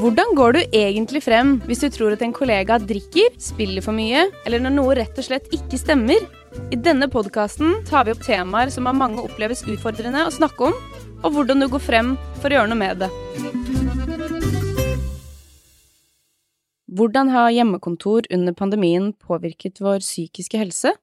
Hvordan 0.00 0.30
går 0.32 0.54
du 0.56 0.58
egentlig 0.72 1.20
frem 1.20 1.58
hvis 1.68 1.82
du 1.84 1.90
tror 1.92 2.14
at 2.14 2.22
en 2.24 2.32
kollega 2.32 2.78
drikker, 2.80 3.34
spiller 3.36 3.84
for 3.84 3.92
mye, 3.92 4.22
eller 4.48 4.62
når 4.64 4.72
noe 4.72 4.94
rett 4.96 5.18
og 5.20 5.26
slett 5.26 5.50
ikke 5.52 5.76
stemmer? 5.76 6.22
I 6.72 6.78
denne 6.80 7.04
podkasten 7.12 7.82
tar 7.84 8.06
vi 8.06 8.14
opp 8.14 8.22
temaer 8.24 8.72
som 8.72 8.88
av 8.88 8.96
mange 8.96 9.20
oppleves 9.20 9.60
utfordrende 9.68 10.22
å 10.24 10.32
snakke 10.32 10.70
om, 10.70 10.78
og 11.20 11.36
hvordan 11.36 11.60
du 11.60 11.68
går 11.68 11.84
frem 11.84 12.14
for 12.40 12.48
å 12.48 12.56
gjøre 12.56 12.72
noe 12.72 12.80
med 12.80 13.04
det. 13.04 13.10
Hvordan 16.96 17.34
har 17.36 17.52
hjemmekontor 17.58 18.32
under 18.32 18.56
pandemien 18.56 19.12
påvirket 19.20 19.84
vår 19.84 20.00
psykiske 20.00 20.64
helse? 20.64 20.96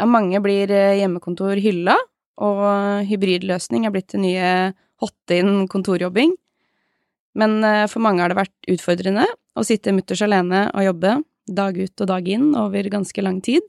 Av 0.00 0.08
mange 0.08 0.40
blir 0.40 0.72
eh, 0.72 0.96
hjemmekontor 1.02 1.60
hylla, 1.60 2.00
og 2.40 2.66
hybridløsning 3.04 3.84
er 3.84 3.92
blitt 3.92 4.14
det 4.16 4.24
nye 4.24 4.50
hotte 5.04 5.42
inn 5.44 5.66
kontorjobbing. 5.68 6.38
Men 7.38 7.58
eh, 7.64 7.86
for 7.90 8.02
mange 8.04 8.24
har 8.24 8.32
det 8.32 8.40
vært 8.40 8.70
utfordrende 8.70 9.26
å 9.58 9.66
sitte 9.66 9.94
mutters 9.94 10.22
alene 10.26 10.66
og 10.72 10.86
jobbe 10.86 11.18
dag 11.48 11.78
ut 11.78 12.02
og 12.02 12.10
dag 12.10 12.26
inn 12.28 12.50
over 12.58 12.90
ganske 12.92 13.24
lang 13.24 13.40
tid. 13.44 13.62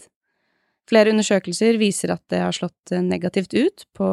Flere 0.89 1.13
undersøkelser 1.13 1.77
viser 1.79 2.15
at 2.15 2.23
det 2.33 2.41
har 2.43 2.55
slått 2.55 2.93
eh, 2.93 3.03
negativt 3.05 3.53
ut 3.53 3.85
på 3.97 4.09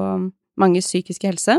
manges 0.61 0.91
psykiske 0.91 1.33
helse. 1.33 1.59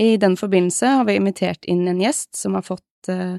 I 0.00 0.16
den 0.20 0.36
forbindelse 0.38 0.90
har 0.98 1.08
vi 1.08 1.18
invitert 1.20 1.66
inn 1.70 1.86
en 1.88 2.02
gjest 2.02 2.34
som 2.36 2.56
har 2.58 2.64
fått 2.66 3.10
uh, 3.12 3.36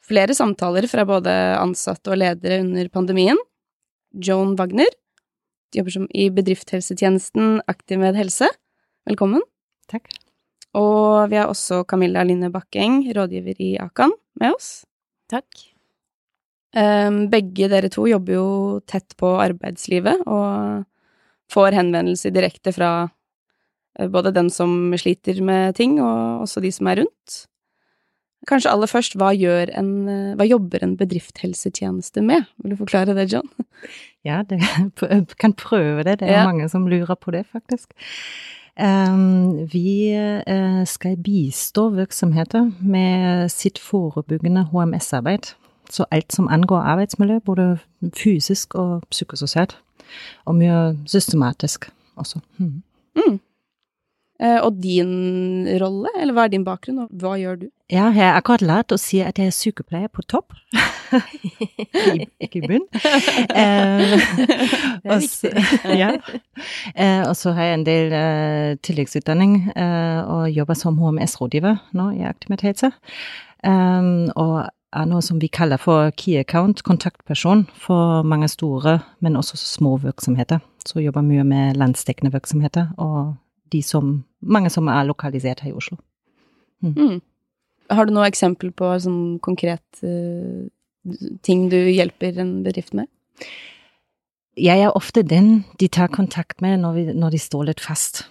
flere 0.00 0.32
samtaler 0.32 0.86
fra 0.88 1.04
både 1.04 1.34
ansatte 1.58 2.14
og 2.14 2.22
ledere 2.22 2.62
under 2.64 2.88
pandemien. 2.94 3.40
Joan 4.16 4.54
Wagner 4.56 4.88
jobber 5.76 5.98
som 5.98 6.06
i 6.16 6.30
bedriftshelsetjenesten 6.32 7.60
Aktiv 7.68 8.00
med 8.00 8.16
helse. 8.16 8.48
Velkommen. 9.04 9.44
Takk. 9.92 10.08
Og 10.76 11.30
vi 11.32 11.38
har 11.40 11.48
også 11.50 11.84
Camilla 11.88 12.24
Line 12.26 12.50
Bakkeng, 12.52 13.00
rådgiver 13.16 13.62
i 13.62 13.72
Akan, 13.80 14.12
med 14.40 14.56
oss. 14.56 14.84
Takk. 15.32 15.48
Um, 16.76 17.26
begge 17.32 17.70
dere 17.72 17.88
to 17.88 18.04
jobber 18.10 18.36
jo 18.36 18.48
tett 18.84 19.14
på 19.16 19.30
arbeidslivet 19.40 20.26
og 20.28 20.82
får 21.48 21.76
henvendelser 21.78 22.34
direkte 22.34 22.74
fra 22.76 22.90
uh, 23.06 24.08
både 24.12 24.34
den 24.36 24.50
som 24.52 24.92
sliter 25.00 25.40
med 25.40 25.78
ting, 25.78 25.96
og 26.04 26.44
også 26.44 26.60
de 26.60 26.72
som 26.74 26.90
er 26.92 27.00
rundt. 27.00 27.38
Kanskje 28.46 28.70
aller 28.70 28.90
først, 28.90 29.16
hva, 29.18 29.32
en, 29.34 29.88
hva 30.38 30.46
jobber 30.46 30.84
en 30.84 30.94
bedriftshelsetjeneste 31.00 32.22
med? 32.22 32.44
Vil 32.62 32.74
du 32.74 32.78
forklare 32.78 33.16
det, 33.16 33.30
John? 33.32 33.48
Ja, 34.26 34.42
det, 34.46 34.60
kan 35.42 35.56
prøve 35.56 36.04
det. 36.06 36.20
Det 36.20 36.28
er 36.28 36.42
ja. 36.42 36.44
mange 36.46 36.68
som 36.70 36.86
lurer 36.86 37.16
på 37.18 37.34
det, 37.34 37.46
faktisk. 37.50 37.90
Vi 39.72 40.12
uh, 40.48 40.82
skal 40.84 41.16
bistå 41.16 41.88
virksomheter 41.96 42.70
med 42.80 43.48
sitt 43.48 43.78
forebyggende 43.78 44.66
HMS-arbeid. 44.72 45.54
Så 45.90 46.04
alt 46.10 46.32
som 46.32 46.48
angår 46.48 46.76
arbeidsmiljø, 46.76 47.38
både 47.44 47.78
fysisk 48.16 48.74
og 48.74 49.02
psykososialt. 49.10 49.78
Og 50.44 50.54
mye 50.54 50.98
systematisk 51.06 51.90
også. 52.16 52.38
Mm. 52.58 52.82
Mm. 53.16 53.40
Uh, 54.36 54.60
og 54.66 54.82
din 54.82 55.64
rolle, 55.80 56.10
eller 56.20 56.36
hva 56.36 56.44
er 56.44 56.52
din 56.52 56.64
bakgrunn, 56.66 57.06
og 57.06 57.22
hva 57.22 57.38
gjør 57.40 57.62
du? 57.62 57.66
Ja, 57.88 58.10
jeg 58.10 58.18
har 58.18 58.36
akkurat 58.36 58.64
lært 58.66 58.92
å 58.92 58.98
si 59.00 59.22
at 59.24 59.38
jeg 59.40 59.48
er 59.48 59.54
sykepleier 59.54 60.10
på 60.12 60.24
topp. 60.28 60.52
ikke 62.44 62.60
i 62.60 62.66
bunn. 62.66 62.84
Uh, 62.92 64.12
det 65.02 65.14
er 65.14 65.22
viktig. 65.24 65.52
ja. 66.02 66.12
Uh, 66.92 67.22
og 67.30 67.34
så 67.38 67.54
har 67.56 67.70
jeg 67.70 67.80
en 67.80 67.88
del 67.88 68.16
tilleggsutdanning 68.84 69.58
og 69.76 70.50
jobber 70.52 70.76
som 70.76 70.98
HMS-rådgiver 71.00 71.78
nå 71.96 72.10
i 72.18 72.24
Aktivitet 72.28 72.84
Um, 73.66 74.28
og 74.38 74.68
er 74.96 75.08
noe 75.08 75.22
som 75.24 75.40
vi 75.42 75.48
kaller 75.52 75.80
for 75.80 76.12
key 76.16 76.36
account, 76.40 76.84
kontaktperson 76.86 77.66
for 77.74 78.22
mange 78.22 78.48
store, 78.52 79.00
men 79.20 79.36
også 79.36 79.58
små 79.58 79.96
virksomheter. 80.04 80.60
Så 80.86 81.02
jobber 81.02 81.24
mye 81.26 81.44
med 81.44 81.80
landsdekkende 81.80 82.32
virksomheter 82.32 82.92
og 82.96 83.34
de 83.72 83.82
som, 83.82 84.20
mange 84.40 84.70
som 84.72 84.88
er 84.92 85.08
lokalisert 85.08 85.62
her 85.64 85.72
i 85.72 85.76
Oslo. 85.76 85.98
Mm. 86.84 86.94
Mm. 86.96 87.18
Har 87.90 88.06
du 88.06 88.14
noe 88.14 88.28
eksempel 88.28 88.72
på 88.74 88.90
sånn 89.02 89.38
konkret 89.44 90.02
uh, 90.02 90.66
ting 91.46 91.68
du 91.70 91.78
hjelper 91.78 92.40
en 92.42 92.60
bedrift 92.66 92.96
med? 92.98 93.10
Jeg 94.56 94.80
er 94.80 94.96
ofte 94.96 95.22
den 95.22 95.66
de 95.80 95.88
tar 95.92 96.08
kontakt 96.12 96.62
med 96.64 96.80
når, 96.82 96.96
vi, 96.96 97.04
når 97.12 97.36
de 97.36 97.42
står 97.42 97.68
litt 97.70 97.84
fast. 97.84 98.24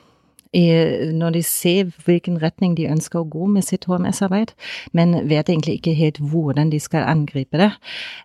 I, 0.55 0.63
når 1.11 1.35
de 1.35 1.41
ser 1.43 1.89
hvilken 2.05 2.37
retning 2.39 2.77
de 2.77 2.87
ønsker 2.87 3.19
å 3.19 3.27
gå 3.27 3.47
med 3.51 3.65
sitt 3.67 3.89
HMS-arbeid, 3.91 4.53
men 4.95 5.17
vet 5.27 5.49
egentlig 5.51 5.81
ikke 5.81 5.95
helt 5.97 6.21
hvordan 6.23 6.71
de 6.71 6.79
skal 6.79 7.07
angripe 7.11 7.59
det. 7.59 7.73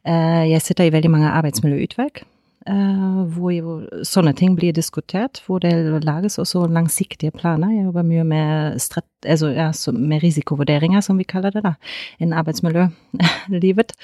Uh, 0.06 0.46
jeg 0.46 0.62
sitter 0.62 0.86
i 0.86 0.94
veldig 0.94 1.10
mange 1.10 1.32
arbeidsmiljøutvalg 1.40 2.22
hvor 2.66 3.52
jo 3.54 3.78
sånne 4.04 4.34
ting 4.36 4.52
blir 4.58 4.74
diskutert, 4.76 5.40
hvor 5.46 5.62
det 5.64 5.72
lages 6.04 6.38
også 6.38 6.66
langsiktige 6.68 7.32
planer. 7.32 7.72
Jeg 7.72 7.86
jobber 7.86 8.04
mye 8.04 8.24
med, 8.24 8.80
altså, 9.24 9.48
ja, 9.48 9.70
med 9.96 10.22
risikovurderinger, 10.22 11.00
som 11.00 11.18
vi 11.18 11.24
kaller 11.24 11.50
det, 11.50 11.64
da, 11.64 11.74
innen 12.20 12.36
arbeidsmiljølivet. 12.36 13.96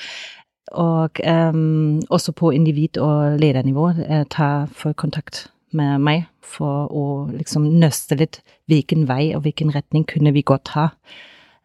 Og 0.72 1.20
um, 1.54 2.02
også 2.10 2.32
på 2.32 2.50
individ- 2.50 2.98
og 2.98 3.38
ledernivå 3.38 3.88
uh, 3.88 4.24
tar 4.30 4.66
folk 4.66 4.96
kontakt 4.96 5.46
med 5.70 6.00
meg 6.02 6.26
for 6.42 6.90
å 6.90 7.06
liksom 7.30 7.68
nøste 7.78 8.18
litt 8.18 8.40
hvilken 8.70 9.06
vei 9.06 9.34
og 9.36 9.44
hvilken 9.44 9.70
retning 9.74 10.06
kunne 10.08 10.32
vi 10.34 10.42
godt 10.42 10.72
ha. 10.74 10.90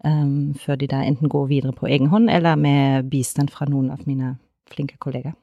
Um, 0.06 0.54
før 0.58 0.76
de 0.82 0.90
da 0.90 1.04
enten 1.06 1.30
går 1.30 1.46
videre 1.50 1.74
på 1.78 1.88
egen 1.88 2.10
hånd, 2.10 2.30
eller 2.30 2.56
med 2.58 3.10
bistand 3.10 3.50
fra 3.54 3.68
noen 3.70 3.92
av 3.94 4.06
mine 4.10 4.36
flinke 4.70 4.98
kollegaer. 5.00 5.38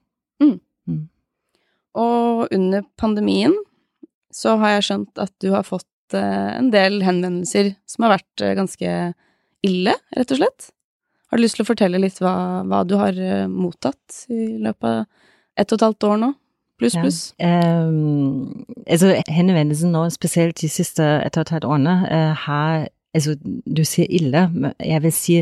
Og 1.97 2.49
under 2.55 2.85
pandemien 3.01 3.55
så 4.35 4.57
har 4.61 4.77
jeg 4.77 4.89
skjønt 4.89 5.23
at 5.23 5.33
du 5.43 5.51
har 5.55 5.67
fått 5.67 6.17
eh, 6.17 6.51
en 6.59 6.73
del 6.75 7.01
henvendelser 7.07 7.73
som 7.89 8.07
har 8.07 8.19
vært 8.19 8.45
eh, 8.45 8.57
ganske 8.59 8.97
ille, 9.67 9.95
rett 10.17 10.35
og 10.35 10.43
slett. 10.43 10.69
Har 11.29 11.39
du 11.39 11.45
lyst 11.45 11.59
til 11.59 11.65
å 11.65 11.69
fortelle 11.69 12.01
litt 12.01 12.21
hva, 12.23 12.35
hva 12.69 12.83
du 12.89 12.99
har 13.01 13.17
eh, 13.17 13.49
mottatt 13.51 14.27
i 14.33 14.59
løpet 14.63 14.91
av 14.91 15.09
ett 15.59 15.73
og 15.73 15.81
et 15.81 15.87
halvt 15.89 16.09
år 16.11 16.21
nå? 16.23 16.35
Pluss, 16.79 16.95
pluss. 16.95 17.17
Ja. 17.43 17.83
Um, 17.89 18.63
altså, 18.87 19.17
henvendelsen 19.27 19.91
nå, 19.91 20.05
spesielt 20.15 20.61
de 20.61 20.69
siste 20.71 21.03
ett 21.25 21.35
og 21.35 21.43
et 21.43 21.57
halvt 21.57 21.67
årene, 21.73 21.97
har 22.45 22.87
Altså, 23.17 23.39
du 23.41 23.81
sier 23.89 24.07
ille, 24.13 24.43
men 24.53 24.75
jeg 24.85 25.01
vil 25.03 25.13
si 25.17 25.39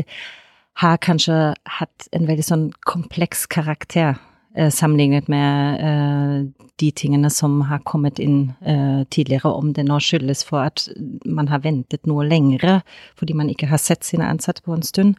har 0.81 0.99
kanskje 1.01 1.35
hatt 1.79 2.07
en 2.15 2.27
veldig 2.29 2.45
sånn 2.45 2.65
kompleks 2.85 3.45
karakter. 3.49 4.15
Eh, 4.57 4.71
sammenlignet 4.71 5.27
med 5.27 5.81
eh, 5.85 6.63
de 6.75 6.91
tingene 6.91 7.29
som 7.29 7.59
har 7.69 7.83
kommet 7.85 8.17
inn 8.19 8.53
eh, 8.65 9.03
tidligere, 9.13 9.51
om 9.53 9.69
det 9.73 9.83
nå 9.85 9.99
skyldes 10.01 10.41
for 10.47 10.63
at 10.65 10.87
man 11.25 11.51
har 11.51 11.61
ventet 11.61 12.09
noe 12.09 12.25
lengre 12.25 12.79
fordi 13.19 13.35
man 13.37 13.51
ikke 13.53 13.69
har 13.69 13.81
sett 13.81 14.07
sine 14.07 14.25
ansatte 14.25 14.65
på 14.65 14.73
en 14.73 14.85
stund, 14.85 15.13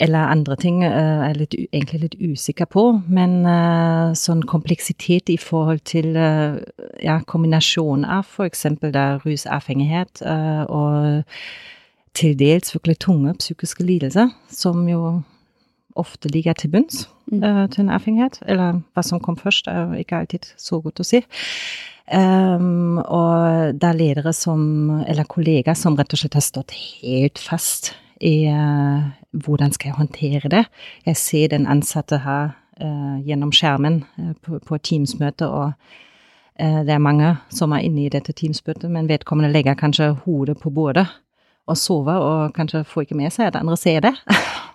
eller 0.00 0.28
andre 0.28 0.56
ting 0.60 0.82
er 0.84 1.32
jeg 1.40 1.48
egentlig 1.72 2.00
litt 2.02 2.18
usikker 2.20 2.68
på. 2.70 2.84
Men 3.10 3.40
sånn 4.14 4.44
kompleksitet 4.46 5.26
i 5.32 5.34
forhold 5.42 5.82
til 5.90 6.14
ja, 6.14 7.16
kombinasjon 7.26 8.04
av 8.06 8.28
f.eks. 8.28 8.62
rusavhengighet 9.24 10.22
og 10.70 11.26
til 12.14 12.38
dels 12.38 12.70
virkelig 12.76 13.00
tunge 13.02 13.34
psykiske 13.42 13.88
lidelser, 13.90 14.30
som 14.54 14.86
jo 14.86 15.16
ofte 16.00 16.30
ligger 16.32 16.56
til 16.58 16.72
bunns 16.72 17.06
mm. 17.30 17.42
uh, 17.42 17.64
til 17.72 17.84
en 17.84 17.94
avhengighet. 17.94 18.40
Eller 18.46 18.80
hva 18.94 19.04
som 19.04 19.22
kom 19.22 19.38
først, 19.38 19.68
er 19.70 19.94
ikke 19.98 20.22
alltid 20.22 20.50
så 20.56 20.80
godt 20.84 21.02
å 21.02 21.06
si. 21.06 21.22
Um, 22.08 22.98
og 23.04 23.76
det 23.76 23.84
er 23.84 23.98
ledere 23.98 24.32
som, 24.32 24.62
eller 25.04 25.28
kollegaer 25.28 25.76
som 25.76 25.96
rett 25.98 26.14
og 26.14 26.22
slett 26.22 26.38
har 26.38 26.44
stått 26.46 26.72
helt 26.72 27.40
fast 27.42 27.92
i 28.24 28.48
uh, 28.48 29.10
hvordan 29.44 29.74
skal 29.76 29.90
jeg 29.90 29.98
håndtere 29.98 30.52
det. 30.52 30.64
Jeg 31.06 31.20
ser 31.20 31.52
den 31.52 31.68
ansatte 31.68 32.22
her 32.24 32.54
uh, 32.80 33.18
gjennom 33.26 33.52
skjermen 33.52 34.02
på, 34.40 34.62
på 34.64 34.80
Teams-møte, 34.80 35.48
og 35.48 35.72
det 36.58 36.90
er 36.90 36.98
mange 36.98 37.36
som 37.54 37.70
er 37.70 37.84
inne 37.86 38.08
i 38.08 38.10
dette 38.10 38.32
Teams-møtet, 38.34 38.88
men 38.90 39.06
vedkommende 39.06 39.52
legger 39.52 39.76
kanskje 39.78 40.08
hodet 40.24 40.56
på 40.58 40.72
bordet 40.74 41.04
og 41.68 41.76
sover, 41.78 42.16
og 42.18 42.54
kanskje 42.56 42.82
får 42.88 43.06
ikke 43.06 43.18
med 43.18 43.30
seg 43.30 43.50
at 43.50 43.60
andre 43.60 43.76
ser 43.78 44.00
det. 44.08 44.14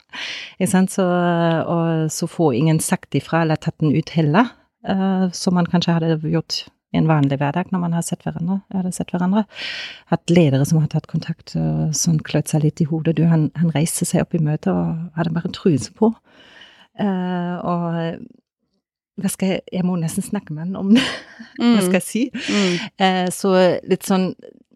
Så, 0.89 1.05
og 1.05 2.11
så 2.11 2.29
får 2.29 2.59
ingen 2.59 2.79
sagt 2.83 3.15
ifra 3.15 3.43
eller 3.43 3.59
tatt 3.61 3.79
den 3.83 3.95
ut 3.95 4.13
heller, 4.15 4.53
uh, 4.89 5.29
som 5.31 5.57
man 5.57 5.69
kanskje 5.69 5.97
hadde 5.97 6.31
gjort 6.31 6.63
i 6.93 6.99
en 7.01 7.09
vanlig 7.09 7.39
hverdag 7.41 7.71
når 7.73 7.81
man 7.81 7.95
har 7.97 8.05
sett 8.05 8.21
hverandre. 8.25 8.59
hadde 8.73 8.93
sett 8.93 9.11
hverandre. 9.13 9.45
Hatt 10.11 10.29
ledere 10.29 10.65
som 10.69 10.79
har 10.83 10.91
tatt 10.93 11.09
kontakt 11.09 11.55
og 11.57 11.95
sånn 11.97 12.21
klødd 12.21 12.51
seg 12.51 12.67
litt 12.67 12.83
i 12.83 12.87
hodet. 12.89 13.17
Du, 13.17 13.25
han, 13.29 13.49
han 13.57 13.73
reiste 13.73 14.05
seg 14.05 14.21
opp 14.25 14.37
i 14.37 14.43
møtet 14.43 14.69
og 14.73 15.17
hadde 15.17 15.33
bare 15.33 15.53
truse 15.55 15.93
på. 15.97 16.13
Uh, 17.01 17.57
og 17.65 17.99
jeg 19.23 19.63
Jeg 19.71 19.85
må 19.85 19.95
nesten 19.97 20.23
snakke 20.25 20.53
med 20.53 20.67
han 20.67 20.75
om 20.75 20.93
det. 20.93 21.03
hva 21.57 21.81
skal 21.81 21.99
jeg 21.99 22.05
si? 22.05 22.23
Mm. 22.33 22.77
Uh, 23.01 23.27
så 23.33 23.53
litt 23.89 24.05
sånn 24.05 24.33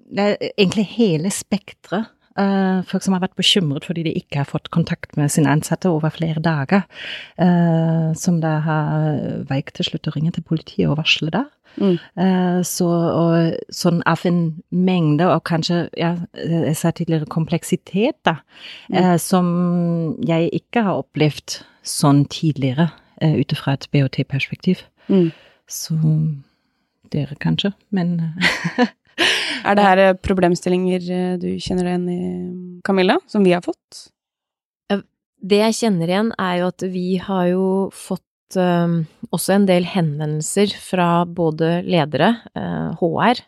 det 0.07 0.23
er 0.23 0.51
egentlig 0.55 0.85
hele 0.95 1.31
spekteret 1.33 2.13
folk 2.37 3.03
som 3.03 3.15
har 3.15 3.23
vært 3.23 3.37
bekymret 3.39 3.87
fordi 3.87 4.03
de 4.05 4.13
ikke 4.19 4.41
har 4.43 4.49
fått 4.49 4.69
kontakt 4.73 5.15
med 5.17 5.31
sine 5.33 5.51
ansatte 5.51 5.89
over 5.89 6.13
flere 6.13 6.41
dager. 6.43 6.85
Uh, 7.39 8.13
som 8.17 8.41
da 8.43 8.57
har 8.65 9.21
veik 9.49 9.73
til 9.77 9.89
slutt 9.89 10.09
å 10.09 10.13
ringe 10.15 10.33
til 10.35 10.45
politiet 10.45 10.89
og 10.89 10.99
varsle 11.01 11.33
det. 11.33 11.45
Mm. 11.77 11.97
Så 12.65 12.87
og, 12.89 13.57
sånn 13.75 13.99
av 14.09 14.23
en 14.25 14.39
mengde, 14.73 15.27
og 15.29 15.43
kanskje, 15.45 15.83
ja, 15.99 16.15
jeg 16.33 16.73
sa 16.79 16.89
tidligere, 16.89 17.27
kompleksitet, 17.29 18.17
da, 18.25 18.39
mm. 18.89 19.11
som 19.21 19.51
jeg 20.25 20.49
ikke 20.57 20.81
har 20.87 21.03
opplevd 21.03 21.59
sånn 21.85 22.23
tidligere, 22.33 22.89
ut 23.21 23.53
fra 23.59 23.75
et 23.77 23.85
BOT-perspektiv. 23.93 24.81
Mm. 25.05 25.29
Så 25.69 25.99
dere, 27.13 27.37
kanskje, 27.39 27.73
men 27.93 28.17
Er 29.67 29.77
det 29.77 29.85
her 29.85 30.01
eh, 30.03 30.15
problemstillinger 30.23 31.09
eh, 31.13 31.33
du 31.41 31.49
kjenner 31.61 31.89
igjen 31.89 32.07
i, 32.11 32.21
Camilla, 32.87 33.17
som 33.27 33.45
vi 33.45 33.55
har 33.55 33.65
fått? 33.65 34.07
Det 35.37 35.59
jeg 35.59 35.75
kjenner 35.77 36.09
igjen, 36.09 36.29
er 36.41 36.53
jo 36.61 36.69
at 36.71 36.83
vi 36.89 37.09
har 37.21 37.43
jo 37.51 37.65
fått 37.93 38.23
også 38.57 39.51
en 39.53 39.67
del 39.67 39.85
henvendelser 39.85 40.71
fra 40.81 41.27
både 41.29 41.83
ledere, 41.85 42.31
HR, 42.97 43.41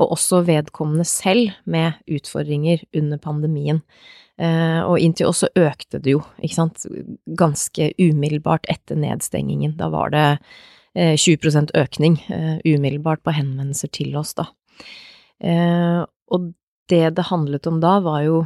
og 0.00 0.16
også 0.16 0.40
vedkommende 0.48 1.06
selv 1.06 1.52
med 1.62 2.00
utfordringer 2.10 2.82
under 2.96 3.22
pandemien. 3.22 3.78
Og 4.40 4.96
inntil 4.98 5.30
også 5.30 5.52
økte 5.62 6.02
det 6.02 6.16
jo, 6.16 6.24
ikke 6.42 6.58
sant, 6.58 6.88
ganske 7.38 7.92
umiddelbart 8.00 8.66
etter 8.72 8.98
nedstengingen. 8.98 9.78
Da 9.78 9.92
var 9.94 10.10
det 10.16 10.26
20% 10.98 11.70
økning 11.78 12.18
umiddelbart 12.66 13.22
på 13.22 13.36
henvendelser 13.38 13.94
til 13.94 14.18
oss, 14.18 14.34
da. 14.34 14.50
Eh, 15.40 16.00
og 16.04 16.52
det 16.90 17.04
det 17.16 17.28
handlet 17.30 17.68
om 17.70 17.80
da, 17.82 17.98
var 18.04 18.24
jo 18.26 18.40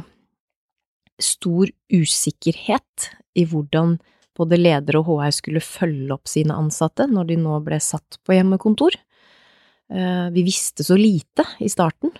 stor 1.21 1.71
usikkerhet 1.93 3.09
i 3.39 3.45
hvordan 3.47 3.97
både 4.35 4.59
ledere 4.59 4.99
og 4.99 5.13
HR 5.13 5.33
skulle 5.35 5.63
følge 5.63 6.11
opp 6.15 6.27
sine 6.27 6.55
ansatte 6.57 7.07
når 7.07 7.31
de 7.31 7.39
nå 7.39 7.59
ble 7.63 7.79
satt 7.83 8.19
på 8.27 8.35
hjemmekontor. 8.35 8.97
Eh, 9.91 10.27
vi 10.35 10.45
visste 10.47 10.83
så 10.83 10.97
lite 10.99 11.45
i 11.63 11.71
starten. 11.71 12.11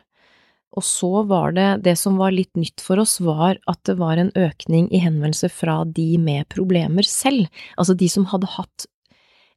Og 0.75 0.83
så 0.83 1.23
var 1.23 1.53
det 1.55 1.83
Det 1.83 1.95
som 1.95 2.17
var 2.19 2.31
litt 2.35 2.55
nytt 2.55 2.81
for 2.83 2.99
oss, 2.99 3.19
var 3.19 3.57
at 3.67 3.79
det 3.87 3.95
var 3.95 4.17
en 4.17 4.31
økning 4.35 4.89
i 4.91 4.99
henvendelser 4.99 5.49
fra 5.49 5.83
de 5.85 6.17
med 6.17 6.49
problemer 6.51 7.03
selv. 7.07 7.47
Altså 7.77 7.95
de 7.95 8.09
som 8.11 8.27
hadde 8.27 8.51
hatt 8.57 8.87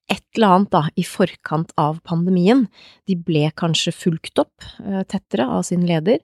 et 0.08 0.24
eller 0.36 0.54
annet 0.54 0.70
da, 0.72 0.82
i 0.96 1.04
forkant 1.04 1.72
av 1.80 2.00
pandemien. 2.06 2.66
De 3.08 3.16
ble 3.16 3.48
kanskje 3.58 3.94
fulgt 3.94 4.40
opp 4.40 4.64
uh, 4.84 5.02
tettere 5.08 5.48
av 5.58 5.64
sin 5.68 5.84
leder, 5.88 6.22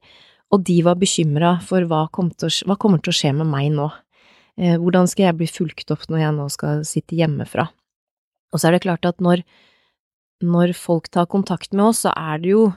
og 0.52 0.64
de 0.68 0.78
var 0.86 0.98
bekymra 1.00 1.56
for 1.64 1.84
hva, 1.90 2.06
kom 2.14 2.30
å, 2.32 2.50
hva, 2.68 2.78
kommer 2.80 3.02
til 3.02 3.12
å 3.12 3.18
skje 3.18 3.34
med 3.36 3.50
meg 3.50 3.72
nå. 3.74 3.90
Uh, 4.60 4.76
hvordan 4.80 5.10
skal 5.10 5.28
jeg 5.28 5.38
bli 5.40 5.50
fulgt 5.50 5.92
opp 5.94 6.06
når 6.08 6.24
jeg 6.24 6.36
nå 6.38 6.48
skal 6.54 6.86
sitte 6.88 7.18
hjemmefra? 7.18 7.68
Og 8.54 8.60
så 8.60 8.70
er 8.70 8.76
det 8.76 8.84
klart 8.86 9.06
at 9.08 9.20
når, 9.24 9.42
når 10.46 10.76
folk 10.78 11.10
tar 11.12 11.28
kontakt 11.30 11.74
med 11.74 11.90
oss, 11.90 12.04
så 12.06 12.14
er 12.14 12.40
det 12.40 12.54
jo 12.54 12.68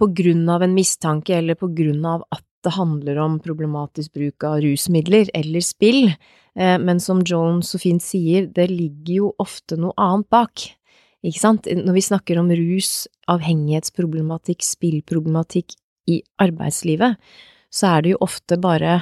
på 0.00 0.08
grunn 0.16 0.46
av 0.48 0.62
en 0.64 0.76
mistanke 0.76 1.34
eller 1.36 1.58
på 1.60 1.68
grunn 1.76 2.04
av 2.08 2.24
at 2.32 2.44
det 2.64 2.74
handler 2.76 3.18
om 3.22 3.40
problematisk 3.42 4.12
bruk 4.16 4.44
av 4.46 4.60
rusmidler 4.64 5.30
eller 5.36 5.64
spill, 5.64 6.10
Eh, 6.58 6.78
men 6.78 7.00
som 7.00 7.22
Joan 7.26 7.62
så 7.62 7.78
fint 7.80 8.02
sier, 8.02 8.48
det 8.50 8.68
ligger 8.70 9.14
jo 9.14 9.32
ofte 9.42 9.78
noe 9.80 9.94
annet 10.00 10.28
bak. 10.32 10.66
Ikke 11.26 11.42
sant? 11.42 11.68
Når 11.68 11.96
vi 11.96 12.04
snakker 12.04 12.40
om 12.40 12.50
rus, 12.50 13.06
avhengighetsproblematikk, 13.30 14.64
spillproblematikk 14.64 15.76
i 16.10 16.20
arbeidslivet, 16.42 17.20
så 17.70 17.94
er 17.94 18.04
det 18.04 18.14
jo 18.14 18.22
ofte 18.24 18.56
bare, 18.58 18.96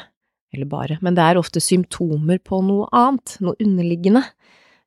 eller 0.52 0.69
bare, 0.69 0.99
men 1.00 1.16
det 1.16 1.25
er 1.25 1.38
ofte 1.40 1.62
symptomer 1.62 2.40
på 2.43 2.61
noe 2.66 2.88
annet, 2.93 3.38
noe 3.44 3.56
underliggende. 3.62 4.25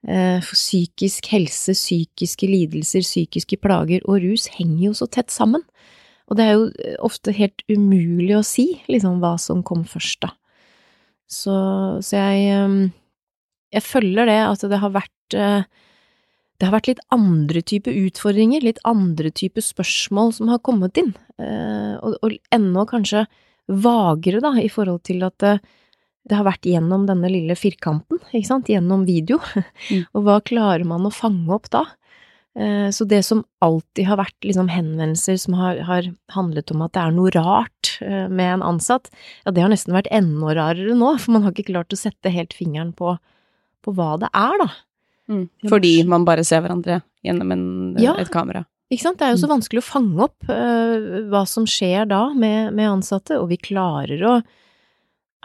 Eh, 0.02 0.42
for 0.44 0.58
psykisk 0.58 1.32
helse, 1.32 1.74
psykiske 1.78 2.50
lidelser, 2.50 3.06
psykiske 3.06 3.58
plager 3.64 4.04
og 4.10 4.22
rus 4.26 4.50
henger 4.58 4.90
jo 4.90 4.94
så 4.98 5.08
tett 5.10 5.34
sammen. 5.34 5.64
Og 6.32 6.40
det 6.40 6.48
er 6.48 6.56
jo 6.56 6.70
eh, 6.80 6.96
ofte 7.04 7.36
helt 7.36 7.62
umulig 7.68 8.38
å 8.38 8.46
si 8.48 8.70
liksom 8.88 9.20
hva 9.20 9.36
som 9.42 9.66
kom 9.68 9.84
først, 9.88 10.24
da. 10.24 10.32
Så, 11.32 11.54
så 12.04 12.18
jeg, 12.18 12.48
ehm, 12.52 12.80
jeg 13.72 13.84
følger 13.86 14.28
det 14.28 14.40
at 14.44 14.64
det 14.68 14.80
har 14.82 14.92
vært 14.92 15.36
eh, 15.38 15.68
det 16.62 16.68
har 16.68 16.76
vært 16.76 16.92
litt 16.92 17.00
andre 17.10 17.64
type 17.66 17.90
utfordringer, 17.90 18.62
litt 18.62 18.80
andre 18.86 19.32
type 19.34 19.64
spørsmål 19.66 20.36
som 20.38 20.52
har 20.52 20.60
kommet 20.62 21.00
inn, 21.02 21.16
eh, 21.42 21.96
og, 21.98 22.20
og 22.22 22.36
ennå 22.54 22.84
kanskje 22.86 23.24
vagere, 23.66 24.44
da, 24.44 24.52
i 24.62 24.70
forhold 24.70 25.02
til 25.08 25.26
at 25.26 25.40
det, 25.42 25.56
det, 26.30 26.36
har 26.38 26.46
vært 26.46 26.68
gjennom 26.70 27.08
denne 27.10 27.32
lille 27.34 27.58
firkanten, 27.58 28.22
ikke 28.30 28.46
sant, 28.52 28.70
gjennom 28.70 29.08
video, 29.10 29.40
mm. 29.42 30.06
og 30.14 30.28
hva 30.28 30.38
klarer 30.46 30.86
man 30.86 31.10
å 31.10 31.14
fange 31.16 31.50
opp 31.56 31.72
da? 31.74 31.88
Eh, 32.60 32.90
så 32.92 33.06
det 33.08 33.22
som 33.24 33.46
alltid 33.64 34.10
har 34.10 34.20
vært 34.20 34.44
liksom 34.44 34.68
henvendelser 34.72 35.38
som 35.40 35.56
har, 35.56 35.80
har, 35.88 36.10
handlet 36.36 36.74
om 36.74 36.84
at 36.84 36.92
det 36.98 37.04
er 37.04 37.14
noe 37.16 37.32
rart 37.32 37.94
eh, 38.04 38.28
med 38.28 38.58
en 38.58 38.66
ansatt, 38.74 39.08
ja, 39.46 39.54
det 39.56 39.64
har 39.64 39.72
nesten 39.72 39.96
vært 39.96 40.12
enda 40.12 40.56
rarere 40.58 40.98
nå, 40.98 41.14
for 41.22 41.38
man 41.38 41.46
har 41.46 41.56
ikke 41.56 41.72
klart 41.72 41.96
å 41.96 42.00
sette 42.00 42.34
helt 42.34 42.56
fingeren 42.58 42.92
på, 42.98 43.16
på 43.86 43.96
hva 43.96 44.18
det 44.20 44.32
er, 44.36 44.58
da. 44.66 44.70
Mm. 45.32 45.46
Fordi 45.72 45.94
man 46.12 46.28
bare 46.28 46.44
ser 46.44 46.66
hverandre 46.66 47.00
gjennom 47.24 47.56
en, 47.56 47.66
ja, 48.02 48.18
et 48.20 48.34
kamera. 48.34 48.66
Ikke 48.92 49.06
sant, 49.06 49.22
det 49.22 49.30
er 49.30 49.38
jo 49.38 49.44
så 49.46 49.48
mm. 49.48 49.54
vanskelig 49.54 49.80
å 49.80 49.88
fange 49.88 50.26
opp 50.26 50.50
uh, 50.52 51.22
hva 51.32 51.46
som 51.48 51.64
skjer 51.70 52.10
da 52.12 52.26
med, 52.36 52.74
med 52.76 52.90
ansatte, 52.90 53.38
og 53.40 53.48
vi 53.54 53.62
klarer 53.62 54.26
å 54.28 54.34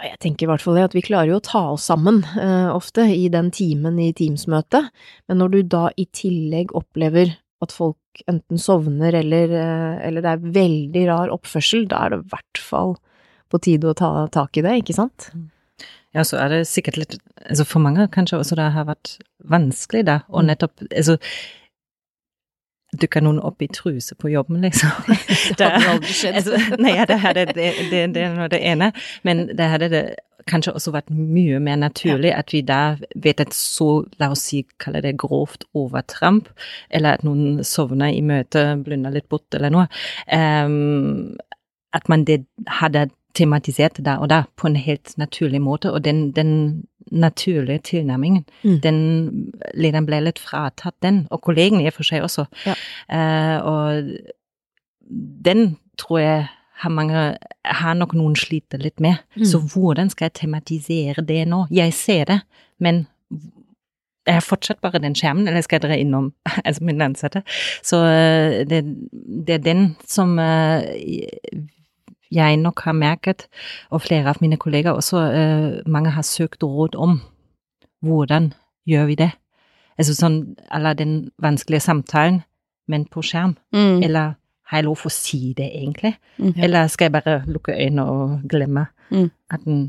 jeg 0.04 0.19
tenker 0.20 0.46
i 0.46 0.50
hvert 0.50 0.64
fall 0.64 0.78
at 0.82 0.94
vi 0.96 1.04
klarer 1.04 1.31
jo 1.31 1.38
å 1.40 1.44
ta 1.44 1.62
oss 1.72 1.87
sammen 1.88 2.20
eh, 2.37 2.69
ofte 2.69 3.06
i 3.12 3.31
den 3.32 3.48
timen 3.54 3.98
i 4.02 4.10
Teams-møtet, 4.16 4.90
men 5.28 5.40
når 5.40 5.54
du 5.54 5.60
da 5.76 5.87
i 5.96 6.04
tillegg 6.12 6.75
opplever 6.76 7.32
at 7.64 7.72
folk 7.72 8.22
enten 8.28 8.60
sovner 8.60 9.16
eller, 9.16 9.52
eh, 9.56 9.98
eller 10.08 10.25
det 10.25 10.32
er 10.34 10.48
veldig 10.60 11.04
rar 11.08 11.32
oppførsel, 11.32 11.87
da 11.88 12.04
er 12.04 12.12
det 12.12 12.22
i 12.22 12.31
hvert 12.34 12.62
fall 12.62 12.96
på 13.52 13.60
tide 13.62 13.93
å 13.93 13.96
ta 13.96 14.10
tak 14.32 14.58
i 14.58 14.64
det, 14.66 14.75
ikke 14.82 14.96
sant? 14.96 15.31
Ja, 16.16 16.25
så 16.25 16.38
er 16.40 16.52
det 16.52 16.64
sikkert 16.69 16.96
litt 17.00 17.16
altså 17.44 17.66
For 17.69 17.84
mange 17.84 18.06
kanskje 18.12 18.40
også 18.40 18.56
det 18.58 18.70
har 18.75 18.88
vært 18.88 19.16
vanskelig, 19.48 20.06
da, 20.08 20.20
og 20.32 20.43
mm. 20.43 20.48
nettopp 20.50 20.87
altså 20.88 21.16
dukker 22.94 23.24
noen 23.24 23.40
opp 23.42 23.62
i 23.62 23.68
truse 23.72 24.14
på 24.14 24.30
jobben, 24.30 24.60
liksom. 24.62 24.92
det 25.58 25.66
hadde 25.66 25.90
aldri 25.96 26.14
skjedd. 26.14 26.36
altså, 26.38 26.76
nei, 26.78 26.94
det, 27.08 27.18
hadde, 27.22 27.46
det, 27.56 27.72
det, 27.90 28.04
det 28.14 28.30
det 28.52 28.62
ene, 28.62 28.92
men 29.26 29.46
det 29.56 29.68
hadde 29.72 29.90
det 29.92 30.04
kanskje 30.46 30.76
også 30.78 30.92
vært 30.94 31.10
mye 31.10 31.58
mer 31.62 31.78
naturlig 31.80 32.31
ja. 32.31 32.38
at 32.38 32.52
vi 32.55 32.62
da 32.66 32.81
vet 33.22 33.43
et 33.43 33.55
så, 33.56 34.05
la 34.20 34.31
oss 34.34 34.44
si, 34.46 34.62
kalle 34.82 35.02
det 35.02 35.16
grovt 35.19 35.66
overtramp, 35.74 36.48
eller 36.94 37.19
at 37.19 37.26
noen 37.26 37.64
sovner 37.66 38.14
i 38.14 38.22
møtet, 38.22 38.84
blunder 38.86 39.14
litt 39.14 39.28
bort 39.32 39.58
eller 39.58 39.74
noe, 39.74 39.86
um, 40.31 41.34
at 41.96 42.10
man 42.12 42.26
det 42.28 42.44
hadde 42.78 43.08
tematisert 43.36 43.98
da 44.05 44.16
og 44.22 44.31
da 44.32 44.44
på 44.56 44.70
en 44.70 44.78
helt 44.81 45.16
naturlig 45.20 45.60
måte, 45.64 45.90
og 45.93 46.05
den, 46.06 46.31
den 46.36 46.86
naturlige 47.10 47.79
tilnærmingen. 47.93 48.44
Mm. 48.63 48.79
Den 48.82 48.98
lederen 49.75 50.06
ble 50.08 50.20
litt 50.25 50.41
fratatt 50.43 50.96
den, 51.05 51.25
og 51.31 51.43
kollegene 51.46 51.84
i 51.84 51.91
og 51.91 51.96
for 51.98 52.08
seg 52.08 52.27
også. 52.27 52.46
Ja. 52.67 52.77
Uh, 53.10 53.56
og 53.67 55.10
den 55.46 55.77
tror 56.01 56.20
jeg 56.20 56.46
har 56.77 56.93
mange 56.93 57.20
har 57.65 57.94
nok 57.96 58.13
noen 58.17 58.34
sliter 58.36 58.81
litt 58.82 59.01
med. 59.01 59.22
Mm. 59.36 59.44
Så 59.48 59.60
hvordan 59.72 60.10
skal 60.13 60.29
jeg 60.29 60.41
tematisere 60.43 61.25
det 61.25 61.44
nå? 61.48 61.65
Jeg 61.72 61.94
ser 61.96 62.27
det, 62.29 62.41
men 62.82 63.06
jeg 64.27 64.34
har 64.34 64.44
fortsatt 64.44 64.82
bare 64.82 64.98
den 65.01 65.15
skjermen, 65.15 65.46
eller 65.46 65.63
skal 65.63 65.81
dere 65.84 66.01
innom 66.03 66.32
altså 66.67 66.84
min 66.84 67.03
ansatte? 67.05 67.43
Så 67.86 68.03
uh, 68.03 68.60
det, 68.69 68.82
det, 69.46 69.60
er 69.60 69.65
den 69.65 69.89
som 70.06 70.36
uh, 70.39 70.82
jeg 72.32 72.56
nok 72.60 72.82
har 72.86 72.96
merket, 72.96 73.46
og 73.90 74.02
flere 74.02 74.32
av 74.32 74.40
mine 74.42 74.58
kolleger 74.60 74.96
også, 74.96 75.16
uh, 75.16 75.90
mange 75.90 76.12
har 76.14 76.26
søkt 76.26 76.62
råd 76.62 76.96
om. 76.98 77.20
Hvordan 78.04 78.52
gjør 78.86 79.06
vi 79.10 79.20
det? 79.22 79.30
Altså 79.96 80.14
sånn 80.16 80.40
eller 80.74 80.96
den 80.96 81.30
vanskelige 81.42 81.86
samtalen, 81.86 82.42
men 82.88 83.06
på 83.10 83.22
skjerm. 83.24 83.56
Mm. 83.74 84.02
Eller 84.04 84.34
har 84.66 84.82
jeg 84.82 84.88
lov 84.88 85.06
å 85.06 85.12
si 85.12 85.54
det, 85.56 85.68
egentlig? 85.78 86.16
Mm. 86.38 86.52
Eller 86.66 86.90
skal 86.92 87.08
jeg 87.08 87.16
bare 87.16 87.38
lukke 87.46 87.76
øynene 87.76 88.04
og 88.10 88.42
glemme 88.50 88.88
mm. 89.14 89.30
at 89.54 89.64
den 89.64 89.86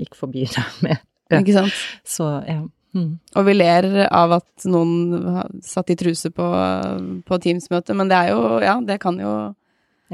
gikk 0.00 0.18
forbi 0.18 0.46
da 0.50 0.66
med 0.84 0.98
ja. 1.30 1.38
Ikke 1.38 1.54
sant? 1.54 1.80
Så, 2.02 2.26
ja. 2.48 2.64
Mm. 2.90 3.20
Og 3.38 3.44
vi 3.46 3.52
ler 3.54 3.86
av 4.10 4.32
at 4.40 4.64
noen 4.66 5.60
satt 5.62 5.92
i 5.94 5.96
truse 5.98 6.32
på, 6.34 6.46
på 7.22 7.38
Teams-møte, 7.44 7.94
men 7.94 8.10
det 8.10 8.18
er 8.18 8.32
jo 8.32 8.40
Ja, 8.64 8.80
det 8.82 8.98
kan 9.04 9.20
jo 9.22 9.34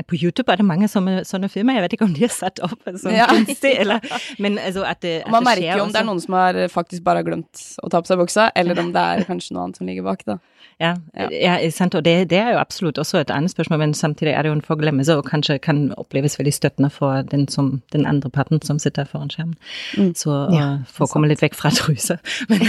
På 0.04 0.14
YouTube 0.18 0.52
er 0.52 0.56
det 0.60 0.66
mange 0.68 0.88
sånne, 0.92 1.22
sånne 1.24 1.48
filmer. 1.48 1.78
Jeg 1.78 1.82
vet 1.86 1.92
ikke 1.96 2.04
om 2.04 2.12
de 2.14 2.24
er 2.24 2.32
satt 2.34 2.60
opp 2.60 2.82
sånn 3.00 3.14
Ja. 3.20 3.26
kunstig, 3.30 3.72
eller 3.80 4.00
Men 4.38 4.58
altså 4.58 4.84
at 4.84 5.00
det, 5.00 5.22
at 5.24 5.30
man 5.32 5.42
det 5.44 5.48
merker 5.54 5.78
jo 5.78 5.86
om 5.86 5.92
det 5.94 6.00
er 6.02 6.04
noen 6.10 6.20
som 6.20 6.34
har 6.36 6.58
faktisk 6.68 7.02
bare 7.06 7.22
har 7.22 7.28
glemt 7.30 7.62
å 7.82 7.88
ta 7.88 8.02
på 8.02 8.06
seg 8.10 8.18
buksa, 8.20 8.50
eller 8.54 8.78
om 8.82 8.92
det 8.92 9.00
er 9.00 9.24
kanskje 9.24 9.54
noe 9.56 9.64
annet 9.64 9.76
som 9.80 9.86
ligger 9.88 10.04
bak, 10.04 10.24
da. 10.28 10.38
Ja, 10.78 10.94
Ja. 11.16 11.28
ja. 11.32 11.70
sant. 11.72 11.94
Og 11.96 12.02
det, 12.04 12.28
det 12.28 12.36
er 12.36 12.50
jo 12.52 12.58
absolutt 12.60 12.98
også 13.00 13.22
et 13.22 13.30
annet 13.32 13.50
spørsmål, 13.54 13.78
men 13.80 13.94
samtidig 13.96 14.34
er 14.36 14.42
det 14.44 14.50
jo 14.50 14.56
en 14.58 14.60
forglemmelse, 14.66 15.16
og 15.16 15.24
kanskje 15.30 15.56
kan 15.64 15.86
oppleves 15.96 16.36
veldig 16.38 16.52
støttende 16.52 16.90
for 16.92 17.22
den, 17.30 17.46
som, 17.48 17.80
den 17.92 18.04
andre 18.06 18.28
parten 18.30 18.60
som 18.62 18.78
sitter 18.82 19.08
foran 19.08 19.30
skjermen. 19.32 19.56
Mm. 19.96 20.12
Så 20.14 20.34
Ja, 20.52 20.66
uh, 20.74 20.84
for 20.84 21.06
å 21.06 21.12
komme 21.14 21.28
litt 21.30 21.40
vekk 21.40 21.54
fra 21.56 21.70
trusa. 21.72 22.18
Men, 22.50 22.60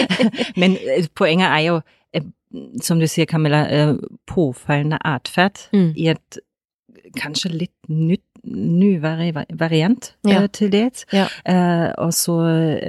men 0.56 0.76
eh, 0.80 1.04
poenget 1.18 1.50
er 1.52 1.60
jo, 1.66 1.76
eh, 2.16 2.24
som 2.80 2.98
du 3.00 3.06
sier, 3.10 3.26
Camilla, 3.28 3.66
eh, 3.68 3.92
påfallende 4.30 4.98
atferd 5.04 5.66
Mm. 5.72 5.92
i 5.96 6.08
et 6.14 6.38
kanskje 7.18 7.52
litt 7.52 7.88
nytt 7.88 8.24
ny 8.44 8.96
variant 8.98 10.14
Ja. 10.26 10.42
eh, 10.42 10.48
til 10.48 10.72
det. 10.72 11.04
Ja. 11.12 11.28
Eh, 11.46 11.92
og 11.98 12.12
så 12.14 12.36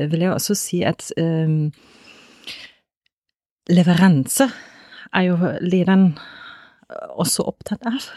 vil 0.10 0.20
jeg 0.20 0.34
også 0.34 0.56
si 0.58 0.82
at 0.82 1.12
um, 1.22 1.72
leveranse 3.70 4.50
er 5.14 5.22
jo 5.22 5.38
lederen 5.62 6.18
også 7.18 7.46
opptatt 7.48 7.86
av. 7.86 8.10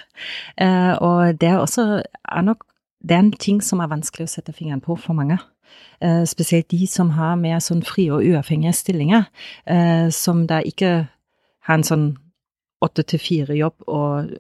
Og 1.01 1.41
det 1.41 1.49
er 1.49 1.59
også 1.61 2.03
er 2.03 2.43
nok 2.43 2.65
det 3.07 3.15
er 3.15 3.19
en 3.19 3.33
ting 3.33 3.61
som 3.63 3.81
er 3.81 3.91
vanskelig 3.93 4.27
å 4.27 4.31
sette 4.31 4.55
fingeren 4.57 4.83
på 4.83 4.97
for 4.99 5.17
mange. 5.17 5.39
Uh, 6.05 6.25
spesielt 6.29 6.71
de 6.71 6.87
som 6.91 7.11
har 7.17 7.37
mer 7.41 7.61
sånn 7.65 7.83
frie 7.85 8.13
og 8.13 8.25
uavhengige 8.25 8.75
stillinger, 8.77 9.27
uh, 9.71 10.09
som 10.11 10.47
da 10.49 10.61
ikke 10.65 11.09
har 11.67 11.79
en 11.79 11.87
sånn 11.87 12.07
åtte 12.85 13.03
til 13.03 13.19
fire-jobb 13.19 13.87
og 13.89 14.31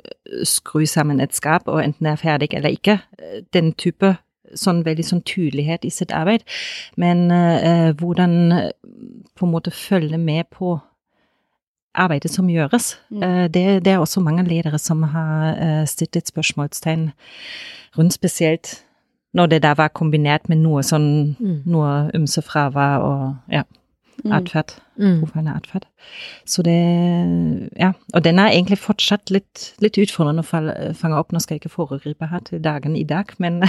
skru 0.45 0.85
sammen 0.87 1.21
et 1.21 1.35
skap 1.35 1.69
og 1.69 1.81
enten 1.85 2.07
er 2.07 2.17
ferdig 2.21 2.51
eller 2.55 2.69
ikke. 2.77 2.99
Eh, 3.19 3.43
Den 3.53 3.73
type 3.73 4.17
sånn 4.55 4.85
veldig 4.87 5.05
sånn 5.05 5.23
tydelighet 5.27 5.85
i 5.85 5.91
sitt 5.91 6.13
arbeid. 6.15 6.45
Men 6.97 7.31
eh, 7.31 7.93
hvordan 7.99 8.53
eh, 8.53 8.71
på 9.35 9.47
en 9.47 9.53
måte 9.53 9.71
følge 9.75 10.19
med 10.19 10.45
på 10.55 10.79
arbeidet 11.97 12.31
som 12.31 12.49
gjøres. 12.49 12.99
Mm. 13.11 13.23
Eh, 13.23 13.49
det, 13.49 13.85
det 13.85 13.93
er 13.93 13.99
også 13.99 14.21
mange 14.21 14.45
ledere 14.45 14.79
som 14.79 15.03
har 15.03 15.57
eh, 15.57 15.85
stilt 15.89 16.17
et 16.17 16.29
spørsmålstegn 16.29 17.11
rundt 17.99 18.13
spesielt 18.13 18.83
når 19.37 19.47
det 19.47 19.63
da 19.65 19.73
var 19.77 19.89
kombinert 19.93 20.49
med 20.49 20.59
noe 20.63 20.83
sånn 20.85 21.37
Mm. 21.41 21.63
noe 21.67 22.11
ymse 22.15 22.41
fravær 22.43 23.03
og 23.05 23.35
ja. 23.53 23.63
Atferd. 24.25 24.73
Mm. 24.99 25.21
Påfallende 25.21 25.55
atferd. 25.57 25.85
Så 26.47 26.63
det 26.63 26.77
Ja. 27.79 27.93
Og 28.15 28.25
den 28.25 28.39
er 28.39 28.49
egentlig 28.51 28.79
fortsatt 28.79 29.31
litt, 29.31 29.75
litt 29.81 29.99
utfordrende 29.99 30.43
å 30.43 30.95
fange 30.97 31.19
opp. 31.19 31.33
Nå 31.33 31.41
skal 31.41 31.57
jeg 31.57 31.65
ikke 31.65 31.75
foregripe 31.77 32.27
her 32.31 32.41
til 32.41 32.63
dagen 32.63 32.97
i 32.97 33.05
dag, 33.05 33.33
men 33.39 33.61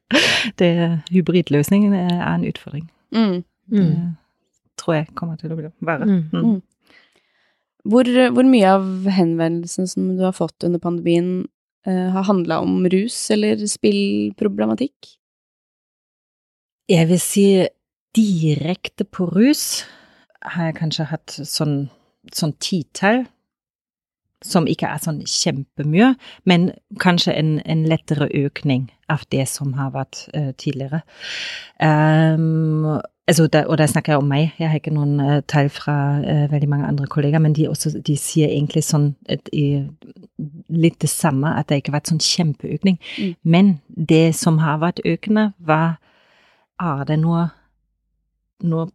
det, 0.58 1.02
hybridløsningen 1.10 1.94
er 1.94 2.34
en 2.34 2.44
utfordring. 2.48 2.88
Mm. 3.12 3.44
Mm. 3.70 3.84
Det 3.84 4.76
tror 4.76 4.94
jeg 4.94 5.14
kommer 5.14 5.36
til 5.36 5.52
å 5.52 5.56
bli- 5.58 5.72
være. 5.82 6.06
Mm. 6.06 6.24
Mm. 6.32 6.62
Hvor, 7.88 8.04
hvor 8.34 8.44
mye 8.44 8.68
av 8.74 9.06
henvendelsen 9.10 9.86
som 9.88 10.16
du 10.16 10.22
har 10.24 10.32
fått 10.36 10.64
under 10.64 10.78
pandemien, 10.78 11.46
uh, 11.86 12.10
har 12.12 12.22
handla 12.28 12.60
om 12.60 12.84
rus 12.86 13.30
eller 13.30 13.56
spillproblematikk? 13.66 15.14
Jeg 16.88 17.08
vil 17.08 17.20
si 17.20 17.44
direkte 18.16 19.04
på 19.04 19.28
rus 19.30 19.84
har 20.42 20.70
jeg 20.70 20.78
kanskje 20.78 21.08
hatt 21.10 21.34
sånn, 21.34 21.88
sånn 22.32 22.54
titall, 22.62 23.26
som 24.44 24.68
ikke 24.70 24.86
er 24.86 25.02
sånn 25.02 25.22
kjempemye, 25.26 26.12
men 26.46 26.70
kanskje 27.02 27.34
en, 27.34 27.56
en 27.66 27.82
lettere 27.90 28.28
økning 28.38 28.86
av 29.10 29.24
det 29.34 29.48
som 29.50 29.72
har 29.74 29.90
vært 29.96 30.28
uh, 30.36 30.52
tidligere. 30.60 31.00
Um, 31.82 33.00
altså 33.26 33.48
da, 33.50 33.64
og 33.66 33.80
da 33.80 33.88
snakker 33.90 34.14
jeg 34.14 34.22
om 34.22 34.30
meg, 34.30 34.52
jeg 34.60 34.70
har 34.70 34.78
ikke 34.78 34.94
noen 34.94 35.18
uh, 35.18 35.40
tall 35.50 35.72
fra 35.74 35.96
uh, 36.22 36.46
veldig 36.52 36.70
mange 36.70 36.86
andre 36.86 37.10
kollegaer, 37.10 37.42
men 37.42 37.56
de, 37.58 37.66
også, 37.66 37.96
de 37.98 38.14
sier 38.20 38.52
egentlig 38.52 38.84
sånn 38.86 39.10
litt 40.70 41.00
det 41.02 41.10
samme, 41.10 41.56
at 41.58 41.66
det 41.66 41.80
ikke 41.80 41.90
har 41.90 41.98
vært 41.98 42.12
sånn 42.12 42.22
kjempeøkning. 42.22 43.02
Mm. 43.18 43.34
Men 43.42 43.74
det 43.88 44.36
som 44.38 44.62
har 44.62 44.78
vært 44.84 45.02
økende, 45.08 45.50
var 45.58 45.98
er 46.78 47.02
det 47.08 47.18
noe, 47.24 47.48
noe, 48.62 48.88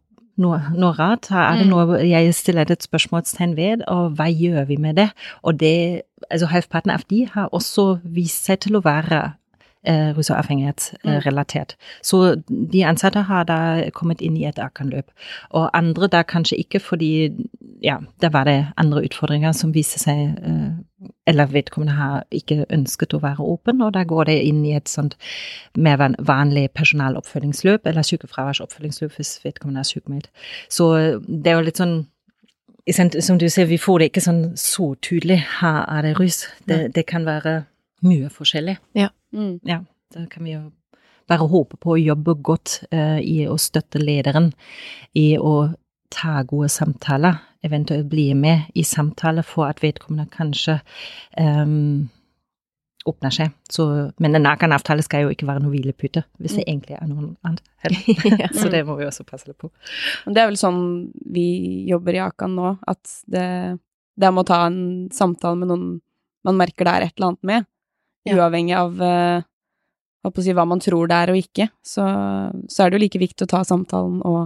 noe 0.74 0.92
rart? 0.98 1.30
Er 1.30 1.56
det 1.58 1.66
Mm. 1.66 1.70
noe 1.70 1.98
jeg 2.08 2.34
stiller 2.34 2.70
et 2.70 2.82
spørsmålstegn 2.82 3.56
ved, 3.56 3.82
og 3.88 4.16
hva 4.16 4.26
gjør 4.28 4.66
vi 4.66 4.76
med 4.76 4.96
det? 4.96 5.10
Og 5.42 5.58
det, 5.60 6.02
altså 6.30 6.46
halvparten 6.46 6.90
av 6.90 7.04
de 7.10 7.26
har 7.32 7.48
også 7.52 8.00
vist 8.04 8.44
seg 8.44 8.60
til 8.60 8.76
å 8.76 8.82
være 8.82 9.34
eh, 9.86 10.14
rusavhengighetsrelatert. 10.16 11.74
Så 12.02 12.42
de 12.48 12.84
ansatte 12.84 13.22
har 13.28 13.44
da 13.44 13.90
kommet 13.92 14.20
inn 14.24 14.36
i 14.36 14.46
et 14.48 14.58
akanløp. 14.58 15.10
Og 15.52 15.70
andre 15.74 16.08
da 16.08 16.22
kanskje 16.22 16.58
ikke 16.58 16.80
fordi, 16.80 17.10
ja, 17.82 17.98
da 18.22 18.28
var 18.32 18.44
det 18.48 18.66
andre 18.80 19.02
utfordringer 19.04 19.52
som 19.52 19.72
viste 19.74 19.98
seg 20.00 20.38
eh, 20.42 20.70
eller 21.26 21.50
vedkommende 21.52 21.96
har 21.96 22.24
ikke 22.34 22.64
ønsket 22.72 23.14
å 23.16 23.20
være 23.22 23.44
åpen, 23.44 23.82
og 23.84 23.94
da 23.96 24.04
går 24.08 24.30
det 24.30 24.38
inn 24.48 24.62
i 24.66 24.74
et 24.76 24.90
sånt 24.90 25.16
mer 25.76 26.00
vanlig 26.18 26.68
personaloppfølgingsløp, 26.76 27.86
eller 27.86 28.06
sykefraværsoppfølgingsløp 28.06 29.16
hvis 29.18 29.36
vedkommende 29.44 29.84
er 29.84 29.90
sykmeldt. 29.90 30.30
Så 30.72 30.90
eh, 30.98 31.16
det 31.28 31.52
er 31.52 31.60
jo 31.60 31.68
litt 31.70 31.82
sånn 31.82 32.02
Som 33.24 33.38
du 33.40 33.48
ser, 33.48 33.64
vi 33.64 33.78
får 33.80 33.98
det 33.98 34.06
ikke 34.10 34.20
sånn 34.20 34.42
så 34.60 34.90
tydelig. 35.00 35.38
Her 35.62 35.86
er 35.88 36.02
det 36.04 36.18
rus. 36.18 36.42
Det, 36.68 36.92
det 36.92 37.06
kan 37.08 37.24
være 37.24 37.62
mye 38.04 38.28
forskjellig. 38.28 38.74
Mm. 39.32 39.54
Ja, 39.64 39.78
da 40.12 40.26
kan 40.28 40.44
vi 40.44 40.52
jo 40.52 40.66
bare 41.30 41.48
håpe 41.48 41.78
på 41.80 41.94
å 41.94 42.00
jobbe 42.00 42.34
godt 42.44 42.82
uh, 42.92 43.16
i 43.20 43.46
å 43.48 43.56
støtte 43.56 44.02
lederen 44.02 44.50
i 45.16 45.38
å 45.40 45.72
ta 46.14 46.42
gode 46.46 46.68
samtaler, 46.68 47.40
eventuelt 47.64 48.06
bli 48.10 48.28
med 48.38 48.70
i 48.76 48.82
samtaler 48.86 49.42
for 49.46 49.66
at 49.70 49.80
vedkommende 49.82 50.26
kanskje 50.32 50.78
um, 51.40 52.08
åpner 53.08 53.32
seg. 53.34 53.50
Så, 53.72 53.86
men 54.22 54.36
en 54.38 54.44
nakenavtale 54.46 55.04
skal 55.04 55.26
jo 55.26 55.32
ikke 55.34 55.46
være 55.48 55.60
noe 55.64 55.72
hvilepute, 55.74 56.22
hvis 56.40 56.54
det 56.58 56.64
egentlig 56.66 56.96
er 56.96 57.08
noe 57.10 57.34
annet. 57.44 57.64
Ja. 58.40 58.48
Så 58.56 58.70
det 58.72 58.80
må 58.88 58.96
vi 58.96 59.04
også 59.08 59.26
passe 59.28 59.48
litt 59.50 59.58
på. 59.60 59.68
Det 60.24 60.40
er 60.40 60.48
vel 60.48 60.56
sånn 60.60 60.78
vi 61.34 61.46
jobber 61.90 62.16
i 62.16 62.22
Akan 62.24 62.54
nå, 62.56 62.70
at 62.88 63.02
det, 63.28 63.44
det 64.16 64.28
er 64.28 64.32
med 64.32 64.44
å 64.46 64.48
ta 64.48 64.62
en 64.70 64.78
samtale 65.12 65.60
med 65.60 65.68
noen 65.72 65.90
man 66.44 66.56
merker 66.60 66.84
det 66.88 66.92
er 66.94 67.04
et 67.08 67.14
eller 67.16 67.30
annet 67.32 67.46
med, 67.48 67.66
Ja. 68.28 68.34
uavhengig 68.38 68.72
av 68.76 69.00
eh, 69.04 69.44
hva, 70.24 70.30
si, 70.40 70.52
hva 70.56 70.64
man 70.68 70.80
tror 70.80 71.08
det 71.08 71.16
er 71.16 71.30
og 71.34 71.38
ikke, 71.40 71.66
så, 71.84 72.04
så 72.72 72.84
er 72.84 72.90
det 72.92 72.96
jo 72.98 73.02
like 73.04 73.20
viktig 73.20 73.44
å 73.44 73.50
ta 73.52 73.60
samtalen 73.68 74.22
og 74.24 74.42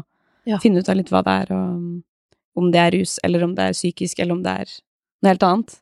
Ja. 0.51 0.59
finne 0.63 0.81
ut 0.83 0.89
av 0.91 0.97
litt 0.99 1.11
hva 1.15 1.23
det 1.27 1.35
er, 1.45 1.51
og 1.55 2.03
om 2.59 2.73
det 2.75 2.83
er 2.83 2.97
rus, 2.99 3.19
eller 3.27 3.45
om 3.47 3.55
det 3.57 3.69
er 3.69 3.77
psykisk, 3.77 4.19
eller 4.19 4.38
om 4.38 4.43
det 4.45 4.55
er 4.65 4.73
noe 5.23 5.33
helt 5.33 5.47
annet. 5.47 5.79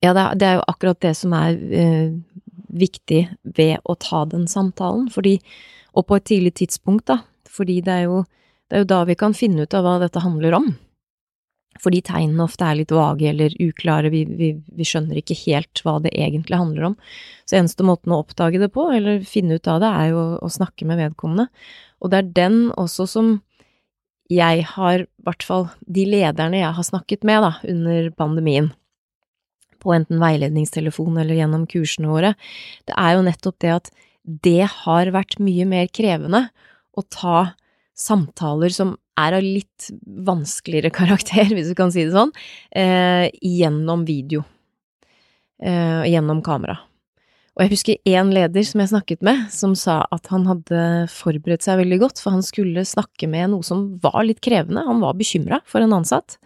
Ja, 0.00 0.14
det 0.16 0.22
er, 0.22 0.36
det 0.40 0.48
er 0.48 0.58
jo 0.58 0.68
akkurat 0.72 1.00
det 1.04 1.14
som 1.18 1.34
er 1.36 1.56
eh, 1.76 2.12
viktig 2.80 3.24
ved 3.56 3.80
å 3.84 3.96
ta 4.00 4.24
den 4.30 4.46
samtalen, 4.48 5.08
fordi, 5.12 5.38
og 5.92 6.08
på 6.08 6.16
et 6.16 6.28
tidlig 6.30 6.54
tidspunkt, 6.62 7.08
da, 7.10 7.20
fordi 7.50 7.80
det 7.84 7.96
er, 7.98 8.06
jo, 8.08 8.22
det 8.70 8.78
er 8.78 8.84
jo 8.84 8.92
da 8.94 9.02
vi 9.08 9.18
kan 9.20 9.36
finne 9.36 9.66
ut 9.66 9.76
av 9.76 9.84
hva 9.84 9.98
dette 10.02 10.22
handler 10.24 10.56
om. 10.60 10.70
Fordi 11.80 12.00
tegnene 12.04 12.44
ofte 12.44 12.66
er 12.66 12.80
litt 12.80 12.92
vage 12.92 13.28
eller 13.30 13.54
uklare, 13.62 14.10
vi, 14.12 14.24
vi, 14.26 14.50
vi 14.58 14.86
skjønner 14.86 15.20
ikke 15.20 15.36
helt 15.44 15.80
hva 15.86 15.98
det 16.02 16.12
egentlig 16.18 16.58
handler 16.58 16.90
om. 16.90 16.96
Så 17.48 17.56
eneste 17.60 17.86
måten 17.86 18.12
å 18.12 18.20
oppdage 18.24 18.60
det 18.60 18.72
på, 18.74 18.88
eller 18.92 19.22
finne 19.28 19.56
ut 19.56 19.70
av 19.70 19.80
det, 19.84 19.92
er 20.00 20.10
jo 20.12 20.24
å 20.42 20.50
snakke 20.50 20.88
med 20.88 21.00
vedkommende. 21.00 21.46
Og 22.00 22.12
det 22.12 22.20
er 22.20 22.34
den 22.36 22.58
også 22.80 23.06
som 23.08 23.30
jeg 24.30 24.66
har, 24.76 25.04
i 25.04 25.26
hvert 25.26 25.44
fall 25.46 25.66
de 25.86 26.04
lederne 26.08 26.60
jeg 26.60 26.76
har 26.76 26.86
snakket 26.86 27.26
med 27.26 27.42
da, 27.44 27.54
under 27.72 28.10
pandemien, 28.14 28.70
på 29.80 29.94
enten 29.96 30.20
veiledningstelefon 30.20 31.16
eller 31.22 31.38
gjennom 31.38 31.64
kursene 31.70 32.10
våre, 32.10 32.34
det 32.88 32.96
er 33.00 33.16
jo 33.16 33.24
nettopp 33.24 33.56
det 33.64 33.70
at 33.78 33.90
det 34.44 34.66
har 34.84 35.10
vært 35.14 35.38
mye 35.40 35.64
mer 35.68 35.88
krevende 35.88 36.44
å 36.92 37.04
ta 37.08 37.54
samtaler 37.96 38.72
som 38.74 38.94
er 39.20 39.36
av 39.36 39.44
litt 39.44 39.88
vanskeligere 40.28 40.92
karakter, 41.00 41.48
hvis 41.52 41.72
du 41.72 41.76
kan 41.78 41.92
si 41.92 42.04
det 42.06 42.14
sånn, 42.14 42.32
eh, 42.76 43.28
gjennom 43.40 44.06
video. 44.08 44.44
Eh, 45.60 46.06
gjennom 46.08 46.40
kamera. 46.44 46.78
Og 47.60 47.66
jeg 47.66 47.74
husker 47.74 47.98
én 48.08 48.30
leder 48.32 48.64
som 48.64 48.80
jeg 48.80 48.88
snakket 48.88 49.24
med, 49.26 49.42
som 49.52 49.74
sa 49.76 49.98
at 50.08 50.30
han 50.32 50.46
hadde 50.48 50.82
forberedt 51.12 51.66
seg 51.66 51.82
veldig 51.82 51.98
godt, 52.00 52.22
for 52.24 52.32
han 52.32 52.40
skulle 52.40 52.86
snakke 52.88 53.28
med 53.28 53.50
noe 53.52 53.66
som 53.66 53.82
var 54.00 54.22
litt 54.24 54.40
krevende, 54.40 54.86
han 54.86 55.02
var 55.04 55.18
bekymra 55.18 55.58
for 55.68 55.84
en 55.84 55.92
ansatt. 55.98 56.38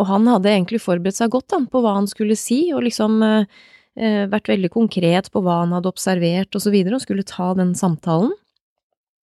Og 0.00 0.08
han 0.08 0.24
hadde 0.30 0.48
egentlig 0.48 0.80
forberedt 0.80 1.18
seg 1.18 1.34
godt 1.34 1.52
han, 1.52 1.66
på 1.68 1.82
hva 1.84 1.98
han 1.98 2.08
skulle 2.08 2.32
si, 2.40 2.62
og 2.72 2.86
liksom 2.86 3.20
eh, 3.26 3.60
eh, 4.00 4.24
vært 4.32 4.48
veldig 4.48 4.70
konkret 4.72 5.28
på 5.34 5.42
hva 5.44 5.58
han 5.66 5.74
hadde 5.76 5.92
observert 5.92 6.56
og 6.56 6.64
så 6.64 6.72
videre, 6.72 6.96
og 6.96 7.04
skulle 7.04 7.28
ta 7.28 7.50
den 7.58 7.74
samtalen. 7.76 8.32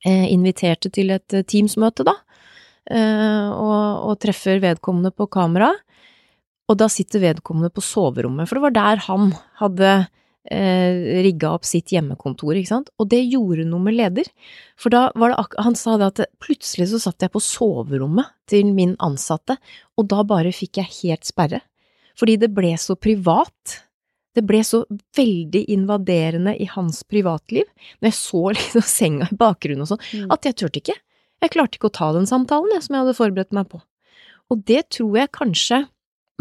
Eh, 0.05 0.27
inviterte 0.29 0.91
til 0.93 1.09
et 1.15 1.33
eh, 1.33 1.41
Teams-møte, 1.41 2.05
da, 2.05 2.19
eh, 2.93 3.49
og, 3.49 4.11
og 4.11 4.19
treffer 4.21 4.61
vedkommende 4.61 5.09
på 5.09 5.25
kamera. 5.33 5.71
Og 6.69 6.77
da 6.77 6.85
sitter 6.85 7.31
vedkommende 7.31 7.73
på 7.73 7.81
soverommet, 7.81 8.45
for 8.45 8.59
det 8.59 8.67
var 8.67 8.77
der 8.77 9.01
han 9.07 9.33
hadde 9.57 9.95
eh, 10.51 11.21
rigga 11.25 11.51
opp 11.55 11.65
sitt 11.65 11.91
hjemmekontor, 11.93 12.55
ikke 12.59 12.71
sant, 12.71 12.89
og 12.99 13.09
det 13.11 13.21
gjorde 13.29 13.65
noe 13.69 13.79
med 13.85 13.95
leder. 13.97 14.27
For 14.79 14.93
da 14.93 15.07
var 15.15 15.31
det 15.33 15.39
akkurat 15.41 15.63
Han 15.65 15.75
sa 15.79 15.97
det 15.97 16.11
at 16.11 16.21
plutselig 16.43 16.89
så 16.91 16.99
satt 17.01 17.21
jeg 17.25 17.31
på 17.33 17.41
soverommet 17.43 18.31
til 18.47 18.73
min 18.73 18.95
ansatte, 18.99 19.57
og 19.97 20.07
da 20.11 20.23
bare 20.23 20.51
fikk 20.55 20.77
jeg 20.81 20.93
helt 21.01 21.25
sperre. 21.25 21.61
Fordi 22.15 22.37
det 22.39 22.53
ble 22.55 22.75
så 22.79 22.95
privat. 22.95 23.81
Det 24.35 24.43
ble 24.43 24.61
så 24.67 24.83
veldig 25.15 25.65
invaderende 25.71 26.53
i 26.59 26.65
hans 26.67 27.03
privatliv, 27.03 27.65
når 28.01 28.09
jeg 28.11 28.17
så 28.19 28.43
liksom 28.57 28.85
senga 28.85 29.27
i 29.31 29.35
bakgrunnen 29.39 29.81
og 29.87 29.93
sånn, 29.93 30.05
Mm. 30.13 30.31
at 30.31 30.45
jeg 30.45 30.55
turte 30.55 30.81
ikke. 30.83 30.95
Jeg 31.43 31.51
klarte 31.51 31.77
ikke 31.77 31.89
å 31.91 31.97
ta 31.97 32.13
den 32.15 32.25
samtalen, 32.29 32.71
jeg, 32.73 32.83
som 32.83 32.95
jeg 32.95 33.03
hadde 33.05 33.17
forberedt 33.17 33.51
meg 33.53 33.67
på. 33.69 33.81
Og 34.51 34.63
det 34.65 34.89
tror 34.93 35.17
jeg 35.17 35.31
kanskje 35.35 35.87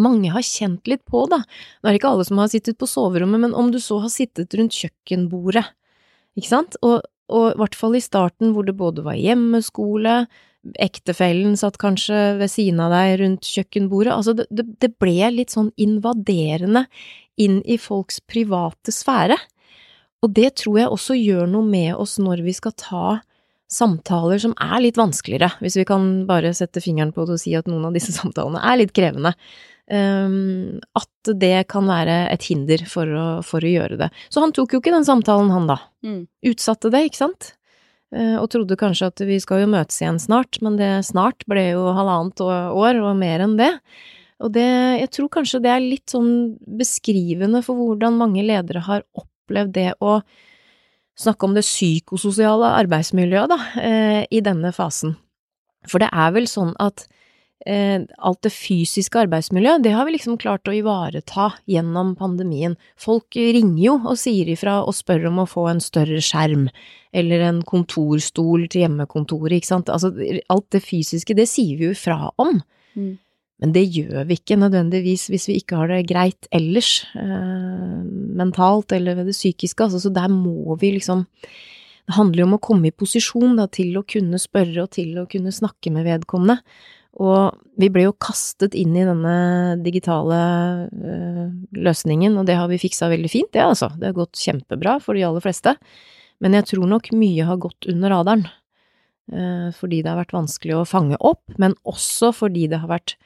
mange 0.00 0.32
har 0.34 0.44
kjent 0.44 0.88
litt 0.90 1.04
på, 1.10 1.24
da. 1.30 1.40
Nå 1.44 1.88
er 1.88 1.94
det 1.94 2.00
ikke 2.00 2.12
alle 2.14 2.26
som 2.26 2.40
har 2.42 2.50
sittet 2.52 2.78
på 2.80 2.88
soverommet, 2.90 3.42
men 3.46 3.56
om 3.58 3.70
du 3.74 3.80
så 3.82 4.00
har 4.02 4.12
sittet 4.12 4.54
rundt 4.58 4.76
kjøkkenbordet, 4.76 5.66
ikke 6.34 6.50
sant, 6.50 6.78
og, 6.82 7.04
og 7.30 7.52
i 7.52 7.60
hvert 7.62 7.78
fall 7.78 7.94
i 7.94 8.02
starten 8.02 8.54
hvor 8.54 8.66
det 8.66 8.74
både 8.78 9.04
var 9.06 9.18
hjemmeskole, 9.18 10.24
ektefellen 10.80 11.58
satt 11.60 11.76
kanskje 11.80 12.38
ved 12.40 12.50
siden 12.50 12.80
av 12.80 12.94
deg 12.94 13.18
rundt 13.20 13.46
kjøkkenbordet, 13.46 14.14
altså 14.14 14.34
det, 14.38 14.48
det, 14.50 14.66
det 14.80 14.94
ble 15.02 15.30
litt 15.34 15.52
sånn 15.54 15.70
invaderende 15.80 16.86
inn 17.40 17.60
i 17.68 17.76
folks 17.80 18.20
private 18.30 18.94
sfære. 18.94 19.36
Og 20.24 20.32
det 20.32 20.54
tror 20.62 20.80
jeg 20.80 20.92
også 20.92 21.18
gjør 21.18 21.48
noe 21.50 21.68
med 21.68 21.92
oss 22.00 22.16
når 22.22 22.44
vi 22.46 22.54
skal 22.56 22.72
ta 22.80 23.06
samtaler 23.74 24.40
som 24.40 24.54
er 24.60 24.78
litt 24.84 24.98
vanskeligere, 25.00 25.50
hvis 25.60 25.76
vi 25.80 25.86
kan 25.88 26.24
bare 26.28 26.54
sette 26.56 26.82
fingeren 26.84 27.12
på 27.14 27.26
det 27.26 27.36
og 27.36 27.42
si 27.42 27.54
at 27.58 27.68
noen 27.68 27.88
av 27.88 27.96
disse 27.96 28.14
samtalene 28.14 28.62
er 28.62 28.80
litt 28.80 28.94
krevende. 28.96 29.34
Um, 29.85 30.79
at 30.97 31.29
det 31.37 31.67
kan 31.69 31.85
være 31.85 32.23
et 32.33 32.47
hinder 32.49 32.81
for 32.88 33.05
å, 33.05 33.26
for 33.45 33.61
å 33.61 33.73
gjøre 33.75 33.99
det. 34.00 34.09
Så 34.33 34.41
han 34.41 34.55
tok 34.57 34.73
jo 34.73 34.81
ikke 34.81 34.95
den 34.95 35.05
samtalen, 35.05 35.53
han 35.53 35.69
da. 35.69 35.76
Mm. 36.07 36.23
Utsatte 36.49 36.88
det, 36.95 37.03
ikke 37.11 37.21
sant? 37.21 37.50
Eh, 38.14 38.37
og 38.38 38.49
trodde 38.53 38.79
kanskje 38.79 39.09
at 39.11 39.23
vi 39.26 39.38
skal 39.43 39.64
jo 39.64 39.71
møtes 39.73 39.99
igjen 40.00 40.21
snart, 40.23 40.61
men 40.64 40.79
det 40.79 40.91
snart 41.09 41.45
ble 41.50 41.67
jo 41.73 41.88
halvannet 41.97 42.43
år 42.45 43.00
og 43.00 43.17
mer 43.19 43.43
enn 43.45 43.57
det. 43.59 43.73
Og 44.45 44.53
det, 44.55 44.67
jeg 45.00 45.11
tror 45.17 45.31
kanskje 45.38 45.62
det 45.64 45.73
er 45.73 45.83
litt 45.83 46.12
sånn 46.12 46.33
beskrivende 46.79 47.62
for 47.64 47.79
hvordan 47.79 48.19
mange 48.21 48.45
ledere 48.47 48.83
har 48.87 49.05
opplevd 49.19 49.75
det 49.75 49.91
å 50.05 50.19
snakke 51.19 51.47
om 51.47 51.55
det 51.55 51.62
psykososiale 51.67 52.73
arbeidsmiljøet, 52.83 53.50
da, 53.50 53.59
eh, 53.83 54.23
i 54.31 54.43
denne 54.43 54.73
fasen. 54.75 55.14
For 55.87 56.03
det 56.03 56.11
er 56.11 56.33
vel 56.35 56.49
sånn 56.50 56.73
at 56.83 57.07
alt 57.64 58.42
det 58.44 58.50
fysiske 58.52 59.23
arbeidsmiljøet, 59.23 59.84
det 59.87 59.94
har 59.94 60.04
vi 60.04 60.16
liksom 60.16 60.37
klart 60.37 60.68
å 60.68 60.75
ivareta 60.76 61.46
gjennom 61.70 62.12
pandemien. 62.18 62.75
Folk 63.00 63.38
ringer 63.38 63.80
jo 63.80 63.94
og 64.02 64.18
sier 64.20 64.50
ifra 64.52 64.82
og 64.84 64.92
spør 64.92 65.30
om 65.30 65.40
å 65.40 65.49
få 65.49 65.68
en 65.70 65.80
større 65.80 66.20
skjerm, 66.20 66.66
eller 67.14 67.46
en 67.46 67.62
kontorstol 67.64 68.66
til 68.68 68.84
hjemmekontoret, 68.84 69.56
ikke 69.56 69.70
sant. 69.70 69.92
Altså, 69.92 70.12
alt 70.52 70.68
det 70.75 70.82
fysiske, 70.84 71.37
det 71.38 71.49
sier 71.49 71.78
vi 71.80 71.88
jo 71.88 71.94
ifra 71.96 72.34
om. 72.42 72.58
Mm. 72.99 73.14
Men 73.62 73.73
det 73.73 73.84
gjør 73.94 74.26
vi 74.28 74.37
ikke 74.37 74.58
nødvendigvis 74.58 75.28
hvis 75.32 75.46
vi 75.49 75.61
ikke 75.61 75.78
har 75.78 75.92
det 75.92 76.02
greit 76.11 76.49
ellers, 76.54 77.06
eh, 77.16 78.00
mentalt 78.37 78.92
eller 78.92 79.20
ved 79.20 79.30
det 79.30 79.37
psykiske, 79.38 79.87
altså, 79.87 80.02
så 80.02 80.12
der 80.12 80.28
må 80.28 80.76
vi 80.80 80.96
liksom 80.99 81.26
Det 82.04 82.18
handler 82.18 82.42
jo 82.42 82.44
om 82.44 82.56
å 82.58 82.61
komme 82.61 82.90
i 82.90 82.92
posisjon 82.92 83.54
da, 83.56 83.64
til 83.64 83.94
å 83.96 84.02
kunne 84.04 84.37
spørre 84.37 84.82
og 84.82 84.90
til 84.92 85.14
å 85.16 85.25
kunne 85.25 85.49
snakke 85.49 85.88
med 85.88 86.04
vedkommende. 86.04 86.58
Og 87.23 87.54
vi 87.78 87.90
ble 87.94 88.09
jo 88.09 88.16
kastet 88.18 88.75
inn 88.75 88.97
i 88.99 89.04
denne 89.06 89.37
digitale 89.85 90.38
eh, 90.90 91.44
løsningen, 91.78 92.35
og 92.40 92.49
det 92.49 92.56
har 92.59 92.71
vi 92.71 92.80
fiksa 92.83 93.11
veldig 93.12 93.30
fint, 93.30 93.52
det 93.54 93.62
altså. 93.62 93.92
Det 94.00 94.11
har 94.11 94.16
gått 94.18 94.40
kjempebra 94.40 94.97
for 95.02 95.14
de 95.14 95.23
aller 95.26 95.44
fleste. 95.44 95.76
Men 96.42 96.56
jeg 96.59 96.73
tror 96.73 96.90
nok 96.90 97.12
mye 97.14 97.47
har 97.47 97.61
gått 97.62 97.87
under 97.90 98.11
radaren. 98.16 98.49
Eh, 99.33 99.71
fordi 99.76 100.02
det 100.02 100.11
har 100.11 100.18
vært 100.25 100.35
vanskelig 100.35 100.80
å 100.80 100.88
fange 100.88 101.21
opp, 101.23 101.44
men 101.61 101.78
også 101.87 102.33
fordi 102.35 102.66
det 102.73 102.83
har 102.83 102.90
vært 102.90 103.16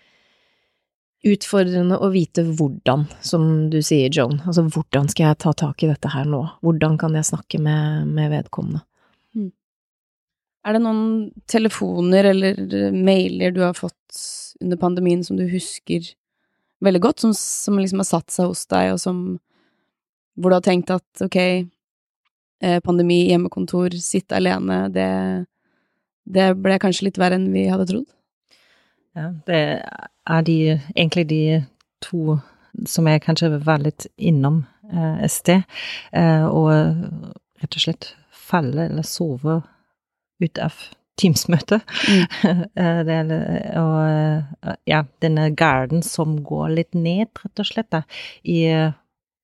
utfordrende 1.27 1.97
å 1.99 2.13
vite 2.15 2.45
hvordan, 2.47 3.09
som 3.25 3.71
du 3.73 3.81
sier, 3.83 4.13
Joan. 4.13 4.39
Altså 4.45 4.69
hvordan 4.69 5.09
skal 5.11 5.31
jeg 5.31 5.41
ta 5.43 5.55
tak 5.65 5.83
i 5.83 5.91
dette 5.91 6.13
her 6.13 6.29
nå? 6.29 6.45
Hvordan 6.63 7.01
kan 7.01 7.17
jeg 7.19 7.27
snakke 7.27 7.59
med, 7.63 8.07
med 8.13 8.31
vedkommende? 8.37 8.85
Er 10.69 10.77
det 10.77 10.85
noen 10.85 11.31
telefoner 11.49 12.29
eller 12.35 12.59
mailer 12.93 13.55
du 13.57 13.63
har 13.65 13.77
fått 13.77 14.19
under 14.61 14.77
pandemien 14.77 15.23
som 15.25 15.39
du 15.39 15.47
husker 15.49 16.05
veldig 16.85 17.01
godt, 17.03 17.23
som, 17.25 17.33
som 17.35 17.79
liksom 17.79 18.03
har 18.03 18.09
satt 18.09 18.35
seg 18.35 18.51
hos 18.51 18.67
deg, 18.69 18.93
og 18.93 19.01
som 19.01 19.23
hvor 20.39 20.53
du 20.53 20.59
har 20.59 20.67
tenkt 20.67 20.93
at 20.95 21.25
ok, 21.25 21.39
eh, 22.63 22.79
pandemi, 22.85 23.25
hjemmekontor, 23.31 23.97
sitte 24.03 24.37
alene, 24.39 24.85
det, 24.95 25.09
det 26.29 26.53
ble 26.61 26.77
kanskje 26.83 27.09
litt 27.09 27.19
verre 27.19 27.39
enn 27.41 27.49
vi 27.55 27.65
hadde 27.71 27.89
trodd? 27.89 28.07
Ja, 29.19 29.33
det 29.49 29.63
er 29.83 30.47
de, 30.47 30.59
egentlig 30.93 31.27
de 31.33 31.43
to 32.05 32.39
som 32.87 33.09
jeg 33.11 33.25
kanskje 33.25 33.51
var 33.65 33.83
litt 33.83 34.07
innom 34.15 34.61
eh, 34.93 35.25
sted. 35.33 35.65
Eh, 36.13 36.45
og 36.47 36.71
rett 37.59 37.81
og 37.81 37.83
slett 37.83 38.13
falle 38.31 38.87
eller 38.93 39.07
sove 39.07 39.59
ut 40.43 40.63
av 40.63 40.79
Teams-møtet. 41.19 41.83
Mm. 42.09 42.25
Eh, 42.79 43.75
og 43.79 43.97
eh, 44.07 44.77
ja, 44.87 45.03
denne 45.23 45.49
garden 45.57 46.03
som 46.07 46.39
går 46.47 46.71
litt 46.77 46.95
ned, 46.95 47.33
rett 47.43 47.63
og 47.63 47.67
slett, 47.67 47.91
da, 47.93 48.05
i 48.47 48.63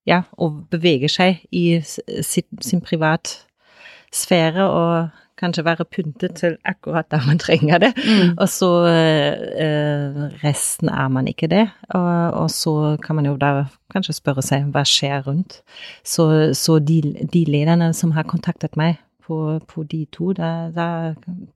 ja, 0.05 0.21
og 0.37 0.65
beveger 0.73 1.11
seg 1.11 1.43
i 1.51 1.81
sin 1.83 2.23
sitt, 2.27 2.49
sin 2.65 2.83
privatsfære 2.85 4.67
og 4.69 5.21
kanskje 5.41 5.65
være 5.67 5.85
pyntet 5.85 6.37
til 6.39 6.57
akkurat 6.65 7.11
der 7.11 7.25
man 7.27 7.39
trenger 7.39 7.79
det. 7.79 7.93
Mm. 7.97 8.37
Og 8.39 8.49
så 8.49 8.71
eh, 8.87 10.21
resten 10.45 10.89
er 10.89 11.09
man 11.09 11.29
ikke 11.29 11.49
det. 11.51 11.67
Og, 11.89 12.31
og 12.45 12.51
så 12.51 12.97
kan 13.03 13.17
man 13.17 13.27
jo 13.27 13.37
da 13.37 13.65
kanskje 13.93 14.15
spørre 14.21 14.45
seg 14.45 14.71
hva 14.75 14.85
skjer 14.87 15.25
rundt. 15.27 15.61
Så, 16.05 16.55
så 16.55 16.79
de, 16.79 17.01
de 17.33 17.45
lederne 17.49 17.93
som 17.95 18.15
har 18.15 18.29
kontaktet 18.31 18.77
meg 18.77 19.01
på, 19.27 19.61
på 19.69 19.83
de 19.89 20.05
to, 20.13 20.33
da, 20.37 20.69
da 20.75 20.87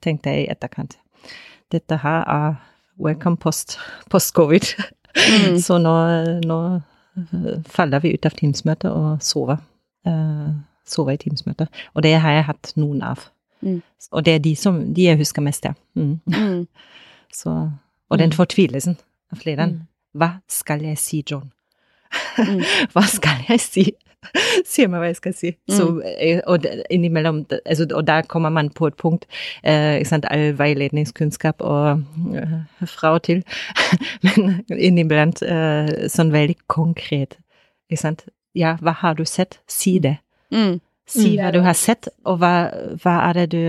tenkte 0.04 0.30
jeg 0.32 0.46
i 0.46 0.50
etterkant 0.52 0.96
dette 1.72 1.98
her 2.00 2.22
er 2.32 2.54
welcome 2.98 3.36
post, 3.36 3.74
post-covid. 4.10 4.70
Mm. 5.16 5.58
så 5.66 5.76
nå, 5.78 5.92
nå 6.48 6.58
faller 7.68 8.00
vi 8.00 8.14
ut 8.14 8.24
av 8.26 8.32
Teams-møtet 8.38 8.88
og 8.88 9.18
sover. 9.22 9.58
Uh, 10.08 10.54
sover 10.88 11.12
i 11.12 11.20
Teams-møtet. 11.20 11.68
Og 11.92 12.02
det 12.06 12.14
har 12.22 12.32
jeg 12.38 12.46
hatt 12.48 12.72
noen 12.80 13.02
av. 13.04 13.26
Mm. 13.60 13.82
Og 14.12 14.24
det 14.24 14.34
er 14.38 14.42
de, 14.46 14.54
som, 14.56 14.80
de 14.94 15.08
jeg 15.10 15.20
husker 15.20 15.44
mest, 15.44 15.68
ja. 15.68 15.74
Mm. 15.98 16.20
Mm. 16.32 16.64
Så, 17.42 17.52
og 18.08 18.18
den 18.18 18.30
Mm. 18.32 18.36
fortvilelsen 18.38 18.96
av 19.32 19.44
lederen. 19.44 19.70
Mm. 19.70 19.86
Hva 20.16 20.30
skal 20.48 20.82
jeg 20.88 20.98
si, 20.98 21.20
John? 21.30 21.50
Hva 22.94 23.04
skal 23.04 23.44
jeg 23.50 23.60
si? 23.60 23.90
Si 24.68 24.86
meg 24.86 25.00
hva 25.00 25.08
jeg 25.10 25.18
skal 25.18 25.34
si. 25.36 25.52
Så, 25.70 25.86
eh, 26.18 26.40
og 26.46 26.66
innimellom, 26.90 27.44
altså, 27.64 27.86
og 27.94 28.06
der 28.06 28.26
kommer 28.28 28.50
man 28.50 28.70
på 28.70 28.90
et 28.90 28.96
punkt, 28.98 29.26
eh, 29.62 29.98
ikke 29.98 30.10
sant, 30.10 30.26
all 30.30 30.58
veiledningskunnskap 30.58 31.62
og 31.64 32.02
eh, 32.36 32.58
fra 32.86 33.14
og 33.16 33.22
til, 33.28 33.44
men 34.26 34.58
inniblant 34.74 35.42
eh, 35.46 36.08
sånn 36.10 36.34
veldig 36.34 36.58
konkret, 36.66 37.38
ikke 37.88 38.02
sant. 38.02 38.26
Ja, 38.58 38.76
hva 38.82 38.96
har 39.00 39.14
du 39.14 39.24
sett? 39.28 39.60
Si 39.70 39.98
det. 40.02 40.18
Mm. 40.50 40.80
Si 41.08 41.30
Mm. 41.30 41.36
hva 41.40 41.52
du 41.52 41.60
har 41.64 41.72
sett, 41.72 42.08
og 42.28 42.38
hva, 42.42 42.68
hva 43.00 43.14
er 43.30 43.38
det 43.38 43.46
du, 43.54 43.62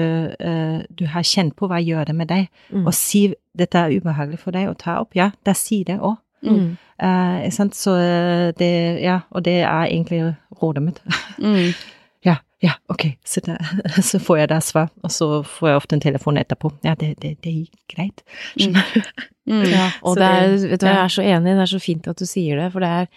uh, 0.43 0.81
du 0.91 1.05
har 1.07 1.23
kjent 1.23 1.55
på, 1.55 1.69
hva 1.71 1.79
gjør 1.79 2.09
det 2.09 2.15
med 2.15 2.27
deg? 2.27 2.49
Mm. 2.67 2.83
Og 2.83 2.93
si 2.93 3.29
dette 3.55 3.79
er 3.79 3.95
ubehagelig 3.95 4.41
for 4.41 4.51
deg 4.51 4.67
å 4.67 4.75
ta 4.75 4.97
opp, 4.99 5.15
ja, 5.15 5.29
da 5.47 5.53
si 5.55 5.85
det 5.87 5.95
òg. 6.03 6.17
Mm. 6.43 6.73
Eh, 6.99 7.47
sant? 7.55 7.77
Så 7.77 7.95
eh, 7.95 8.49
det, 8.59 8.71
ja, 9.03 9.21
og 9.31 9.45
det 9.45 9.61
er 9.61 9.87
egentlig 9.87 10.21
rådet 10.61 10.83
mitt. 10.83 11.01
Mm. 11.39 11.71
ja, 12.27 12.35
ja, 12.63 12.75
ok, 12.91 13.05
så, 13.25 13.43
da, 13.45 13.57
så 14.11 14.19
får 14.23 14.41
jeg 14.41 14.51
da 14.51 14.59
svar, 14.63 14.89
og 15.03 15.13
så 15.15 15.29
får 15.47 15.71
jeg 15.71 15.81
ofte 15.81 15.99
en 15.99 16.03
telefon 16.03 16.39
etterpå. 16.41 16.73
Ja, 16.87 16.95
det, 16.99 17.15
det, 17.23 17.37
det 17.45 17.55
gikk 17.55 17.95
greit. 17.95 18.25
Skjønner 18.55 18.95
du? 18.95 19.03
Mm. 19.49 19.63
Ja, 19.65 19.87
og 20.05 20.19
det 20.19 20.25
er, 20.29 20.51
vet 20.69 20.77
du 20.77 20.83
hva, 20.85 20.91
jeg 20.91 21.01
er 21.01 21.13
så 21.15 21.23
enig, 21.25 21.53
det 21.57 21.63
er 21.63 21.69
så 21.71 21.79
fint 21.81 22.05
at 22.11 22.19
du 22.21 22.27
sier 22.29 22.59
det, 22.59 22.67
for 22.69 22.83
det 22.85 22.89
er 22.99 23.07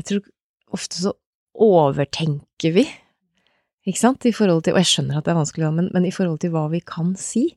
Jeg 0.00 0.06
tror 0.08 0.20
ofte 0.78 0.96
så 0.96 1.10
overtenker 1.60 2.72
vi, 2.72 2.86
ikke 3.84 4.00
sant, 4.00 4.24
i 4.24 4.32
forhold 4.32 4.62
til 4.64 4.72
Og 4.72 4.80
jeg 4.80 4.88
skjønner 4.88 5.18
at 5.18 5.26
det 5.26 5.34
er 5.34 5.40
vanskelig, 5.42 5.68
men, 5.76 5.90
men 5.92 6.06
i 6.08 6.14
forhold 6.14 6.40
til 6.40 6.54
hva 6.54 6.62
vi 6.72 6.80
kan 6.80 7.12
si. 7.20 7.50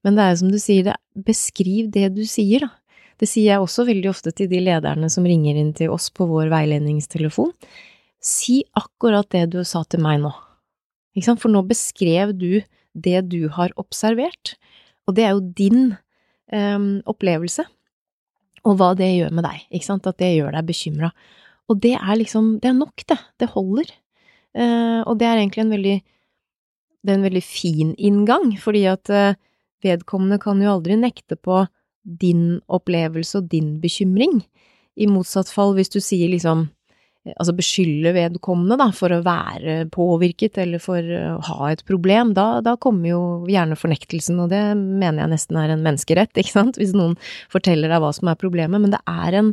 Men 0.00 0.16
det 0.16 0.24
er 0.24 0.32
jo 0.32 0.40
som 0.42 0.54
du 0.54 0.58
sier, 0.62 0.86
det, 0.88 0.96
beskriv 1.26 1.90
det 1.92 2.08
du 2.16 2.22
sier, 2.24 2.64
da. 2.64 2.72
Det 3.22 3.28
sier 3.30 3.52
jeg 3.52 3.62
også 3.62 3.84
veldig 3.86 4.08
ofte 4.10 4.32
til 4.34 4.48
de 4.50 4.58
lederne 4.66 5.06
som 5.12 5.26
ringer 5.28 5.54
inn 5.60 5.70
til 5.78 5.92
oss 5.94 6.08
på 6.10 6.26
vår 6.26 6.48
veiledningstelefon. 6.50 7.52
Si 8.18 8.64
akkurat 8.74 9.28
det 9.30 9.44
du 9.52 9.60
sa 9.66 9.84
til 9.86 10.02
meg 10.02 10.24
nå. 10.24 10.32
Ikke 11.14 11.28
sant, 11.28 11.42
for 11.42 11.52
nå 11.52 11.62
beskrev 11.68 12.32
du 12.34 12.64
det 12.92 13.20
du 13.30 13.46
har 13.54 13.70
observert, 13.78 14.56
og 15.06 15.14
det 15.14 15.26
er 15.26 15.36
jo 15.36 15.44
din 15.54 15.84
um, 16.50 16.98
opplevelse, 17.08 17.64
og 18.66 18.78
hva 18.78 18.92
det 18.98 19.10
gjør 19.10 19.36
med 19.38 19.46
deg, 19.46 19.62
ikke 19.70 19.88
sant, 19.88 20.08
at 20.10 20.18
det 20.22 20.32
gjør 20.34 20.56
deg 20.56 20.66
bekymra. 20.66 21.10
Og 21.70 21.78
det 21.82 21.94
er 21.98 22.18
liksom, 22.18 22.56
det 22.62 22.70
er 22.72 22.78
nok, 22.78 23.04
det. 23.06 23.18
Det 23.38 23.48
holder. 23.54 23.92
Uh, 24.58 25.00
og 25.06 25.14
det 25.20 25.28
er 25.28 25.38
egentlig 25.38 25.62
en 25.62 25.72
veldig 25.72 25.94
Det 27.02 27.10
er 27.10 27.16
en 27.18 27.24
veldig 27.26 27.42
fin 27.42 27.94
inngang, 27.98 28.52
fordi 28.62 28.84
at 28.86 29.10
uh, 29.10 29.38
vedkommende 29.82 30.38
kan 30.42 30.60
jo 30.62 30.74
aldri 30.76 30.94
nekte 30.98 31.34
på 31.34 31.64
din 32.02 32.60
opplevelse 32.66 33.40
og 33.40 33.50
din 33.52 33.76
bekymring. 33.82 34.42
I 34.98 35.08
motsatt 35.08 35.50
fall, 35.52 35.74
hvis 35.76 35.92
du 35.92 36.00
sier 36.02 36.30
liksom 36.32 36.68
altså 37.22 37.54
beskylde 37.54 38.12
vedkommende 38.16 38.76
da, 38.80 38.88
for 38.96 39.14
å 39.14 39.20
være 39.22 39.84
påvirket 39.94 40.58
eller 40.58 40.82
for 40.82 40.98
å 40.98 41.36
ha 41.46 41.70
et 41.70 41.84
problem, 41.86 42.32
da, 42.34 42.56
da, 42.64 42.74
kommer 42.82 43.12
jo 43.12 43.22
gjerne 43.50 43.78
fornektelsen, 43.78 44.40
og 44.42 44.50
det 44.50 44.62
mener 44.74 45.22
jeg 45.22 45.34
nesten 45.36 45.60
er 45.60 45.74
en 45.74 45.86
menneskerett, 45.86 46.34
ikke 46.40 46.56
sant, 46.56 46.80
hvis 46.80 46.96
noen 46.98 47.14
forteller 47.52 47.92
deg 47.92 48.02
hva 48.02 48.10
som 48.16 48.32
er 48.32 48.40
problemet, 48.40 48.82
men 48.82 48.94
det 48.94 49.02
er 49.06 49.38
en, 49.38 49.52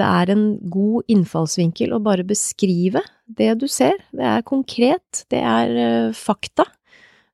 det 0.00 0.08
er 0.08 0.34
en 0.34 0.46
god 0.72 1.12
innfallsvinkel 1.12 1.94
å 1.94 2.02
bare 2.02 2.26
beskrive 2.26 3.04
det 3.30 3.52
du 3.62 3.68
ser, 3.70 4.02
det 4.16 4.26
er 4.34 4.46
konkret, 4.48 5.22
det 5.32 5.40
er 5.40 5.76
uh, 5.78 6.16
fakta. 6.16 6.66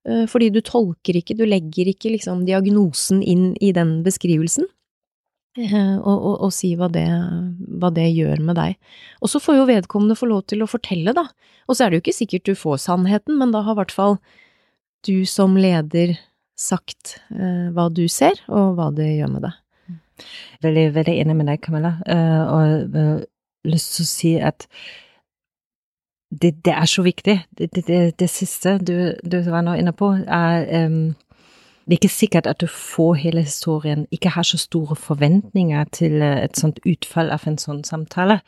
Uh, 0.07 0.27
fordi 0.31 0.51
du 0.55 0.61
tolker 0.65 1.19
ikke, 1.19 1.37
du 1.39 1.47
legger 1.49 1.91
ikke 1.91 2.13
liksom 2.15 2.45
diagnosen 2.49 3.23
inn 3.23 3.51
i 3.65 3.73
den 3.77 4.01
beskrivelsen. 4.07 4.69
Eh, 5.59 5.95
og, 5.97 6.15
og, 6.15 6.35
og, 6.47 6.51
si 6.55 6.75
hva 6.79 6.87
det, 6.93 7.07
hva 7.81 7.91
det, 7.95 8.07
gjør 8.15 8.43
med 8.47 8.59
deg. 8.61 8.77
Og 9.25 9.33
så 9.33 9.41
får 9.43 9.59
jo 9.59 9.69
vedkommende 9.71 10.19
få 10.19 10.29
lov 10.31 10.45
til 10.51 10.63
å 10.63 10.71
fortelle, 10.71 11.15
da. 11.17 11.27
Og 11.67 11.75
så 11.75 11.85
er 11.85 11.91
det 11.91 11.99
jo 11.99 12.05
ikke 12.05 12.19
sikkert 12.21 12.47
du 12.47 12.55
får 12.59 12.83
sannheten, 12.85 13.39
men 13.41 13.55
da 13.55 13.65
har 13.67 13.75
i 13.75 13.81
hvert 13.81 13.95
fall 13.95 14.19
du 15.07 15.25
som 15.29 15.57
leder 15.59 16.17
sagt 16.59 17.19
eh, 17.35 17.71
hva 17.75 17.89
du 17.95 18.05
ser, 18.11 18.39
og 18.51 18.79
hva 18.79 18.91
det 18.95 19.09
gjør 19.17 19.35
med 19.35 19.49
deg. 19.49 19.59
Veldig, 20.67 20.87
veldig 20.97 21.17
enig 21.23 21.37
med 21.39 21.51
deg, 21.51 21.61
Camilla, 21.63 21.93
uh, 22.03 22.41
og 22.51 22.95
har 22.97 23.21
lyst 23.71 23.93
til 23.95 24.03
å 24.03 24.09
si 24.11 24.33
at 24.43 24.67
det, 26.31 26.65
det 26.65 26.73
er 26.73 26.85
så 26.85 27.03
viktig. 27.03 27.41
Det, 27.59 27.71
det, 27.75 28.19
det 28.19 28.31
siste 28.31 28.79
du, 28.79 29.15
du, 29.33 29.41
var 29.51 29.65
nå 29.65 29.79
inne 29.79 29.93
på, 29.97 30.13
er 30.27 30.87
um, 30.87 31.15
det 31.89 31.95
er 31.95 32.01
ikke 32.03 32.13
sikkert 32.13 32.47
at 32.47 32.61
du 32.61 32.67
får 32.69 33.15
hele 33.23 33.43
historien, 33.43 34.07
ikke 34.13 34.35
har 34.35 34.45
så 34.45 34.59
store 34.61 34.97
forventninger 34.97 35.85
til 35.85 36.23
eh, 36.23 36.45
et 36.45 36.57
sånt 36.57 36.83
utfall 36.85 37.33
av 37.33 37.47
en 37.49 37.57
sånn 37.57 37.81
samtale. 37.85 38.43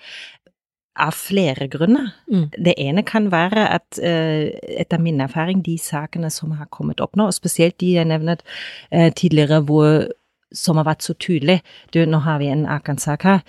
Av 1.01 1.15
flere 1.17 1.71
grunner. 1.73 2.11
Mm. 2.29 2.51
Det 2.53 2.75
ene 2.77 3.03
kan 3.09 3.31
være 3.33 3.63
at 3.73 3.97
uh, 4.03 4.51
etter 4.77 5.01
min 5.01 5.23
erfaring, 5.25 5.63
de 5.65 5.79
sakene 5.81 6.29
som 6.31 6.53
har 6.59 6.69
kommet 6.69 7.01
opp 7.01 7.17
nå, 7.17 7.31
og 7.31 7.33
spesielt 7.35 7.79
de 7.81 7.95
jeg 7.95 8.11
nevnet 8.11 8.45
uh, 8.93 9.09
tidligere, 9.09 9.63
hvor, 9.65 10.11
som 10.53 10.77
har 10.77 10.91
vært 10.91 11.07
så 11.07 11.17
tydelig 11.17 11.63
du, 11.95 12.05
Nå 12.05 12.21
har 12.27 12.43
vi 12.43 12.51
en 12.53 12.67
Akan-sak 12.69 13.25
her. 13.25 13.41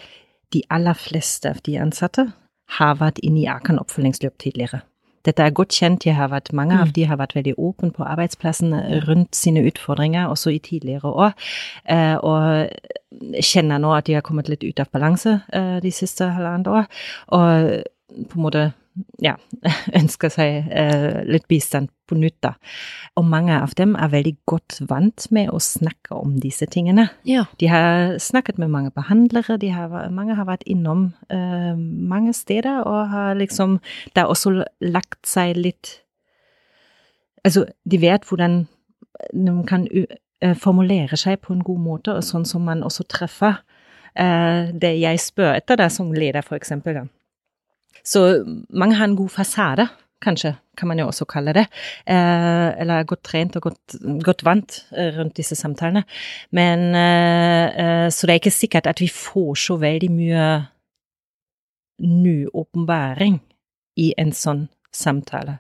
De 0.54 0.64
aller 0.70 0.96
fleste 0.96 1.52
av 1.52 1.60
de 1.66 1.76
ansatte 1.82 2.30
har 2.78 2.98
vært 3.02 3.20
inne 3.24 3.44
i 3.44 3.50
Akan 3.52 3.80
oppfølgingsløp 3.82 4.38
tidligere. 4.40 4.82
Dette 5.26 5.44
er 5.46 5.54
godt 5.54 5.76
kjent. 5.78 6.06
Jeg 6.06 6.18
har 6.18 6.32
vært, 6.32 6.50
mange 6.58 6.74
av 6.74 6.90
mm. 6.90 6.94
de 6.96 7.06
har 7.06 7.20
vært 7.22 7.36
veldig 7.38 7.54
åpne 7.62 7.92
på 7.94 8.06
arbeidsplassen 8.06 8.74
rundt 9.06 9.38
sine 9.38 9.62
utfordringer, 9.70 10.32
også 10.32 10.56
i 10.56 10.62
tidligere 10.66 11.12
år. 11.12 11.36
Eh, 11.86 12.16
og 12.18 13.44
kjenner 13.46 13.82
nå 13.82 13.94
at 13.94 14.08
de 14.08 14.18
har 14.18 14.26
kommet 14.26 14.50
litt 14.50 14.66
ut 14.66 14.82
av 14.82 14.90
balanse 14.94 15.38
eh, 15.54 15.78
de 15.84 15.92
siste 15.94 16.32
halvannet 16.34 16.72
år. 16.72 16.90
Og 17.38 18.26
på 18.32 18.40
en 18.40 18.46
måte 18.48 18.72
ja, 19.24 19.36
ønsker 20.00 20.32
seg 20.34 20.68
eh, 20.68 21.22
litt 21.28 21.48
bistand 21.52 21.92
på 22.10 22.18
nytt, 22.20 22.38
da. 22.44 22.54
Og 23.20 23.26
mange 23.28 23.56
av 23.56 23.76
dem 23.80 23.94
er 23.96 24.12
veldig 24.12 24.34
godt 24.50 24.80
vant 24.90 25.28
med 25.32 25.52
å 25.54 25.62
snakke 25.64 26.18
om 26.18 26.36
disse 26.44 26.68
tingene. 26.72 27.08
Ja. 27.28 27.46
De 27.62 27.70
har 27.72 28.18
snakket 28.22 28.60
med 28.62 28.74
mange 28.74 28.92
behandlere, 28.96 29.60
har, 29.72 29.96
mange 30.12 30.36
har 30.36 30.50
vært 30.50 30.66
innom 30.68 31.12
eh, 31.32 31.74
mange 31.76 32.36
steder 32.36 32.84
og 32.84 33.12
har 33.12 33.36
liksom 33.40 33.80
Det 34.14 34.22
har 34.22 34.30
også 34.30 34.64
lagt 34.82 35.26
seg 35.28 35.56
litt 35.58 35.98
Altså, 37.42 37.64
de 37.90 37.98
vet 37.98 38.26
hvordan 38.28 38.68
man 39.34 39.64
kan 39.66 39.88
uh, 39.90 40.54
formulere 40.54 41.18
seg 41.18 41.40
på 41.42 41.56
en 41.56 41.64
god 41.66 41.80
måte, 41.82 42.14
og 42.14 42.26
sånn 42.26 42.46
som 42.46 42.62
man 42.68 42.84
også 42.86 43.08
treffer 43.10 43.56
uh, 43.58 44.70
det 44.70 44.92
jeg 45.00 45.22
spør 45.24 45.56
etter, 45.56 45.80
da, 45.82 45.88
som 45.90 46.12
leder, 46.14 46.46
for 46.46 46.60
eksempel. 46.60 47.00
Da 47.00 47.08
så 48.04 48.44
mange 48.70 48.96
har 48.96 49.10
en 49.10 49.16
god 49.16 49.30
fasade, 49.30 49.88
kanskje, 50.22 50.56
kan 50.78 50.88
man 50.88 51.00
jo 51.00 51.08
også 51.10 51.26
kalle 51.26 51.54
det. 51.54 51.66
Eh, 52.06 52.68
eller 52.82 53.02
er 53.02 53.08
godt 53.10 53.24
trent 53.24 53.56
og 53.58 53.70
godt, 53.70 53.96
godt 54.24 54.44
vant 54.46 54.78
eh, 54.98 55.14
rundt 55.18 55.38
disse 55.38 55.56
samtalene. 55.56 56.04
Men 56.52 56.96
eh, 56.96 57.80
eh, 57.84 58.10
Så 58.10 58.28
det 58.28 58.34
er 58.34 58.42
ikke 58.44 58.52
sikkert 58.52 58.88
at 58.88 59.02
vi 59.02 59.10
får 59.10 59.56
så 59.56 59.78
veldig 59.82 60.12
mye 60.12 60.46
ny 62.02 62.46
åpenbaring 62.54 63.42
i 63.98 64.14
en 64.18 64.32
sånn 64.34 64.68
samtale. 64.94 65.60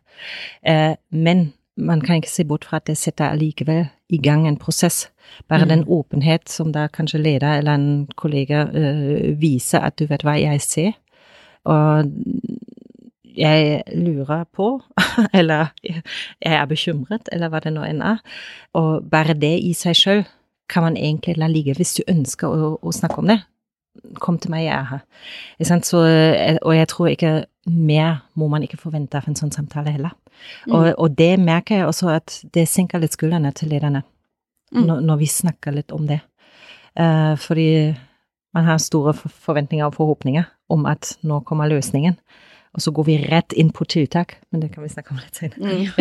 Eh, 0.61 0.95
men 1.09 1.51
man 1.77 2.01
kan 2.01 2.19
ikke 2.19 2.29
se 2.29 2.45
bort 2.45 2.65
fra 2.67 2.81
at 2.81 2.87
det 2.89 2.97
setter 2.99 3.31
allikevel 3.31 3.85
i 4.11 4.19
gang 4.21 4.47
en 4.47 4.59
prosess. 4.59 5.07
Bare 5.47 5.65
mm. 5.65 5.69
den 5.69 5.83
åpenhet 5.87 6.49
som 6.49 6.71
da 6.71 6.87
kanskje 6.91 7.21
leder 7.21 7.57
eller 7.57 7.73
en 7.79 8.07
kollega 8.19 8.65
uh, 8.67 9.31
viser 9.39 9.79
at 9.79 9.95
du 9.97 10.05
vet 10.09 10.25
hva 10.27 10.35
jeg 10.35 10.61
ser, 10.61 10.91
og 11.69 12.11
jeg 13.37 13.83
lurer 13.95 14.43
på, 14.53 14.81
eller 15.39 15.71
jeg 15.83 16.03
er 16.43 16.65
bekymret, 16.65 17.29
eller 17.31 17.51
hva 17.51 17.61
det 17.63 17.73
nå 17.75 17.85
enn 17.87 18.03
er. 18.05 18.19
Og 18.77 19.07
bare 19.11 19.37
det 19.37 19.57
i 19.63 19.73
seg 19.77 19.97
sjøl 19.97 20.23
kan 20.71 20.85
man 20.85 20.97
egentlig 20.97 21.37
la 21.39 21.49
ligge 21.51 21.75
hvis 21.75 21.97
du 21.99 22.03
ønsker 22.07 22.47
å, 22.47 22.73
å, 22.79 22.93
snakke 22.95 23.19
om 23.21 23.31
det. 23.31 23.39
Kom 24.23 24.37
til 24.39 24.53
meg, 24.53 24.65
jeg 24.65 24.75
er 24.77 24.87
her. 24.87 25.01
Så, 25.83 26.03
eh, 26.07 26.59
og 26.61 26.75
jeg 26.75 26.89
tror 26.91 27.11
ikke 27.11 27.33
mer 27.67 28.21
må 28.39 28.47
man 28.51 28.63
ikke 28.63 28.79
forvente 28.79 29.19
av 29.19 29.27
en 29.27 29.37
sånn 29.37 29.51
samtale 29.53 29.93
heller. 29.93 30.15
Mm. 30.65 30.73
Og, 30.73 30.87
og, 30.95 31.17
det 31.19 31.35
merker 31.41 31.81
jeg 31.81 31.89
også 31.89 32.13
at 32.15 32.39
det 32.55 32.65
senker 32.69 33.03
litt 33.03 33.17
skuldrene 33.17 33.51
til 33.53 33.69
lederne 33.73 34.01
mm. 34.71 34.85
når, 34.87 35.03
når, 35.05 35.19
vi 35.21 35.29
snakker 35.29 35.75
litt 35.75 35.91
om 35.93 36.07
det. 36.09 36.21
Uh, 36.97 37.35
fordi 37.39 37.67
man 38.55 38.67
har 38.67 38.81
store 38.83 39.13
forventninger 39.15 39.87
og 39.87 39.95
forhåpninger 39.95 40.47
om 40.71 40.87
at 40.89 41.15
nå 41.27 41.41
kommer 41.47 41.69
løsningen. 41.71 42.17
Og 42.71 42.83
så 42.83 42.93
går 42.95 43.07
vi 43.07 43.17
rett 43.27 43.53
inn 43.59 43.71
på 43.75 43.83
tiltak, 43.89 44.37
men 44.51 44.63
det 44.63 44.69
kan 44.71 44.83
vi 44.85 44.91
snakke 44.91 45.11
om 45.11 45.19
litt 45.19 45.39
senere. 45.39 45.59
Mm. 45.59 45.87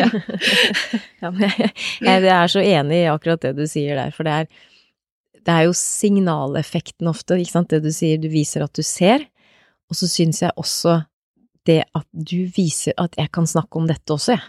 Ja. 1.21 1.31
ja, 1.31 1.31
jeg, 1.43 1.73
jeg, 2.07 2.29
er 2.37 2.53
så 2.53 2.63
enig 2.63 3.01
i 3.03 3.11
akkurat 3.11 3.43
det 3.43 3.57
du 3.59 3.65
sier 3.69 3.99
der, 3.99 4.15
for 4.15 4.27
det 4.27 4.37
er, 4.37 4.69
det 5.41 5.57
er 5.57 5.67
jo 5.67 5.75
signaleffekten 5.77 7.11
ofte, 7.11 7.39
ikke 7.41 7.57
sant, 7.57 7.75
det 7.75 7.83
du 7.85 7.91
sier, 7.95 8.21
du 8.23 8.31
viser 8.33 8.65
at 8.65 8.75
du 8.77 8.85
ser, 8.87 9.27
og 9.91 9.99
så 9.99 10.07
syns 10.11 10.45
jeg 10.45 10.55
også 10.61 11.01
det 11.67 11.83
at 11.97 12.07
du 12.15 12.47
viser 12.55 12.95
at 13.03 13.19
jeg 13.19 13.33
kan 13.35 13.49
snakke 13.51 13.81
om 13.81 13.91
dette 13.91 14.15
også, 14.15 14.39
jeg. 14.39 14.47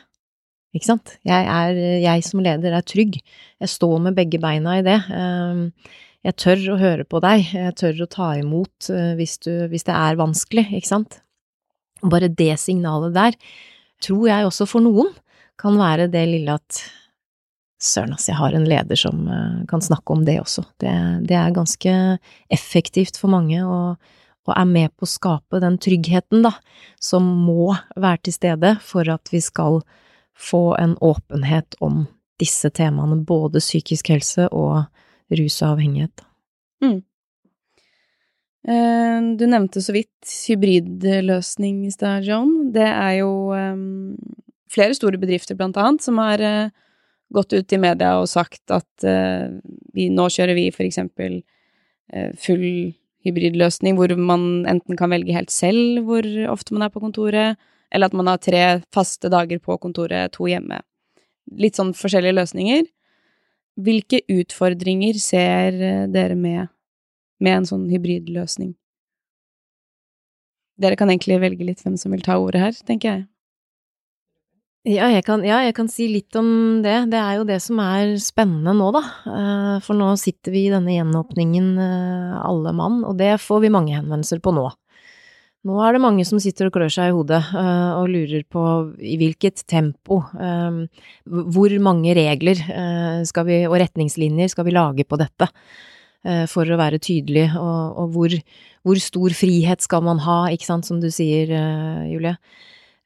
Ikke 0.72 0.88
sant? 0.88 1.18
Jeg 1.28 1.48
er, 1.52 1.78
jeg 2.00 2.24
som 2.24 2.40
leder 2.40 2.78
er 2.78 2.86
trygg, 2.88 3.18
jeg 3.60 3.72
står 3.74 3.98
med 4.06 4.16
begge 4.16 4.40
beina 4.40 4.78
i 4.80 4.86
det. 4.86 5.02
Um, 5.12 5.66
jeg 6.26 6.38
tør 6.38 6.64
å 6.74 6.78
høre 6.82 7.06
på 7.10 7.22
deg, 7.24 7.50
jeg 7.56 7.76
tør 7.80 8.06
å 8.06 8.10
ta 8.12 8.30
imot 8.38 8.90
eh, 8.94 9.14
hvis, 9.18 9.40
du, 9.42 9.52
hvis 9.72 9.88
det 9.88 9.98
er 9.98 10.20
vanskelig, 10.20 10.68
ikke 10.78 10.92
sant. 10.92 11.20
Bare 12.02 12.30
det 12.30 12.54
signalet 12.62 13.14
der 13.18 13.38
tror 14.02 14.26
jeg 14.30 14.48
også 14.48 14.68
for 14.70 14.86
noen 14.86 15.12
kan 15.62 15.78
være 15.78 16.08
det 16.10 16.24
lille 16.30 16.56
at 16.58 16.82
søren, 17.82 18.14
ass, 18.14 18.28
jeg 18.30 18.38
har 18.38 18.54
en 18.54 18.68
leder 18.70 19.00
som 19.00 19.26
eh, 19.30 19.62
kan 19.70 19.82
snakke 19.82 20.14
om 20.14 20.26
det 20.26 20.40
også. 20.42 20.66
Det, 20.82 20.94
det 21.30 21.38
er 21.38 21.56
ganske 21.56 21.96
effektivt 22.54 23.18
for 23.22 23.34
mange 23.34 23.62
og, 23.66 23.98
og, 24.46 24.54
er 24.56 24.70
med 24.70 24.94
på 24.94 25.08
å 25.08 25.12
skape 25.12 25.62
den 25.64 25.80
tryggheten, 25.82 26.46
da, 26.46 26.54
som 27.02 27.26
må 27.46 27.72
være 27.96 28.28
til 28.28 28.38
stede 28.38 28.76
for 28.86 29.10
at 29.10 29.34
vi 29.34 29.42
skal 29.42 29.82
få 30.38 30.72
en 30.82 30.96
åpenhet 31.02 31.78
om 31.82 32.06
disse 32.42 32.72
temaene, 32.74 33.20
både 33.26 33.62
psykisk 33.62 34.10
helse 34.14 34.48
og 34.50 34.86
rus 35.40 35.62
og 35.62 35.76
avhengighet. 35.76 36.24
Mm. 36.84 37.00
Eh, 38.68 39.18
du 39.40 39.48
nevnte 39.50 39.82
så 39.82 39.96
vidt 39.96 40.36
hybridløsning 40.48 41.86
i 41.88 41.94
stad, 41.94 42.28
John. 42.28 42.72
Det 42.74 42.86
er 42.86 43.18
jo 43.22 43.32
um, 43.56 44.16
flere 44.72 44.96
store 44.98 45.20
bedrifter, 45.22 45.58
blant 45.58 45.80
annet, 45.82 46.06
som 46.06 46.22
har 46.22 46.44
uh, 46.46 46.70
gått 47.34 47.56
ut 47.56 47.74
i 47.74 47.82
media 47.82 48.18
og 48.20 48.30
sagt 48.30 48.74
at 48.74 49.08
uh, 49.08 49.50
vi, 49.96 50.12
nå 50.14 50.30
kjører 50.30 50.58
vi 50.58 50.70
for 50.76 50.88
eksempel 50.88 51.42
full 52.44 52.92
hybridløsning 53.24 53.96
hvor 53.96 54.12
man 54.20 54.66
enten 54.68 54.98
kan 55.00 55.14
velge 55.14 55.32
helt 55.32 55.54
selv 55.54 56.02
hvor 56.04 56.26
ofte 56.52 56.76
man 56.76 56.84
er 56.84 56.92
på 56.92 57.00
kontoret, 57.00 57.56
eller 57.88 58.10
at 58.10 58.18
man 58.20 58.28
har 58.28 58.42
tre 58.44 58.64
faste 58.92 59.32
dager 59.32 59.62
på 59.64 59.78
kontoret, 59.80 60.34
to 60.36 60.50
hjemme. 60.50 60.82
Litt 61.56 61.80
sånn 61.80 61.94
forskjellige 61.96 62.36
løsninger. 62.36 62.84
Hvilke 63.80 64.20
utfordringer 64.30 65.18
ser 65.22 65.78
eh, 65.80 66.06
dere 66.12 66.36
med, 66.36 66.72
med 67.40 67.62
en 67.62 67.68
sånn 67.70 67.88
hybridløsning? 67.92 68.74
Dere 70.82 70.98
kan 70.98 71.12
egentlig 71.14 71.40
velge 71.42 71.68
litt 71.68 71.84
hvem 71.84 71.98
som 72.00 72.14
vil 72.14 72.24
ta 72.26 72.40
ordet 72.42 72.64
her, 72.64 72.82
tenker 72.88 73.14
jeg. 73.14 73.28
Ja 74.90 75.12
jeg, 75.14 75.22
kan, 75.28 75.44
ja, 75.46 75.60
jeg 75.62 75.76
kan 75.78 75.92
si 75.94 76.08
litt 76.10 76.34
om 76.40 76.82
det. 76.82 76.96
Det 77.14 77.20
er 77.20 77.36
jo 77.38 77.46
det 77.46 77.60
som 77.62 77.78
er 77.84 78.16
spennende 78.22 78.74
nå, 78.74 78.88
da. 78.96 79.04
Eh, 79.30 79.76
for 79.86 79.98
nå 79.98 80.10
sitter 80.18 80.56
vi 80.56 80.66
i 80.66 80.72
denne 80.74 80.96
gjenåpningen 80.96 81.68
eh, 81.78 82.40
alle 82.42 82.74
mann, 82.74 83.04
og 83.06 83.20
det 83.20 83.36
får 83.44 83.62
vi 83.68 83.74
mange 83.74 83.94
henvendelser 84.00 84.42
på 84.42 84.56
nå. 84.58 84.66
Nå 85.62 85.78
er 85.86 85.94
det 85.94 86.02
mange 86.02 86.24
som 86.26 86.40
sitter 86.42 86.68
og 86.68 86.74
klør 86.74 86.90
seg 86.90 87.12
i 87.12 87.14
hodet 87.14 87.40
uh, 87.54 88.00
og 88.00 88.10
lurer 88.10 88.42
på 88.50 88.64
i 88.98 89.14
hvilket 89.22 89.62
tempo, 89.70 90.24
um, 90.34 90.84
hvor 91.54 91.76
mange 91.86 92.16
regler 92.18 92.64
uh, 92.66 93.46
vi, 93.46 93.60
og 93.70 93.78
retningslinjer 93.84 94.50
skal 94.50 94.66
vi 94.66 94.74
lage 94.74 95.06
på 95.06 95.22
dette 95.22 95.52
for 96.52 96.70
å 96.70 96.76
være 96.78 97.00
tydelig, 97.02 97.48
og, 97.58 97.96
og 97.98 98.12
hvor, 98.14 98.34
hvor, 98.86 99.00
stor 99.02 99.34
frihet 99.34 99.82
skal 99.82 100.04
man 100.06 100.20
ha, 100.22 100.36
ikke 100.54 100.68
sant, 100.68 100.86
som 100.86 101.00
du 101.02 101.08
sier, 101.10 101.50
Julie. 102.06 102.36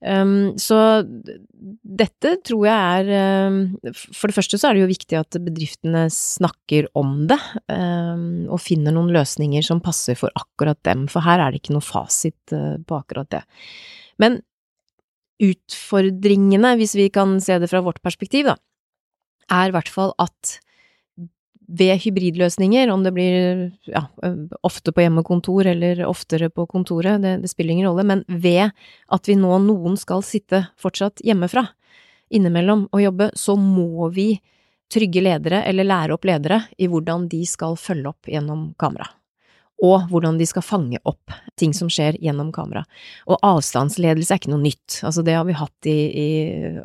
Um, 0.04 0.54
så 0.60 0.78
dette 1.02 2.34
tror 2.46 2.66
jeg 2.68 3.06
er 3.08 3.48
um, 3.48 3.60
For 3.96 4.28
det 4.30 4.36
første 4.36 4.60
så 4.60 4.68
er 4.68 4.76
det 4.76 4.84
jo 4.84 4.90
viktig 4.92 5.18
at 5.18 5.38
bedriftene 5.42 6.04
snakker 6.14 6.90
om 7.00 7.24
det, 7.32 7.40
um, 7.72 8.46
og 8.52 8.62
finner 8.62 8.94
noen 8.94 9.14
løsninger 9.16 9.66
som 9.66 9.82
passer 9.82 10.20
for 10.20 10.36
akkurat 10.38 10.78
dem, 10.86 11.08
for 11.12 11.26
her 11.26 11.42
er 11.42 11.54
det 11.54 11.64
ikke 11.64 11.78
noe 11.78 11.86
fasit 11.86 12.54
uh, 12.54 12.76
på 12.78 13.00
akkurat 13.00 13.32
det. 13.34 13.42
Men 14.22 14.42
utfordringene, 15.42 16.76
hvis 16.80 16.96
vi 17.00 17.10
kan 17.14 17.40
se 17.44 17.58
det 17.60 17.72
fra 17.72 17.82
vårt 17.86 18.04
perspektiv, 18.06 18.52
da, 18.52 18.60
er 19.52 19.72
i 19.72 19.76
hvert 19.76 19.92
fall 19.92 20.14
at 20.22 20.58
ved 21.68 22.02
hybridløsninger, 22.04 22.90
om 22.94 23.04
det 23.06 23.12
blir 23.16 23.62
ja, 23.90 24.06
ofte 24.66 24.94
på 24.94 25.04
hjemmekontor 25.06 25.70
eller 25.72 26.04
oftere 26.06 26.50
på 26.54 26.68
kontoret, 26.70 27.22
det, 27.24 27.38
det, 27.44 27.52
spiller 27.52 27.76
ingen 27.76 27.90
rolle, 27.90 28.06
men 28.06 28.24
ved 28.28 28.70
at 29.14 29.30
vi 29.30 29.38
nå 29.40 29.58
noen 29.64 29.98
skal 29.98 30.24
sitte 30.26 30.66
fortsatt 30.82 31.24
hjemmefra 31.26 31.66
innimellom 32.34 32.88
og 32.92 33.02
jobbe, 33.02 33.32
så 33.38 33.58
må 33.60 34.10
vi 34.14 34.36
trygge 34.92 35.24
ledere 35.26 35.64
eller 35.66 35.88
lære 35.88 36.16
opp 36.18 36.26
ledere 36.30 36.62
i 36.78 36.90
hvordan 36.90 37.30
de 37.32 37.42
skal 37.50 37.78
følge 37.80 38.12
opp 38.12 38.30
gjennom 38.30 38.72
kamera 38.78 39.10
og 39.84 40.08
hvordan 40.12 40.38
de 40.40 40.48
skal 40.48 40.64
fange 40.64 41.00
opp 41.04 41.34
ting 41.60 41.74
som 41.76 41.90
skjer 41.92 42.18
gjennom 42.24 42.52
kamera. 42.56 42.86
Og 43.28 43.40
avstandsledelse 43.44 44.32
er 44.34 44.40
ikke 44.40 44.54
noe 44.54 44.64
nytt, 44.64 45.02
altså 45.04 45.24
det 45.26 45.36
har 45.36 45.46
vi 45.48 45.58
hatt 45.60 45.90
i, 45.92 46.00
i 46.22 46.30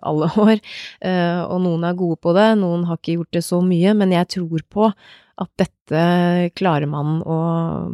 alle 0.03 0.31
år, 0.45 0.61
uh, 1.07 1.41
og 1.47 1.59
noen 1.67 1.87
er 1.87 1.99
gode 1.99 2.21
på 2.23 2.35
det, 2.37 2.49
noen 2.61 2.87
har 2.89 3.01
ikke 3.01 3.19
gjort 3.21 3.35
det 3.39 3.45
så 3.47 3.63
mye, 3.65 3.95
men 3.99 4.15
jeg 4.17 4.31
tror 4.37 4.67
på 4.71 4.91
at 5.41 5.51
dette 5.61 6.05
klarer 6.59 6.91
man 6.91 7.21
å 7.23 7.41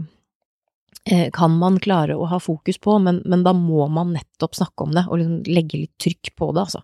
uh, 0.00 1.28
kan 1.36 1.54
man 1.60 1.78
klare 1.78 2.16
å 2.18 2.26
ha 2.32 2.40
fokus 2.42 2.80
på, 2.82 2.96
men, 2.98 3.20
men, 3.28 3.44
da 3.46 3.52
må 3.54 3.86
man 3.92 4.16
nettopp 4.16 4.56
snakke 4.58 4.88
om 4.88 4.96
det, 4.96 5.06
og 5.06 5.20
liksom 5.20 5.42
legge 5.46 5.84
litt 5.84 5.96
trykk 6.02 6.32
på 6.38 6.50
det, 6.56 6.66
altså. 6.66 6.82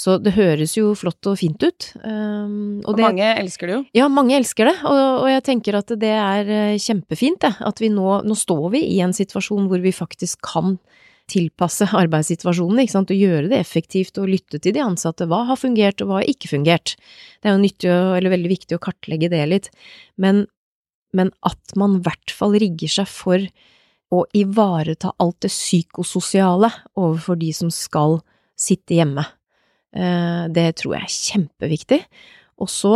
Så 0.00 0.16
det 0.22 0.32
høres 0.32 0.72
jo 0.78 0.94
flott 0.96 1.26
og 1.28 1.36
fint 1.36 1.60
ut. 1.60 1.90
Um, 2.00 2.80
og, 2.80 2.92
og 2.94 2.96
det, 2.96 3.04
mange 3.04 3.32
elsker 3.42 3.68
det 3.68 3.74
jo. 3.74 3.80
Ja, 3.98 4.06
mange 4.08 4.38
elsker 4.38 4.70
det, 4.70 4.76
og, 4.88 5.00
og 5.26 5.28
jeg 5.28 5.44
tenker 5.44 5.76
at 5.76 5.92
det 6.00 6.12
er 6.16 6.52
eh, 6.54 6.78
kjempefint, 6.80 7.42
det. 7.44 7.50
At 7.68 7.82
vi 7.82 7.90
nå, 7.92 8.06
nå 8.24 8.36
står 8.38 8.70
vi 8.76 8.80
i 8.94 9.00
en 9.04 9.12
situasjon 9.16 9.68
hvor 9.68 9.82
vi 9.84 9.92
faktisk 9.92 10.40
kan 10.46 10.78
tilpasse 11.30 11.90
arbeidssituasjonen, 12.02 12.80
ikke 12.80 12.94
sant, 12.94 13.12
og 13.12 13.24
gjøre 13.26 13.50
det 13.52 13.58
effektivt 13.60 14.20
og 14.22 14.30
lytte 14.32 14.62
til 14.62 14.76
de 14.76 14.84
ansatte. 14.84 15.28
Hva 15.28 15.42
har 15.50 15.60
fungert, 15.60 16.00
og 16.00 16.08
hva 16.08 16.22
har 16.22 16.30
ikke 16.32 16.52
fungert? 16.54 16.94
Det 17.42 17.50
er 17.50 17.58
jo 17.58 17.64
nyttig, 17.66 17.90
eller 17.90 18.32
veldig 18.32 18.52
viktig 18.54 18.78
å 18.78 18.82
kartlegge 18.82 19.28
det 19.32 19.42
litt, 19.50 19.68
men, 20.20 20.46
men 21.16 21.34
at 21.46 21.76
man 21.80 21.98
i 21.98 22.04
hvert 22.06 22.34
fall 22.34 22.56
rigger 22.62 23.00
seg 23.00 23.10
for 23.10 23.44
å 24.10 24.24
ivareta 24.34 25.12
alt 25.22 25.44
det 25.44 25.52
psykososiale 25.52 26.72
overfor 26.98 27.36
de 27.38 27.52
som 27.54 27.68
skal 27.74 28.18
sitte 28.58 28.96
hjemme. 28.96 29.22
Eh, 29.96 30.44
det 30.54 30.68
tror 30.78 30.96
jeg 30.96 31.06
er 31.06 31.16
kjempeviktig. 31.16 32.00
Og 32.60 32.70
så 32.70 32.94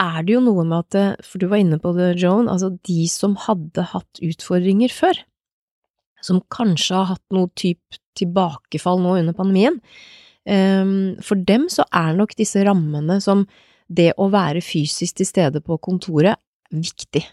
er 0.00 0.22
det 0.24 0.34
jo 0.34 0.44
noe 0.44 0.64
med 0.64 0.78
at, 0.86 0.98
eh, 0.98 1.24
for 1.24 1.38
du 1.38 1.46
var 1.50 1.62
inne 1.62 1.78
på 1.78 1.92
det, 1.96 2.14
Joan, 2.22 2.48
altså 2.48 2.72
de 2.86 3.06
som 3.08 3.36
hadde 3.36 3.84
hatt 3.92 4.22
utfordringer 4.24 4.92
før, 4.92 5.20
som 6.24 6.40
kanskje 6.52 6.96
har 6.96 7.10
hatt 7.14 7.26
noe 7.32 7.50
type 7.56 8.00
tilbakefall 8.18 9.00
nå 9.00 9.18
under 9.20 9.36
pandemien, 9.36 9.80
ehm, 10.46 11.20
for 11.22 11.36
dem 11.36 11.68
så 11.68 11.84
er 11.92 12.16
nok 12.16 12.34
disse 12.36 12.60
rammene 12.64 13.20
som 13.22 13.46
det 13.88 14.12
å 14.18 14.30
være 14.30 14.60
fysisk 14.60 15.16
til 15.16 15.26
stede 15.26 15.60
på 15.64 15.78
kontoret 15.80 16.36
viktig. 16.70 17.24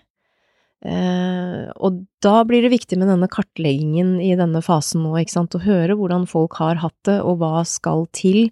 Eh, 0.86 1.70
og 1.82 2.04
da 2.22 2.44
blir 2.46 2.62
det 2.62 2.70
viktig 2.76 3.00
med 3.02 3.10
denne 3.10 3.30
kartleggingen 3.32 4.20
i 4.22 4.36
denne 4.38 4.62
fasen 4.62 5.02
nå, 5.02 5.16
ikke 5.18 5.34
sant, 5.34 5.58
å 5.58 5.64
høre 5.64 5.96
hvordan 5.98 6.28
folk 6.30 6.60
har 6.62 6.78
hatt 6.84 6.98
det, 7.10 7.18
og 7.26 7.42
hva 7.42 7.64
skal 7.66 8.06
til 8.16 8.46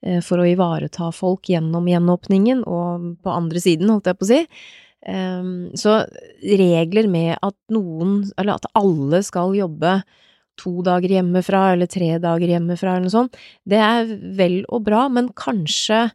eh, 0.00 0.22
for 0.24 0.40
å 0.40 0.48
ivareta 0.48 1.10
folk 1.12 1.50
gjennom 1.52 1.88
gjenåpningen, 1.90 2.64
og 2.64 3.12
på 3.20 3.34
andre 3.34 3.62
siden, 3.62 3.92
holdt 3.92 4.08
jeg 4.08 4.20
på 4.20 4.28
å 4.28 4.30
si. 4.32 4.42
Eh, 5.06 5.50
så 5.76 5.98
regler 6.62 7.10
med 7.12 7.34
at 7.44 7.58
noen, 7.74 8.22
eller 8.38 8.56
at 8.56 8.70
alle 8.78 9.20
skal 9.26 9.56
jobbe 9.58 9.98
to 10.56 10.78
dager 10.80 11.12
hjemmefra, 11.18 11.74
eller 11.74 11.90
tre 11.92 12.14
dager 12.22 12.54
hjemmefra, 12.54 12.94
eller 12.94 13.10
noe 13.10 13.18
sånt, 13.18 13.36
det 13.68 13.82
er 13.84 14.08
vel 14.38 14.62
og 14.72 14.86
bra, 14.88 15.04
men 15.12 15.28
kanskje 15.36 16.06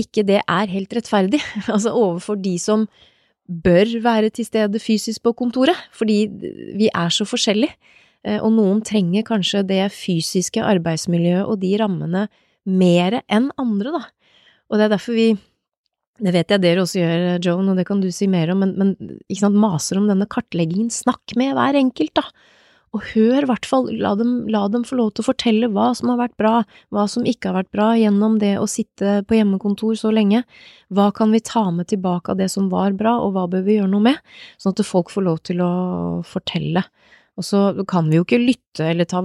ikke 0.00 0.26
det 0.26 0.42
er 0.42 0.70
helt 0.72 0.92
rettferdig, 0.92 1.40
altså 1.72 1.94
overfor 1.96 2.36
de 2.44 2.58
som 2.60 2.84
bør 3.48 3.90
være 4.04 4.30
til 4.34 4.46
stede 4.48 4.80
fysisk 4.80 5.22
på 5.24 5.34
kontoret, 5.36 5.76
fordi 5.92 6.24
vi 6.78 6.88
er 6.88 7.12
så 7.12 7.26
forskjellige, 7.28 7.74
eh, 8.24 8.40
og 8.40 8.52
noen 8.56 8.82
trenger 8.84 9.26
kanskje 9.26 9.64
det 9.68 9.82
fysiske 9.92 10.62
arbeidsmiljøet 10.64 11.44
og 11.44 11.60
de 11.62 11.74
rammene 11.80 12.28
mer 12.64 13.20
enn 13.28 13.50
andre, 13.60 13.98
da. 13.98 14.04
Og 14.70 14.78
det 14.78 14.86
er 14.86 14.96
derfor 14.96 15.18
vi 15.18 15.34
det 16.22 16.30
vet 16.30 16.52
jeg 16.52 16.62
dere 16.62 16.82
også 16.84 17.00
gjør, 17.00 17.22
Joan, 17.42 17.68
og 17.72 17.78
det 17.78 17.88
kan 17.88 17.98
du 17.98 18.06
si 18.14 18.28
mer 18.30 18.52
om, 18.52 18.60
men, 18.62 18.92
men 18.94 19.56
maser 19.58 19.98
om 19.98 20.06
denne 20.06 20.28
kartleggingen. 20.30 20.86
Snakk 20.94 21.34
med 21.34 21.56
hver 21.58 21.74
enkelt, 21.74 22.12
da 22.14 22.22
og 22.94 23.02
hør 23.10 23.42
i 23.42 23.48
hvert 23.50 23.66
fall, 23.66 23.88
la 23.98 24.12
dem, 24.18 24.44
la 24.52 24.62
dem, 24.70 24.84
få 24.86 24.96
lov 25.00 25.10
til 25.14 25.24
å 25.24 25.28
fortelle 25.32 25.70
hva 25.74 25.88
som 25.98 26.12
har 26.12 26.20
vært 26.20 26.36
bra, 26.38 26.52
hva 26.94 27.06
som 27.10 27.26
ikke 27.26 27.50
har 27.50 27.56
vært 27.58 27.72
bra 27.74 27.88
gjennom 27.98 28.36
det 28.38 28.52
å 28.60 28.68
sitte 28.70 29.16
på 29.26 29.34
hjemmekontor 29.34 29.96
så 29.98 30.12
lenge. 30.14 30.44
Hva 30.94 31.08
kan 31.16 31.34
vi 31.34 31.42
ta 31.42 31.66
med 31.74 31.90
tilbake 31.90 32.30
av 32.30 32.38
det 32.38 32.48
som 32.52 32.68
var 32.70 32.94
bra, 32.94 33.16
og 33.24 33.34
hva 33.34 33.48
bør 33.50 33.64
vi 33.66 33.80
gjøre 33.80 33.90
noe 33.90 34.06
med, 34.06 34.34
sånn 34.62 34.76
at 34.76 34.84
folk 34.86 35.10
får 35.10 35.26
lov 35.26 35.42
til 35.50 35.64
å 35.64 35.72
fortelle. 36.28 36.84
Og 37.34 37.46
så 37.48 37.64
kan 37.90 38.10
vi 38.10 38.20
jo 38.20 38.26
ikke 38.26 38.42
lytte 38.42 38.86
eller 38.92 39.10
ta 39.10 39.24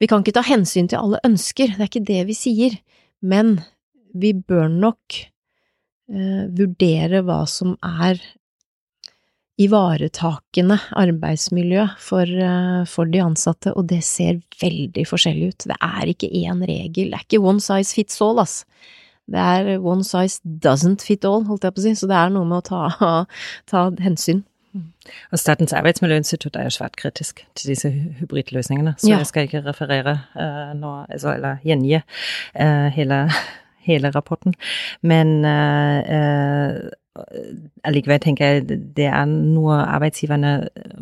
Vi 0.00 0.08
kan 0.08 0.24
ikke 0.24 0.34
ta 0.34 0.42
hensyn 0.42 0.88
til 0.90 0.98
alle 0.98 1.22
ønsker, 1.28 1.76
det 1.76 1.84
er 1.84 1.90
ikke 1.92 2.08
det 2.08 2.22
vi 2.26 2.34
sier, 2.34 2.78
men 3.20 3.60
vi 4.16 4.32
bør 4.34 4.66
nok 4.72 5.18
øh, 6.10 6.46
vurdere 6.56 7.20
hva 7.22 7.44
som 7.46 7.76
er 7.84 8.18
ivaretakende 9.60 10.78
arbeidsmiljø 10.96 11.86
for, 12.00 12.22
eh, 12.22 12.84
for, 12.88 13.10
de 13.10 13.22
ansatte, 13.22 13.74
og 13.76 13.88
det 13.92 14.02
ser 14.04 14.40
veldig 14.62 15.06
forskjellig 15.08 15.52
ut. 15.52 15.68
Det 15.68 15.78
er 15.80 16.12
ikke 16.12 16.30
én 16.30 16.64
regel, 16.64 17.10
det 17.10 17.18
er 17.18 17.26
ikke 17.26 17.44
one 17.44 17.60
size 17.60 17.94
fits 17.94 18.20
all, 18.24 18.40
ass. 18.40 18.64
Det 19.30 19.38
er 19.38 19.78
one 19.78 20.04
size 20.04 20.40
doesn't 20.44 21.04
fit 21.06 21.24
all, 21.24 21.44
holdt 21.46 21.64
jeg 21.64 21.74
på 21.74 21.82
å 21.82 21.86
si, 21.86 21.94
så 21.94 22.08
det 22.10 22.16
er 22.18 22.32
noe 22.34 22.48
med 22.48 22.62
å 22.62 22.68
ta, 22.70 23.26
ta 23.70 23.90
hensyn. 24.02 24.44
Og 25.34 25.38
Statens 25.38 25.72
arbeidsmiljøinstitutt 25.74 26.54
er 26.56 26.68
jo 26.68 26.74
svært 26.76 26.94
kritisk 26.98 27.42
til 27.58 27.72
disse 27.72 27.90
hybridløsningene, 27.90 28.94
så 29.02 29.08
ja. 29.10 29.18
jeg 29.18 29.30
skal 29.30 29.48
ikke 29.48 29.64
referere 29.66 30.14
uh, 30.38 30.70
nå, 30.78 30.92
altså, 31.10 31.34
eller 31.34 31.58
gjengi 31.66 31.98
uh, 31.98 32.86
hele, 32.94 33.24
hele 33.88 34.12
rapporten. 34.14 34.54
Men 35.02 35.40
uh, 35.42 36.86
allikevel 37.84 38.20
tenker 38.22 38.46
jeg 38.54 38.80
det 38.96 39.08
er 39.10 39.26
noe 39.26 39.80
arbeidsgiverne 39.82 40.52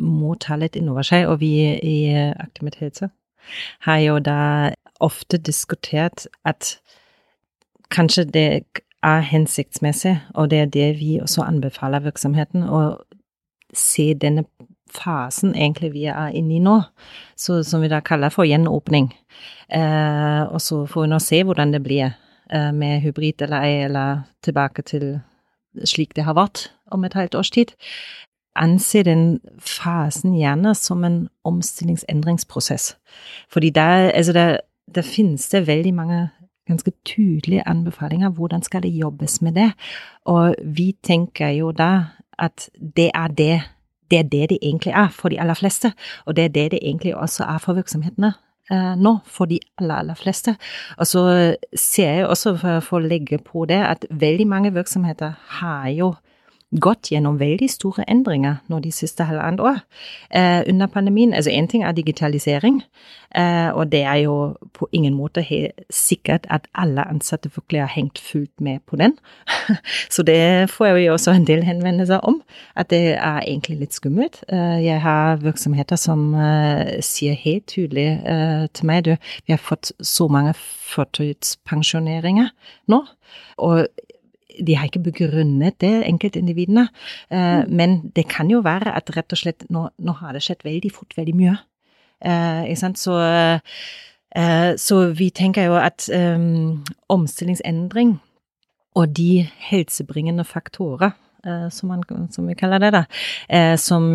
må 0.01 0.35
ta 0.41 0.57
litt 0.57 0.77
inn 0.79 0.89
over 0.93 1.07
seg. 1.07 1.29
Og 1.29 1.41
vi 1.43 1.53
i 1.77 1.99
Aktiviteter 2.17 3.13
har 3.87 3.99
jo 4.03 4.19
da 4.21 4.41
ofte 5.05 5.39
diskutert 5.39 6.27
at 6.49 6.79
kanskje 7.95 8.25
det 8.25 8.49
er 9.03 9.21
hensiktsmessig, 9.21 10.17
og 10.35 10.51
det 10.51 10.59
er 10.59 10.73
det 10.75 10.89
vi 10.99 11.21
også 11.23 11.45
anbefaler 11.47 12.03
virksomheten, 12.05 12.65
å 12.67 12.99
se 13.75 14.11
denne 14.15 14.45
fasen 14.93 15.55
egentlig 15.55 15.93
vi 15.93 16.07
er 16.11 16.35
inne 16.37 16.57
i 16.57 16.63
nå, 16.65 16.81
så, 17.37 17.61
som 17.65 17.85
vi 17.85 17.91
da 17.93 18.01
kaller 18.05 18.33
for 18.35 18.49
gjenåpning. 18.49 19.13
Eh, 19.69 20.43
og 20.49 20.61
så 20.65 20.83
får 20.89 21.05
vi 21.05 21.13
nå 21.13 21.21
se 21.23 21.43
hvordan 21.45 21.75
det 21.77 21.83
blir 21.85 22.07
eh, 22.09 22.71
med 22.75 23.03
hybrid 23.05 23.45
eller 23.47 23.69
ei, 23.69 23.75
eller 23.87 24.25
tilbake 24.45 24.85
til 24.89 25.11
slik 25.85 26.17
det 26.17 26.25
har 26.25 26.37
vært 26.39 26.69
om 26.91 27.05
et 27.05 27.15
halvt 27.15 27.35
års 27.39 27.51
tid, 27.51 27.75
anser 28.59 29.07
den 29.07 29.41
fasen 29.63 30.35
gjerne 30.35 30.75
som 30.75 31.05
en 31.05 31.29
omstillingsendringsprosess. 31.45 32.97
Fordi 33.53 33.71
der, 33.71 34.11
altså 34.11 34.33
der, 34.33 34.59
der 34.95 35.03
finnes 35.03 35.49
det 35.49 35.67
veldig 35.67 35.95
mange 35.95 36.29
ganske 36.69 36.93
tydelige 37.05 37.69
anbefalinger. 37.69 38.29
Hvordan 38.29 38.63
skal 38.63 38.83
det 38.83 38.89
jobbes 38.89 39.43
med 39.43 39.53
det? 39.53 39.73
Og 40.25 40.55
vi 40.65 40.97
tenker 41.03 41.49
jo 41.49 41.73
da 41.73 42.05
at 42.39 42.71
det 42.97 43.11
er 43.15 43.29
det 43.29 43.61
det 44.11 44.19
er 44.19 44.23
det 44.23 44.51
det 44.51 44.59
egentlig 44.63 44.93
er 44.93 45.09
for 45.09 45.29
de 45.29 45.41
aller 45.41 45.55
fleste, 45.55 45.93
og 46.25 46.37
det 46.37 46.45
er 46.45 46.49
det 46.49 46.71
det 46.71 46.79
egentlig 46.83 47.17
også 47.17 47.45
er 47.45 47.59
for 47.59 47.73
virksomhetene 47.73 48.33
nå, 48.71 49.15
for 49.25 49.51
de 49.51 49.61
aller, 49.81 49.95
aller 50.03 50.19
fleste. 50.19 50.57
Og 50.99 51.09
så 51.09 51.23
ser 51.73 52.21
jeg 52.21 52.27
også, 52.29 52.57
for, 52.61 52.85
for 52.85 53.01
å 53.01 53.09
legge 53.09 53.41
på 53.43 53.65
det, 53.71 53.81
at 53.81 54.09
veldig 54.11 54.49
mange 54.49 54.75
virksomheter 54.77 55.37
har 55.61 55.89
jo 55.95 56.13
gått 56.77 57.09
gjennom 57.09 57.39
veldig 57.41 57.69
store 57.73 58.05
endringer 58.11 58.59
nå 58.69 58.81
de 58.85 58.91
siste 58.93 59.25
halvannet 59.25 59.63
år. 59.65 59.79
Eh, 60.31 60.61
under 60.69 60.87
pandemien, 60.93 61.33
altså 61.33 61.51
én 61.51 61.69
ting 61.69 61.83
er 61.85 61.93
digitalisering, 61.97 62.83
eh, 63.35 63.71
og 63.73 63.89
det 63.93 64.03
er 64.03 64.19
jo 64.27 64.35
på 64.77 64.89
ingen 64.93 65.15
måte 65.17 65.41
helt 65.41 65.81
sikkert 65.91 66.45
at 66.51 66.69
alle 66.75 67.07
ansatte 67.09 67.49
virkelig 67.55 67.81
har 67.81 67.95
hengt 67.95 68.19
fullt 68.19 68.61
med 68.61 68.81
på 68.87 68.97
den. 68.97 69.17
Så 70.15 70.23
det 70.23 70.71
får 70.71 70.87
jeg 70.87 71.07
jo 71.07 71.13
også 71.13 71.33
en 71.33 71.47
del 71.47 71.65
henvendelser 71.65 72.21
om, 72.21 72.43
at 72.77 72.91
det 72.91 73.17
er 73.17 73.41
egentlig 73.47 73.79
litt 73.79 73.97
skummelt. 73.97 74.43
Eh, 74.53 74.85
jeg 74.85 75.01
har 75.01 75.41
virksomheter 75.41 75.97
som 75.97 76.35
eh, 76.35 77.01
sier 77.01 77.33
helt 77.33 77.67
tydelig 77.73 78.21
eh, 78.29 78.69
til 78.75 78.87
meg 78.87 79.07
du, 79.09 79.15
vi 79.47 79.57
har 79.57 79.63
fått 79.63 79.93
så 80.05 80.29
mange 80.29 80.53
førtidspensjoneringer 80.93 82.53
nå. 82.93 83.01
og 83.57 83.87
de 84.67 84.77
har 84.77 84.89
ikke 84.89 85.05
begrunnet 85.11 85.79
det, 85.81 85.93
enkeltindividene. 86.09 86.89
Uh, 87.33 87.39
mm. 87.39 87.75
Men 87.81 87.99
det 88.17 88.29
kan 88.29 88.51
jo 88.51 88.63
være 88.65 88.95
at 88.97 89.11
rett 89.17 89.33
og 89.33 89.43
slett 89.43 89.67
nå, 89.71 89.89
nå 89.99 90.17
har 90.21 90.35
det 90.37 90.45
skjedd 90.47 90.65
veldig 90.67 90.93
fort 90.95 91.17
veldig 91.19 91.37
mye. 91.39 91.57
Sant? 92.79 92.99
Så, 92.99 93.15
uh, 93.15 94.73
så, 94.77 95.01
vi 95.15 95.31
tenker 95.31 95.69
jo 95.69 95.79
at 95.79 96.09
um, 96.15 96.85
omstillingsendring 97.09 98.19
og 98.99 99.17
de 99.17 99.47
helsebringende 99.71 100.45
faktorer 100.45 101.15
som, 101.71 101.89
man, 101.89 102.03
som, 102.35 102.49
vi 102.51 102.55
kaller 102.59 102.83
det, 102.83 102.89
da, 102.93 103.05
som 103.79 104.11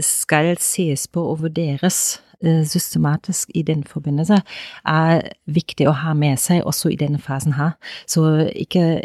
skal 0.00 0.52
ses 0.62 1.08
på 1.10 1.24
og 1.32 1.40
vurderes 1.42 2.22
systematisk 2.42 3.50
i 3.54 3.62
den 3.62 3.84
forbindelse, 3.84 4.38
er 4.86 5.22
viktig 5.46 5.88
å 5.88 5.96
ha 6.04 6.14
med 6.14 6.40
seg 6.40 6.62
også 6.66 6.92
i 6.92 6.98
denne 7.00 7.20
fasen 7.22 7.56
her. 7.58 7.74
Så 8.06 8.46
ikke 8.54 9.02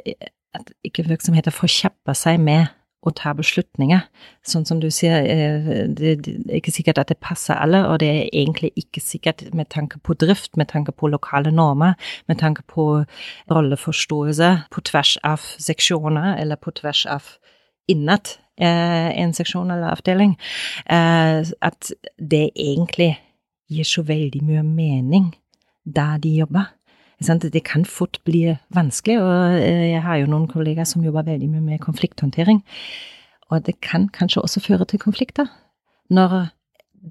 at 0.59 0.73
ikke 0.87 1.07
virksomheter 1.07 1.55
forkjapper 1.55 2.17
seg 2.17 2.41
med 2.43 2.67
å 3.05 3.13
ta 3.15 3.33
beslutninger. 3.37 4.01
Sånn 4.47 4.65
som 4.67 4.79
du 4.81 4.89
sier, 4.91 5.23
eh, 5.23 5.87
det 5.87 6.27
er 6.27 6.57
ikke 6.59 6.73
sikkert 6.73 7.01
at 7.01 7.11
det 7.11 7.19
passer 7.23 7.55
alle, 7.55 7.83
og 7.87 7.99
det 7.99 8.09
er 8.09 8.29
egentlig 8.33 8.71
ikke 8.75 9.01
sikkert 9.03 9.53
med 9.53 9.69
tanke 9.69 9.99
på 9.99 10.17
drift, 10.17 10.57
med 10.57 10.67
tanke 10.67 10.91
på 10.91 11.11
lokale 11.11 11.51
normer, 11.51 11.95
med 12.27 12.39
tanke 12.39 12.63
på 12.67 13.05
rolleforståelse 13.51 14.51
på 14.71 14.81
tvers 14.81 15.17
av 15.23 15.39
seksjoner, 15.39 16.37
eller 16.41 16.55
på 16.55 16.71
tvers 16.71 17.05
av 17.05 17.37
innad 17.87 18.37
eh, 18.59 19.11
en 19.21 19.33
seksjon 19.33 19.71
eller 19.71 19.93
avdeling, 19.93 20.35
eh, 20.89 21.45
at 21.61 21.91
det 22.17 22.49
egentlig 22.55 23.17
gir 23.69 23.87
så 23.87 24.03
veldig 24.07 24.43
mye 24.43 24.63
mening 24.63 25.35
der 25.85 26.17
de 26.17 26.37
jobber. 26.41 26.73
Det 27.19 27.63
kan 27.63 27.85
fort 27.85 28.19
bli 28.25 28.57
vanskelig, 28.69 29.21
og 29.21 29.57
eh, 29.57 29.91
jeg 29.91 30.01
har 30.01 30.17
jo 30.21 30.29
noen 30.29 30.47
kollegaer 30.47 30.85
som 30.85 31.03
jobber 31.03 31.25
veldig 31.25 31.49
mye 31.49 31.61
med 31.61 31.79
konflikthåndtering. 31.79 32.61
Og 33.49 33.65
det 33.65 33.79
kan 33.81 34.09
kanskje 34.09 34.41
også 34.41 34.59
føre 34.59 34.85
til 34.85 34.99
konflikter. 34.99 35.47
Når 36.09 36.49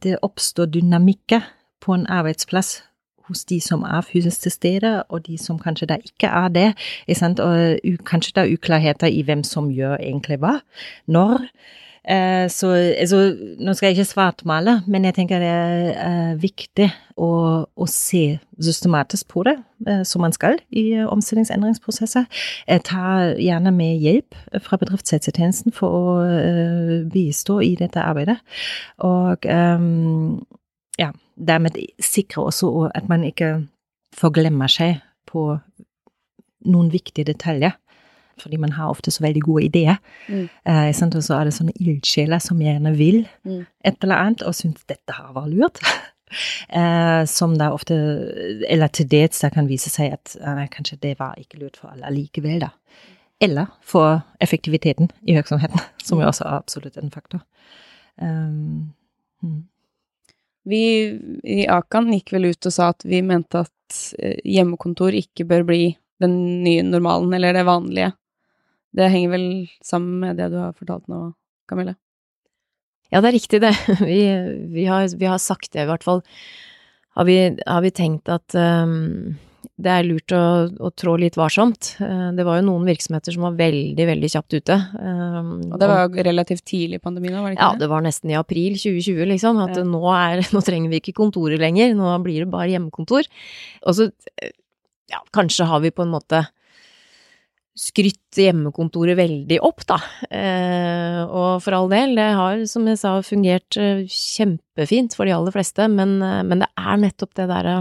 det 0.03 0.19
oppstår 0.23 0.67
dynamikker 0.67 1.41
på 1.81 1.95
en 1.95 2.07
arbeidsplass 2.07 2.83
hos 3.27 3.45
de 3.45 3.59
som 3.61 3.83
er 3.83 4.05
fysisk 4.07 4.41
til 4.45 4.53
stede, 4.53 5.03
og 5.09 5.27
de 5.27 5.39
som 5.39 5.59
kanskje 5.59 5.89
da 5.91 5.97
ikke 5.99 6.27
er 6.31 6.49
det, 6.49 6.69
og 7.41 8.05
kanskje 8.07 8.33
det 8.37 8.45
er 8.45 8.53
uklarheter 8.55 9.11
i 9.11 9.23
hvem 9.23 9.43
som 9.43 9.71
gjør 9.71 9.97
egentlig 9.97 10.39
hva. 10.39 10.61
Når 11.07 11.49
så 12.07 12.69
altså, 12.71 13.21
nå 13.59 13.73
skal 13.75 13.89
jeg 13.89 13.97
ikke 13.97 14.11
svartmale, 14.13 14.77
men 14.87 15.09
jeg 15.09 15.17
tenker 15.17 15.43
det 15.43 15.49
er 15.51 15.87
eh, 15.99 16.35
viktig 16.39 16.87
å, 17.19 17.31
å, 17.67 17.87
se 17.91 18.39
systematisk 18.63 19.27
på 19.33 19.43
det, 19.49 19.57
eh, 19.89 20.05
som 20.07 20.23
man 20.23 20.35
skal 20.35 20.61
i 20.71 21.01
omstillingsendringsprosesser. 21.03 22.29
ta 22.87 23.07
gjerne 23.43 23.73
med 23.75 23.99
hjelp 24.05 24.39
fra 24.63 24.79
bedriftshelsetjenesten 24.79 25.75
for 25.75 25.99
å 25.99 27.07
bistå 27.11 27.59
i 27.65 27.75
dette 27.81 28.03
arbeidet. 28.03 28.39
Og 29.03 29.47
ja, 30.97 31.11
dermed 31.35 31.81
sikre 31.99 32.47
også 32.47 32.71
at 32.95 33.09
man 33.11 33.27
ikke 33.27 33.67
forglemmer 34.15 34.71
seg 34.71 35.03
på 35.27 35.59
noen 36.67 36.93
viktige 36.95 37.33
detaljer 37.33 37.75
fordi 38.41 38.59
man 38.61 38.75
har 38.77 38.93
ofte 38.93 39.11
så 39.11 39.25
veldig 39.25 39.43
gode 39.47 39.65
ideer. 39.69 39.97
Mm. 40.29 40.49
Eh, 40.69 40.91
og 40.91 41.23
så 41.25 41.39
er 41.39 41.49
det 41.49 41.55
sånne 41.57 41.77
ildsjeler 41.81 42.43
som 42.43 42.61
gjerne 42.61 42.93
vil 42.99 43.23
mm. 43.47 43.63
et 43.89 43.97
eller 44.03 44.21
annet, 44.21 44.45
og 44.45 44.57
syns 44.57 44.85
dette 44.91 45.17
her 45.17 45.33
var 45.37 45.49
lurt. 45.53 45.81
eh, 46.69 47.25
som 47.25 47.57
da 47.59 47.71
ofte, 47.75 47.97
eller 48.69 48.93
til 48.93 49.09
dels 49.11 49.41
da 49.43 49.51
kan 49.55 49.71
vise 49.71 49.93
seg 49.93 50.17
at 50.19 50.37
eh, 50.41 50.67
kanskje 50.73 51.01
det 51.03 51.17
var 51.21 51.39
ikke 51.41 51.61
lurt 51.63 51.79
for 51.81 51.93
alle 51.93 52.13
likevel, 52.15 52.61
da. 52.67 52.73
Eller 53.41 53.69
for 53.85 54.23
effektiviteten 54.41 55.11
i 55.29 55.37
virksomheten, 55.37 55.81
som 56.07 56.21
jo 56.21 56.29
også 56.29 56.47
er 56.47 56.61
absolutt 56.61 57.01
en 57.01 57.13
faktor. 57.13 57.43
Um, 58.17 58.95
mm. 59.45 59.65
Vi 60.67 60.83
i 61.45 61.67
Akan 61.71 62.09
gikk 62.15 62.33
vel 62.35 62.49
ut 62.51 62.67
og 62.67 62.75
sa 62.75 62.91
at 62.95 63.05
vi 63.07 63.21
mente 63.23 63.61
at 63.67 63.99
eh, 64.19 64.41
hjemmekontor 64.43 65.15
ikke 65.15 65.47
bør 65.47 65.67
bli 65.69 65.83
den 66.23 66.65
nye 66.65 66.83
normalen, 66.83 67.35
eller 67.37 67.55
det 67.55 67.67
vanlige. 67.69 68.15
Det 68.97 69.13
henger 69.13 69.35
vel 69.35 69.49
sammen 69.85 70.21
med 70.25 70.39
det 70.41 70.51
du 70.55 70.61
har 70.63 70.77
fortalt 70.77 71.09
nå, 71.13 71.31
Camille? 71.69 71.97
Ja, 73.13 73.21
det 73.21 73.31
er 73.31 73.37
riktig, 73.37 73.61
det. 73.63 73.75
Vi, 74.03 74.21
vi, 74.73 74.87
har, 74.89 75.07
vi 75.15 75.29
har, 75.29 75.43
sagt 75.43 75.73
det, 75.73 75.85
i 75.85 75.91
hvert 75.91 76.07
fall. 76.07 76.25
Har 77.17 77.25
vi, 77.25 77.37
har 77.65 77.81
vi 77.85 77.91
tenkt 77.97 78.29
at 78.29 78.53
um, 78.59 79.37
det 79.81 79.93
er 79.93 80.05
lurt 80.05 80.33
å, 80.37 80.41
å, 80.85 80.91
trå 80.93 81.15
litt 81.21 81.39
varsomt. 81.39 81.95
Uh, 82.01 82.33
det 82.37 82.45
var 82.45 82.59
jo 82.59 82.67
noen 82.67 82.89
virksomheter 82.89 83.33
som 83.33 83.47
var 83.47 83.57
veldig, 83.57 84.09
veldig 84.11 84.31
kjapt 84.33 84.59
ute. 84.59 84.77
Um, 84.99 85.55
og 85.71 85.79
det 85.81 85.89
var 85.93 86.03
jo 86.03 86.27
relativt 86.29 86.67
tidlig 86.69 87.01
i 87.01 87.05
pandemien, 87.05 87.39
var 87.39 87.53
det 87.53 87.57
ikke 87.57 87.63
det? 87.63 87.79
Ja, 87.79 87.81
det 87.85 87.91
var 87.93 88.05
nesten 88.05 88.33
i 88.33 88.39
april 88.41 88.77
2020, 88.81 89.23
liksom. 89.33 89.63
At 89.65 89.81
ja. 89.81 89.87
nå, 89.87 90.03
er, 90.13 90.45
nå 90.57 90.65
trenger 90.67 90.93
vi 90.93 91.01
ikke 91.01 91.17
kontoret 91.21 91.63
lenger, 91.63 91.95
nå 91.97 92.13
blir 92.27 92.45
det 92.45 92.53
bare 92.53 92.73
hjemmekontor. 92.75 93.29
Og 93.87 93.97
så, 93.97 94.11
ja, 95.13 95.23
kanskje 95.37 95.69
har 95.71 95.85
vi 95.85 95.95
på 95.95 96.05
en 96.05 96.15
måte 96.17 96.47
skrytt 97.77 98.39
hjemmekontoret 98.41 99.19
veldig 99.19 99.59
opp, 99.65 99.85
da. 99.89 99.99
Eh, 100.33 101.21
og 101.25 101.61
for 101.65 101.77
all 101.77 101.91
del, 101.93 102.15
det 102.17 102.31
har, 102.39 102.63
som 102.71 102.87
jeg 102.89 103.01
sa, 103.03 103.19
fungert 103.25 103.77
eh, 103.81 104.07
kjempefint 104.09 105.17
for 105.17 105.29
de 105.29 105.35
aller 105.37 105.53
fleste, 105.53 105.85
men, 105.93 106.17
eh, 106.25 106.41
men 106.49 106.65
det 106.65 106.71
er 106.81 107.03
nettopp 107.05 107.37
det 107.37 107.51
derre 107.53 107.77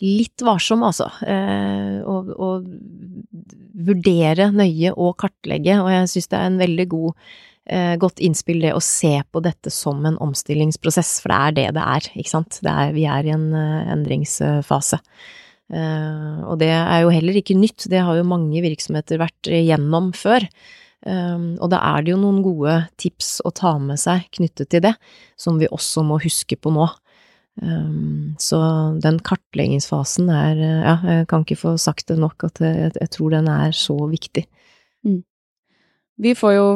litt 0.00 0.40
varsom, 0.44 0.84
altså. 0.86 1.10
Eh, 1.28 2.00
og, 2.08 2.32
og, 2.40 2.70
vurdere 3.80 4.50
nøye 4.52 4.90
og 4.92 5.14
kartlegge, 5.22 5.76
og 5.80 5.88
jeg 5.92 6.08
syns 6.12 6.26
det 6.28 6.36
er 6.36 6.48
en 6.50 6.58
veldig 6.60 6.86
god, 6.90 7.28
eh, 7.72 7.92
godt 8.00 8.20
innspill 8.24 8.64
det 8.64 8.72
å 8.76 8.82
se 8.84 9.12
på 9.24 9.40
dette 9.44 9.72
som 9.72 10.00
en 10.08 10.18
omstillingsprosess, 10.20 11.14
for 11.22 11.32
det 11.32 11.38
er 11.38 11.56
det 11.56 11.68
det 11.78 11.84
er, 11.96 12.08
ikke 12.16 12.32
sant. 12.32 12.58
Er, 12.64 12.96
vi 12.96 13.06
er 13.08 13.28
i 13.28 13.32
en 13.36 13.46
endringsfase. 13.56 15.00
Uh, 15.70 16.42
og 16.50 16.58
det 16.58 16.72
er 16.74 17.04
jo 17.04 17.12
heller 17.14 17.36
ikke 17.38 17.54
nytt, 17.54 17.86
det 17.90 18.02
har 18.02 18.16
jo 18.18 18.26
mange 18.26 18.58
virksomheter 18.64 19.20
vært 19.22 19.50
gjennom 19.50 20.10
før. 20.18 20.46
Um, 21.06 21.54
og 21.62 21.70
da 21.72 21.78
er 21.94 22.04
det 22.04 22.12
jo 22.12 22.20
noen 22.20 22.42
gode 22.44 22.74
tips 23.00 23.38
å 23.46 23.52
ta 23.56 23.76
med 23.80 24.00
seg 24.02 24.26
knyttet 24.36 24.68
til 24.72 24.82
det, 24.84 24.96
som 25.40 25.60
vi 25.60 25.70
også 25.70 26.02
må 26.04 26.18
huske 26.20 26.58
på 26.60 26.72
nå. 26.74 26.88
Um, 27.60 28.34
så 28.40 28.58
den 29.02 29.18
kartleggingsfasen 29.26 30.28
er 30.32 30.60
Ja, 30.60 30.94
jeg 31.04 31.28
kan 31.28 31.42
ikke 31.44 31.58
få 31.60 31.74
sagt 31.82 32.06
det 32.08 32.16
nok 32.20 32.46
at 32.46 32.60
jeg, 32.62 32.92
jeg 32.94 33.10
tror 33.14 33.34
den 33.34 33.50
er 33.52 33.74
så 33.76 33.96
viktig. 34.10 34.44
Mm. 35.06 35.22
Vi 36.20 36.34
får 36.36 36.54
jo 36.56 36.66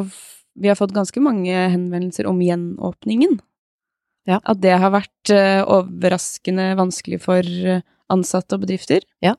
Vi 0.55 0.69
har 0.71 0.77
fått 0.79 0.95
ganske 0.95 1.19
mange 1.19 1.51
henvendelser 1.51 2.29
om 2.29 2.39
gjenåpningen. 2.39 3.39
Ja. 4.25 4.39
At 4.41 4.61
det 4.63 4.77
har 4.79 4.93
vært 4.93 5.31
overraskende 5.35 6.71
vanskelig 6.79 7.19
for 7.21 7.43
ansatte 8.13 8.57
og 8.57 8.65
bedrifter? 8.65 9.05
Ja, 9.23 9.35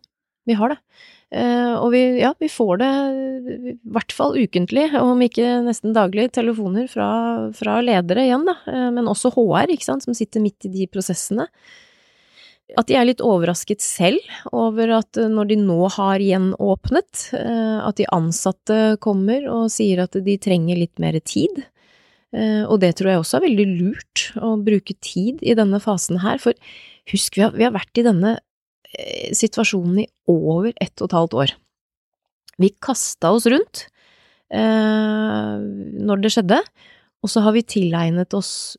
vi 0.47 0.57
har 0.59 0.75
det. 0.75 0.81
Uh, 1.35 1.75
og 1.83 1.91
vi, 1.91 2.01
ja, 2.21 2.31
vi 2.39 2.47
får 2.47 2.79
det 2.79 2.89
i 3.59 3.73
hvert 3.91 4.15
fall 4.15 4.37
ukentlig, 4.39 4.87
om 5.01 5.19
ikke 5.25 5.57
nesten 5.67 5.97
daglig, 5.97 6.29
telefoner 6.37 6.87
fra, 6.91 7.09
fra 7.57 7.81
ledere 7.83 8.29
igjen, 8.29 8.47
da. 8.47 8.55
Uh, 8.69 8.93
men 8.95 9.11
også 9.11 9.33
HR, 9.35 9.73
ikke 9.75 9.89
sant, 9.89 10.07
som 10.07 10.15
sitter 10.15 10.45
midt 10.45 10.69
i 10.69 10.71
de 10.71 10.87
prosessene. 10.91 11.49
At 12.79 12.87
de 12.87 12.97
er 12.99 13.07
litt 13.07 13.23
overrasket 13.23 13.83
selv 13.83 14.23
over 14.55 14.95
at 15.01 15.19
uh, 15.19 15.27
når 15.31 15.51
de 15.51 15.59
nå 15.65 15.81
har 15.99 16.23
gjenåpnet, 16.23 17.29
at 17.35 17.99
de 17.99 18.07
ansatte 18.15 18.81
kommer 19.03 19.51
og 19.51 19.71
sier 19.75 20.07
at 20.07 20.15
de 20.15 20.39
trenger 20.39 20.79
litt 20.79 21.03
mer 21.03 21.19
tid. 21.27 21.65
Og 22.37 22.81
det 22.83 22.91
tror 22.99 23.09
jeg 23.09 23.21
også 23.23 23.39
er 23.39 23.45
veldig 23.47 23.65
lurt, 23.79 24.23
å 24.45 24.57
bruke 24.61 24.93
tid 25.01 25.41
i 25.47 25.55
denne 25.57 25.79
fasen 25.81 26.19
her, 26.21 26.43
for 26.43 26.53
husk, 27.09 27.39
vi 27.39 27.45
har, 27.47 27.55
vi 27.55 27.65
har 27.65 27.73
vært 27.73 28.03
i 28.03 28.05
denne 28.05 28.35
Eh, 28.37 28.46
situasjonen 29.37 30.03
i 30.05 30.09
over 30.31 30.73
ett 30.73 30.95
og 31.01 31.11
et 31.11 31.17
halvt 31.17 31.39
år. 31.43 31.55
Vi 32.63 32.73
kasta 32.81 33.35
oss 33.37 33.47
rundt 33.53 33.87
eh, 34.55 35.57
når 36.07 36.23
det 36.23 36.33
skjedde, 36.35 36.61
og 37.25 37.33
så 37.33 37.43
har 37.45 37.57
vi 37.57 37.67
tilegnet 37.67 38.37
oss 38.37 38.77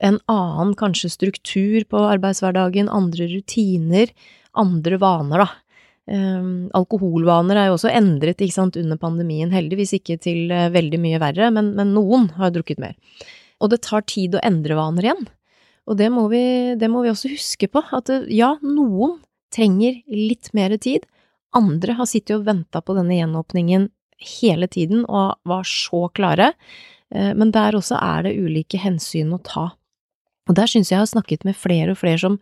en 0.00 0.18
annen 0.30 0.72
kanskje 0.78 1.10
struktur 1.12 1.84
på 1.90 2.04
arbeidshverdagen, 2.08 2.88
andre 2.88 3.28
rutiner, 3.34 4.12
andre 4.58 4.98
vaner, 5.00 5.44
da. 5.44 5.50
Um, 6.02 6.66
alkoholvaner 6.74 7.60
er 7.60 7.68
jo 7.68 7.76
også 7.76 7.92
endret 7.94 8.40
ikke 8.42 8.56
sant, 8.56 8.76
under 8.80 8.98
pandemien, 8.98 9.52
heldigvis 9.54 9.92
ikke 10.00 10.16
til 10.24 10.50
uh, 10.50 10.66
veldig 10.74 10.98
mye 10.98 11.20
verre, 11.22 11.50
men, 11.54 11.70
men, 11.78 11.92
noen 11.94 12.26
har 12.40 12.50
drukket 12.54 12.80
mer. 12.82 12.96
Og 13.62 13.70
det 13.70 13.84
tar 13.86 14.02
tid 14.10 14.34
å 14.34 14.42
endre 14.42 14.74
vaner 14.74 15.06
igjen. 15.06 15.28
Og 15.86 15.98
det 16.00 16.08
må 16.14 16.26
vi, 16.32 16.42
det 16.78 16.88
må 16.90 17.04
vi 17.04 17.12
også 17.12 17.30
huske 17.30 17.68
på, 17.70 17.84
at 17.94 18.10
ja, 18.32 18.56
noen 18.66 19.20
trenger 19.54 20.00
litt 20.08 20.52
mer 20.56 20.74
tid. 20.80 21.06
Andre 21.56 21.96
har 21.98 22.08
sittet 22.08 22.38
og 22.38 22.46
venta 22.48 22.80
på 22.80 22.96
denne 22.96 23.18
gjenåpningen 23.18 23.90
hele 24.22 24.68
tiden 24.70 25.04
og 25.04 25.38
var 25.48 25.66
så 25.68 26.06
klare. 26.16 26.52
Uh, 27.14 27.32
men 27.36 27.52
der 27.54 27.76
også 27.78 27.98
er 28.00 28.28
det 28.28 28.36
ulike 28.40 28.80
hensyn 28.80 29.34
å 29.36 29.42
ta. 29.44 29.70
Og 30.50 30.56
der 30.58 30.70
syns 30.70 30.90
jeg 30.90 30.96
jeg 30.96 31.04
har 31.04 31.12
snakket 31.12 31.44
med 31.46 31.58
flere 31.58 31.94
og 31.94 32.00
flere 32.00 32.18
som 32.18 32.38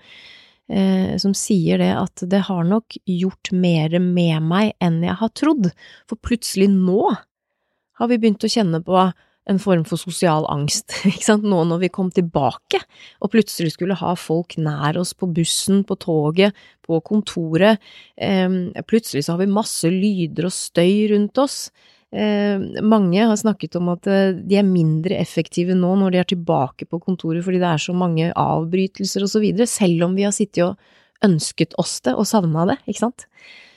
eh, 0.70 1.16
som 1.20 1.34
sier 1.36 1.80
det 1.82 1.90
at 1.92 2.22
det 2.30 2.44
har 2.46 2.64
nok 2.64 2.96
gjort 3.04 3.50
mer 3.52 3.98
med 4.00 4.46
meg 4.46 4.72
enn 4.80 5.02
jeg 5.04 5.18
har 5.20 5.32
trodd, 5.36 5.68
for 6.08 6.20
plutselig 6.24 6.70
nå 6.72 7.10
har 8.00 8.08
vi 8.08 8.18
begynt 8.20 8.46
å 8.46 8.50
kjenne 8.50 8.80
på 8.84 8.96
en 9.50 9.60
form 9.62 9.84
for 9.88 10.00
sosial 10.00 10.46
angst, 10.52 10.94
ikke 11.10 11.26
sant, 11.26 11.46
nå 11.46 11.62
når 11.68 11.84
vi 11.84 11.92
kom 11.92 12.10
tilbake 12.14 12.80
og 13.20 13.32
plutselig 13.34 13.74
skulle 13.74 13.98
ha 13.98 14.14
folk 14.18 14.56
nær 14.60 15.00
oss 15.00 15.12
på 15.18 15.28
bussen, 15.34 15.82
på 15.86 15.98
toget, 16.00 16.56
på 16.86 17.00
kontoret, 17.06 17.80
eh, 18.16 18.48
plutselig 18.86 19.26
så 19.26 19.34
har 19.34 19.44
vi 19.44 19.50
masse 19.50 19.90
lyder 19.90 20.48
og 20.48 20.54
støy 20.54 21.10
rundt 21.14 21.40
oss. 21.42 21.64
Eh, 22.10 22.58
mange 22.82 23.22
har 23.22 23.36
snakket 23.38 23.76
om 23.78 23.92
at 23.92 24.08
eh, 24.10 24.32
de 24.34 24.56
er 24.58 24.66
mindre 24.66 25.14
effektive 25.14 25.76
nå 25.78 25.92
når 26.00 26.10
de 26.10 26.18
er 26.18 26.26
tilbake 26.32 26.88
på 26.90 26.98
kontoret 26.98 27.44
fordi 27.46 27.60
det 27.62 27.68
er 27.68 27.82
så 27.84 27.94
mange 27.94 28.32
avbrytelser 28.34 29.22
og 29.22 29.30
så 29.30 29.42
videre, 29.42 29.68
selv 29.70 30.08
om 30.08 30.16
vi 30.18 30.26
har 30.26 30.34
sittet 30.34 30.64
og 30.66 31.26
ønsket 31.26 31.76
oss 31.78 32.00
det 32.02 32.16
og 32.18 32.26
savna 32.26 32.66
det, 32.72 32.80
ikke 32.90 33.04
sant. 33.04 33.26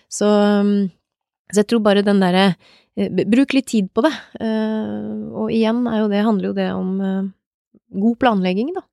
Så, 0.10 0.26
mm, 0.66 0.90
så, 1.52 1.62
jeg 1.62 1.70
tror 1.70 1.84
bare 1.86 2.06
den 2.06 2.24
derre 2.24 2.54
Bruk 2.96 3.54
litt 3.58 3.70
tid 3.72 3.88
på 3.94 4.04
det. 4.06 4.14
Og 4.44 5.50
igjen 5.50 5.86
er 5.90 6.04
jo 6.04 6.10
det, 6.12 6.26
handler 6.28 6.52
jo 6.52 6.58
det 6.58 6.68
om 6.74 6.92
god 8.04 8.18
planlegging, 8.22 8.74
da. 8.76 8.84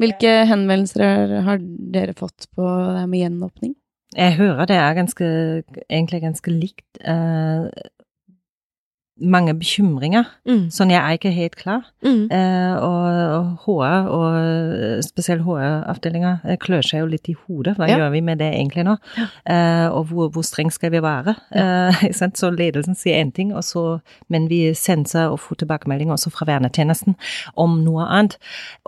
Hvilke 0.00 0.30
henvendelser 0.48 1.34
har 1.44 1.58
dere 1.62 2.14
fått 2.16 2.46
på 2.56 2.64
det 2.64 3.04
med 3.10 3.24
gjenåpning? 3.24 3.74
Jeg 4.16 4.36
hører 4.38 4.68
det 4.68 4.78
er 4.78 4.96
ganske, 4.96 5.26
egentlig 5.88 6.22
ganske 6.22 6.52
likt 6.54 7.00
mange 9.20 9.52
bekymringer. 9.54 10.24
Mm. 10.48 10.64
Sånn, 10.72 10.90
jeg 10.92 10.98
er 10.98 11.16
ikke 11.18 11.32
helt 11.34 11.56
klar. 11.58 11.84
Mm. 12.04 12.30
Eh, 12.32 12.76
og, 12.80 13.50
HR, 13.64 14.08
og 14.08 15.04
spesielt 15.04 15.44
HR-avdelinga, 15.46 16.32
eh, 16.46 16.58
klør 16.60 16.86
seg 16.86 17.02
jo 17.02 17.10
litt 17.12 17.28
i 17.28 17.36
hodet. 17.36 17.76
Hva 17.78 17.88
ja. 17.90 17.98
gjør 18.00 18.14
vi 18.14 18.22
med 18.24 18.40
det 18.40 18.48
egentlig 18.54 18.86
nå? 18.88 18.96
Ja. 19.18 19.26
Eh, 19.54 19.86
og 19.92 20.08
hvor, 20.10 20.30
hvor, 20.32 20.46
streng 20.46 20.72
skal 20.72 20.94
vi 20.94 21.02
være? 21.04 21.36
Ja. 21.54 21.90
Eh, 21.92 22.32
så 22.40 22.50
ledelsen 22.54 22.96
sier 22.98 23.20
én 23.20 23.32
ting, 23.34 23.52
og 23.54 23.64
så, 23.68 23.84
men 24.32 24.48
vi 24.50 24.64
sender 24.78 25.34
og 25.34 25.42
får 25.44 25.62
tilbakemelding 25.62 26.12
også 26.12 26.32
fra 26.32 26.48
vernetjenesten 26.48 27.18
om 27.60 27.82
noe 27.84 28.08
annet. 28.08 28.38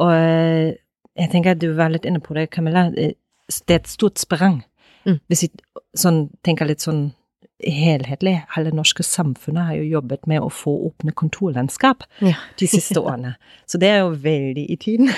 Og 0.00 0.14
eh, 0.14 0.72
jeg 1.20 1.30
tenker 1.30 1.54
at 1.54 1.62
du 1.62 1.70
var 1.76 1.92
litt 1.92 2.08
inne 2.08 2.22
på 2.24 2.34
det, 2.34 2.48
Camilla. 2.54 2.88
Eh, 2.96 3.14
det 3.68 3.76
er 3.76 3.82
et 3.82 3.92
stort 3.92 4.18
sprang. 4.18 4.62
Mm. 5.04 5.20
Hvis 5.28 5.44
vi 5.44 5.52
sånn, 6.00 6.24
tenker 6.46 6.68
litt 6.68 6.84
sånn 6.84 7.10
helhetlig. 7.62 8.34
Hele 8.54 8.70
det 8.70 8.76
norske 8.76 9.02
samfunnet 9.06 9.68
har 9.68 9.78
jo 9.78 9.84
jobbet 9.96 10.26
med 10.26 10.42
å 10.42 10.50
få 10.52 10.74
åpne 10.88 11.14
kontorlandskap 11.16 12.04
ja. 12.24 12.34
de 12.60 12.68
siste 12.68 13.00
årene. 13.00 13.34
Så 13.66 13.78
det 13.78 13.90
er 13.92 14.02
jo 14.02 14.14
veldig 14.24 14.66
i 14.70 14.76
tiden. 14.80 15.12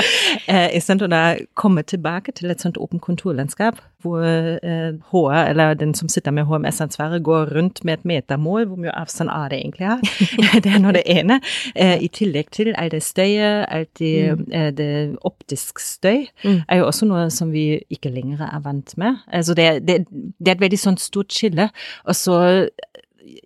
Istedenfor 0.78 1.12
å 1.12 1.22
komme 1.58 1.82
tilbake 1.82 2.34
til 2.38 2.52
et 2.52 2.62
sånt 2.62 2.78
åpent 2.80 3.02
kontorlandskap, 3.02 3.80
hvor 4.02 4.22
eh, 4.24 4.92
HR, 5.10 5.48
eller 5.50 5.74
den 5.74 5.94
som 5.94 6.08
sitter 6.08 6.34
med 6.34 6.44
HMS-ansvaret, 6.44 7.22
går 7.22 7.54
rundt 7.56 7.84
med 7.84 7.94
et 7.94 8.04
metermål. 8.04 8.66
Hvor 8.66 8.76
mye 8.76 8.94
avstand 8.98 9.30
er 9.32 9.48
det 9.48 9.58
egentlig 9.58 9.86
her? 9.86 10.00
det 10.64 10.72
er 10.72 10.82
nå 10.82 10.92
det 10.92 11.04
ene. 11.06 11.40
Eh, 11.76 11.98
I 12.02 12.08
tillegg 12.08 12.50
til 12.52 12.74
all 12.76 12.90
det 12.92 13.02
støyet, 13.02 13.66
alt 13.68 13.98
det, 13.98 14.14
mm. 14.38 14.46
eh, 14.52 14.70
det 14.76 14.90
optisk 15.24 15.80
støy, 15.80 16.26
mm. 16.44 16.62
er 16.68 16.82
jo 16.82 16.86
også 16.86 17.08
noe 17.08 17.28
som 17.30 17.52
vi 17.52 17.82
ikke 17.90 18.12
lenger 18.12 18.42
er 18.48 18.60
vant 18.64 18.96
med. 18.98 19.22
Altså 19.32 19.54
det, 19.54 19.68
det, 19.88 20.02
det 20.10 20.48
er 20.48 20.56
et 20.58 20.66
veldig 20.66 20.80
sånn 20.80 21.00
stort 21.00 21.32
skille. 21.32 21.70
Og 22.06 22.16
så 22.16 22.38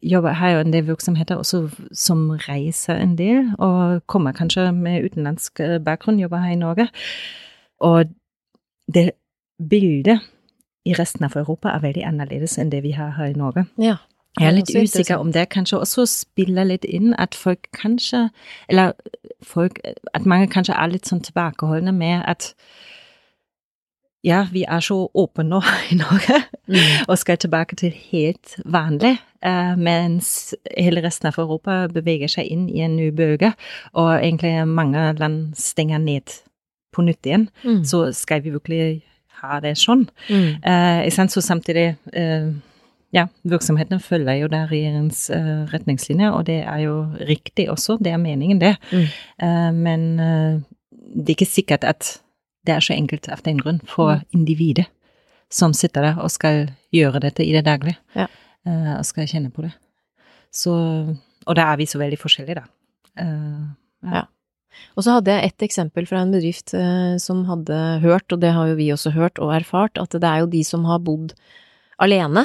jobber, 0.02 0.34
jeg 0.34 0.54
jo 0.54 0.61
en 0.61 0.72
del 0.72 0.86
virksomheter 0.86 1.36
også 1.36 1.68
som 1.92 2.30
reiser 2.48 2.96
en 3.00 3.16
del, 3.18 3.52
og 3.59 4.02
kommer 4.07 4.32
kanskje 4.32 4.72
med 4.72 5.04
utenlandsk 5.04 5.61
eh, 5.61 5.78
bakgrunn, 5.84 6.20
jobber 6.20 6.44
her 6.44 6.52
i 6.52 6.61
Norge. 6.61 6.88
Og 7.80 8.04
det 8.94 9.11
bildet 9.68 10.20
i 10.87 10.95
resten 10.95 11.26
av 11.26 11.37
Europa 11.37 11.72
er 11.74 11.82
veldig 11.82 12.05
annerledes 12.07 12.57
enn 12.62 12.70
det 12.70 12.84
vi 12.87 12.95
har 12.97 13.16
her 13.18 13.32
i 13.32 13.39
Norge. 13.39 13.66
Ja. 13.82 13.99
Jeg 14.37 14.51
er 14.51 14.57
litt 14.59 14.70
usikker 14.76 15.16
om 15.16 15.30
det 15.32 15.47
kanskje 15.49 15.78
også 15.80 16.05
spiller 16.11 16.66
litt 16.68 16.84
inn 16.84 17.14
at 17.16 17.34
folk 17.34 17.70
kanskje, 17.72 18.26
eller 18.68 18.93
folk, 19.41 19.80
at 20.12 20.28
mange 20.28 20.51
kanskje 20.53 20.76
er 20.76 20.93
litt 20.93 21.09
sånn 21.09 21.24
tilbakeholdne 21.24 21.95
med 21.97 22.20
at 22.28 22.51
ja, 24.26 24.43
vi 24.53 24.66
er 24.68 24.82
så 24.84 24.99
åpne 25.14 25.47
nå 25.47 25.62
i 25.95 25.97
Norge 25.97 26.41
mm. 26.68 27.07
og 27.07 27.16
skal 27.20 27.41
tilbake 27.41 27.78
til 27.80 27.95
helt 28.11 28.57
vanlig, 28.64 29.14
uh, 29.47 29.72
mens 29.78 30.53
hele 30.74 31.05
resten 31.05 31.30
av 31.30 31.39
Europa 31.41 31.84
beveger 31.93 32.37
seg 32.37 32.51
inn 32.51 32.66
i 32.68 32.82
en 32.84 32.99
ny 32.99 33.12
bølge, 33.16 33.55
og 33.95 34.16
egentlig 34.18 34.66
mange 34.68 35.12
land 35.20 35.55
stenger 35.57 36.03
ned 36.03 36.41
på 36.93 37.07
nytt 37.07 37.28
igjen. 37.28 37.49
Mm. 37.64 37.84
Så 37.89 38.11
skal 38.16 38.45
vi 38.45 38.53
virkelig 38.53 39.05
ha 39.43 39.61
det 39.64 39.76
sånn. 39.80 40.07
Mm. 40.28 40.64
Uh, 40.64 41.26
så 41.32 41.43
samtidig 41.45 41.91
uh, 42.16 42.51
ja, 43.14 43.26
virksomhetene 43.47 44.01
følger 44.03 44.41
jo 44.41 44.49
der 44.53 44.68
regjeringens 44.70 45.26
uh, 45.30 45.64
retningslinjer, 45.72 46.34
og 46.34 46.47
det 46.49 46.61
er 46.64 46.82
jo 46.84 46.97
riktig 47.28 47.68
også, 47.70 47.99
det 48.03 48.12
er 48.12 48.20
meningen, 48.20 48.61
det. 48.61 48.76
Mm. 48.93 49.07
Uh, 49.43 49.72
men 49.74 50.07
uh, 50.20 50.61
det 50.91 51.30
er 51.30 51.37
ikke 51.39 51.49
sikkert 51.49 51.87
at 51.87 52.16
det 52.66 52.74
er 52.74 52.82
så 52.82 52.97
enkelt 52.97 53.28
av 53.30 53.45
den 53.47 53.61
grunn 53.62 53.80
for 53.87 54.18
mm. 54.18 54.26
individet 54.34 54.89
som 55.53 55.74
sitter 55.76 56.09
der 56.09 56.16
og 56.18 56.32
skal 56.34 56.66
gjøre 56.95 57.22
dette 57.22 57.45
i 57.45 57.53
det 57.55 57.64
daglige, 57.68 57.99
ja. 58.16 58.26
uh, 58.66 58.95
og 58.99 59.07
skal 59.07 59.28
kjenne 59.30 59.53
på 59.55 59.64
det. 59.66 59.72
Så, 60.53 60.72
og 61.47 61.57
da 61.57 61.70
er 61.70 61.78
vi 61.80 61.87
så 61.87 62.01
veldig 62.03 62.18
forskjellige, 62.18 62.62
da. 62.62 62.66
Uh, 63.22 63.68
ja. 64.03 64.20
ja. 64.20 64.24
Og 64.96 65.04
så 65.06 65.16
hadde 65.16 65.32
jeg 65.34 65.50
et 65.50 65.66
eksempel 65.66 66.08
fra 66.08 66.22
en 66.22 66.34
bedrift 66.34 66.74
uh, 66.76 67.16
som 67.22 67.44
hadde 67.48 67.80
hørt, 68.04 68.28
og 68.32 68.42
det 68.42 68.54
har 68.56 68.70
jo 68.70 68.78
vi 68.78 68.90
også 68.94 69.14
hørt 69.16 69.40
og 69.42 69.54
erfart, 69.56 70.00
at 70.00 70.16
det 70.16 70.28
er 70.28 70.44
jo 70.44 70.52
de 70.52 70.62
som 70.66 70.86
har 70.88 71.02
bodd 71.04 71.36
alene, 72.02 72.42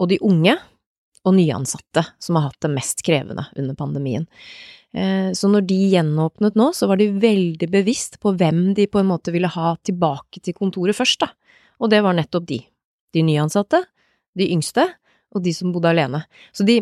og 0.00 0.08
de 0.08 0.16
unge 0.24 0.54
og 1.28 1.34
nyansatte 1.36 2.04
som 2.22 2.38
har 2.38 2.48
hatt 2.48 2.62
det 2.64 2.70
mest 2.72 3.02
krevende 3.04 3.44
under 3.58 3.76
pandemien. 3.76 4.24
Eh, 4.92 5.30
så 5.36 5.50
når 5.50 5.66
de 5.68 5.78
gjenåpnet 5.92 6.56
nå, 6.58 6.70
så 6.74 6.88
var 6.90 7.00
de 7.00 7.10
veldig 7.22 7.68
bevisst 7.70 8.18
på 8.22 8.32
hvem 8.38 8.70
de 8.78 8.88
på 8.90 9.02
en 9.02 9.10
måte 9.10 9.34
ville 9.34 9.50
ha 9.50 9.74
tilbake 9.86 10.42
til 10.42 10.56
kontoret 10.56 10.96
først, 10.96 11.22
da. 11.22 11.30
Og 11.80 11.92
det 11.92 12.02
var 12.04 12.16
nettopp 12.16 12.48
de. 12.48 12.60
De 13.14 13.24
nyansatte, 13.26 13.82
de 14.38 14.50
yngste, 14.54 14.86
og 15.34 15.44
de 15.44 15.52
som 15.54 15.70
bodde 15.74 15.92
alene. 15.92 16.24
Så 16.56 16.66
de, 16.66 16.80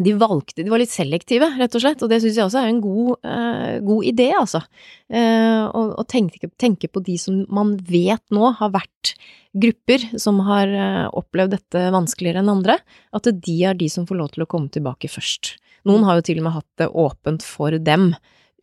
de 0.00 0.14
valgte, 0.16 0.62
de 0.64 0.72
var 0.72 0.80
litt 0.80 0.92
selektive, 0.92 1.50
rett 1.60 1.74
og 1.76 1.82
slett, 1.82 2.00
og 2.00 2.08
det 2.08 2.20
syns 2.22 2.38
jeg 2.38 2.46
også 2.46 2.62
er 2.62 2.70
en 2.70 2.80
god, 2.80 3.10
uh, 3.26 3.74
god 3.84 4.06
idé, 4.08 4.30
altså. 4.38 4.62
Eh, 5.10 5.64
å 5.66 6.04
tenke, 6.08 6.48
tenke, 6.60 6.88
på 6.88 7.02
de 7.04 7.16
som 7.20 7.42
man 7.52 7.74
vet 7.84 8.22
nå 8.32 8.52
har 8.56 8.72
vært 8.72 9.12
grupper 9.60 10.06
som 10.22 10.38
har 10.46 10.72
uh, 10.72 11.06
opplevd 11.20 11.56
dette 11.56 11.84
vanskeligere 11.92 12.40
enn 12.40 12.52
andre, 12.52 12.78
at 13.12 13.28
de 13.28 13.56
er 13.66 13.76
de 13.76 13.90
som 13.92 14.06
får 14.08 14.20
lov 14.22 14.32
til 14.32 14.46
å 14.46 14.48
komme 14.50 14.72
tilbake 14.72 15.10
først. 15.12 15.56
Noen 15.88 16.06
har 16.08 16.20
jo 16.20 16.28
til 16.30 16.40
og 16.40 16.48
med 16.48 16.56
hatt 16.56 16.70
det 16.80 16.92
åpent 17.04 17.44
for 17.44 17.76
dem 17.76 18.12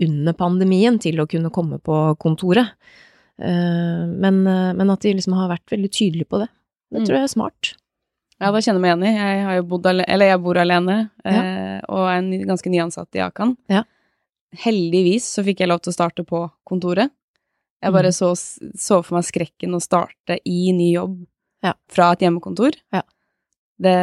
under 0.01 0.37
pandemien 0.37 0.97
til 1.01 1.21
å 1.21 1.29
kunne 1.29 1.53
komme 1.53 1.81
på 1.81 1.99
kontoret. 2.21 2.77
Men, 3.37 4.37
men 4.45 4.91
at 4.93 5.01
de 5.01 5.15
liksom 5.17 5.33
har 5.37 5.49
vært 5.49 5.73
veldig 5.73 5.89
tydelige 5.89 6.29
på 6.29 6.39
det. 6.43 6.47
Det 6.93 7.01
tror 7.01 7.15
mm. 7.15 7.17
jeg 7.17 7.25
er 7.25 7.33
smart. 7.33 7.71
Ja, 8.37 8.51
da 8.53 8.61
kjenner 8.61 8.77
jeg 8.77 8.83
meg 8.83 8.91
igjen 8.91 9.05
i. 9.07 9.11
Jeg 9.17 9.45
har 9.47 9.55
jo 9.57 9.67
bodd 9.71 9.87
alene, 9.89 10.07
eller 10.13 10.29
jeg 10.29 10.41
bor 10.45 10.59
alene, 10.61 10.97
ja. 11.25 11.37
Eh, 11.37 11.77
og 11.87 12.03
er 12.05 12.19
en 12.19 12.49
ganske 12.51 12.71
nyansatt 12.73 13.17
i 13.17 13.23
Akan. 13.25 13.55
Ja. 13.71 13.83
Heldigvis 14.63 15.27
så 15.37 15.43
fikk 15.45 15.63
jeg 15.63 15.71
lov 15.71 15.81
til 15.81 15.93
å 15.93 15.97
starte 15.97 16.25
på 16.27 16.43
kontoret. 16.67 17.13
Jeg 17.83 17.93
bare 17.93 18.09
mm. 18.13 18.17
så, 18.17 18.31
så, 18.37 19.01
for 19.05 19.17
meg 19.17 19.25
skrekken 19.27 19.75
å 19.77 19.81
starte 19.81 20.39
i 20.49 20.71
ny 20.73 20.91
jobb 20.95 21.19
ja. 21.65 21.73
fra 21.93 22.11
et 22.13 22.25
hjemmekontor. 22.25 22.77
Ja. 22.93 23.03
Det 23.77 23.97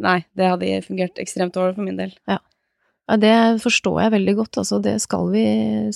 Nei, 0.00 0.18
det 0.32 0.48
hadde 0.48 0.84
fungert 0.86 1.20
ekstremt 1.20 1.56
dårlig 1.56 1.76
for 1.76 1.84
min 1.84 1.98
del. 2.00 2.14
Ja. 2.28 2.38
ja. 3.08 3.18
det 3.20 3.34
forstår 3.64 4.06
jeg 4.06 4.14
veldig 4.18 4.36
godt, 4.40 4.60
altså. 4.62 4.80
Det 4.84 4.96
skal 5.04 5.28
vi, 5.32 5.44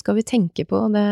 skal 0.01 0.19
vi 0.21 0.27
tenke 0.29 0.69
på. 0.69 0.85
Det 0.93 1.07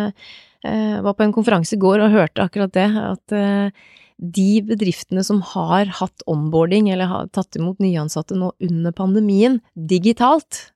jeg 0.66 1.04
var 1.04 1.14
på 1.14 1.22
en 1.22 1.34
konferanse 1.34 1.76
i 1.76 1.80
går 1.80 2.02
og 2.02 2.14
hørte 2.14 2.46
akkurat 2.46 2.72
det, 2.74 2.86
at 2.98 3.34
eh, 3.36 3.84
de 4.16 4.62
bedriftene 4.64 5.24
som 5.24 5.42
har 5.54 5.90
hatt 5.98 6.24
onboarding 6.30 6.88
eller 6.92 7.10
har 7.10 7.28
tatt 7.36 7.58
imot 7.58 7.82
nyansatte 7.82 8.38
nå 8.38 8.52
under 8.64 8.94
pandemien 8.96 9.60
digitalt, 9.74 10.70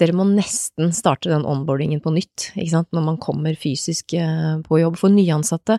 dere 0.00 0.16
må 0.16 0.24
nesten 0.26 0.90
starte 0.96 1.30
den 1.30 1.46
onboardingen 1.46 2.00
på 2.02 2.10
nytt, 2.14 2.48
ikke 2.56 2.72
sant, 2.72 2.90
når 2.96 3.06
man 3.06 3.20
kommer 3.22 3.54
fysisk 3.58 4.16
eh, 4.18 4.58
på 4.66 4.80
jobb. 4.80 4.98
For 4.98 5.12
nyansatte 5.12 5.78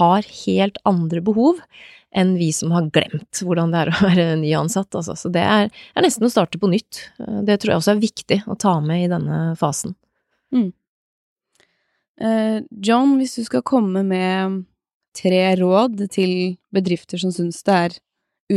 har 0.00 0.30
helt 0.44 0.80
andre 0.88 1.22
behov 1.22 1.60
enn 2.10 2.34
vi 2.40 2.48
som 2.54 2.72
har 2.74 2.88
glemt 2.90 3.42
hvordan 3.44 3.70
det 3.70 3.84
er 3.84 3.92
å 3.92 4.00
være 4.08 4.26
nyansatt, 4.40 4.90
altså. 4.98 5.14
Så 5.14 5.30
det 5.30 5.44
er, 5.46 5.70
er 5.70 6.06
nesten 6.06 6.26
å 6.26 6.32
starte 6.32 6.58
på 6.58 6.72
nytt. 6.72 7.04
Det 7.18 7.60
tror 7.60 7.74
jeg 7.74 7.82
også 7.82 7.94
er 7.94 8.02
viktig 8.02 8.40
å 8.50 8.58
ta 8.58 8.74
med 8.82 9.04
i 9.04 9.10
denne 9.12 9.40
fasen. 9.60 9.94
Mm. 10.50 10.72
Uh, 12.20 12.58
John, 12.82 13.14
hvis 13.20 13.38
du 13.38 13.46
skal 13.46 13.62
komme 13.64 14.02
med 14.04 14.64
tre 15.16 15.42
råd 15.58 16.06
til 16.12 16.56
bedrifter 16.74 17.20
som 17.20 17.32
syns 17.34 17.62
det 17.66 17.76
er 17.76 17.96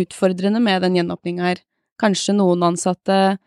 utfordrende 0.04 0.62
med 0.64 0.82
den 0.84 0.98
gjenåpninga 0.98 1.48
her, 1.52 1.62
kanskje 2.02 2.36
noen 2.38 2.66
ansatte 2.66 3.38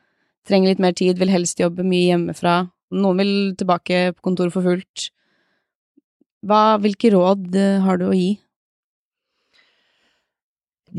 trenger 0.47 0.71
litt 0.71 0.83
mer 0.83 0.95
tid, 0.97 1.19
vil 1.19 1.33
helst 1.33 1.61
jobbe 1.61 1.85
mye 1.87 2.13
hjemmefra, 2.13 2.57
noen 2.95 3.23
vil 3.23 3.35
tilbake 3.59 4.13
på 4.15 4.27
kontoret 4.29 4.55
for 4.55 4.67
fullt. 4.67 5.09
Hva, 6.47 6.77
hvilke 6.79 7.11
råd 7.11 7.57
eh, 7.59 7.81
har 7.83 7.99
du 7.99 8.07
å 8.07 8.15
gi? 8.15 8.37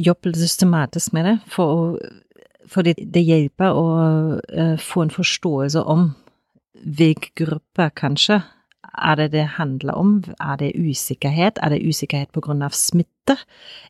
Jobbe 0.07 0.33
systematisk 0.35 1.13
med 1.15 1.29
det, 1.29 1.35
for, 1.53 1.95
for 2.67 2.83
det, 2.83 2.97
det, 2.99 3.23
hjelper 3.23 3.71
å 3.71 3.85
uh, 4.35 4.75
få 4.83 5.05
en 5.05 5.13
forståelse 5.13 5.81
om 5.87 6.09
hvilke 6.83 7.31
grupper, 7.39 7.93
kanskje, 7.97 8.41
er 8.97 9.15
det 9.15 9.31
det 9.31 9.47
handler 9.57 9.93
om? 9.93 10.13
Er 10.39 10.55
det 10.59 10.75
usikkerhet? 10.75 11.59
Er 11.63 11.69
det 11.69 11.83
usikkerhet 11.87 12.29
av 12.37 12.71
smitte? 12.71 13.37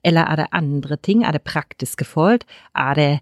Eller 0.04 0.22
er 0.22 0.36
det 0.36 0.48
andre 0.52 0.96
ting? 0.98 1.24
Er 1.24 1.32
det 1.32 1.42
praktiske 1.42 2.06
forhold? 2.06 2.42
Er 2.76 2.94
det 2.94 3.20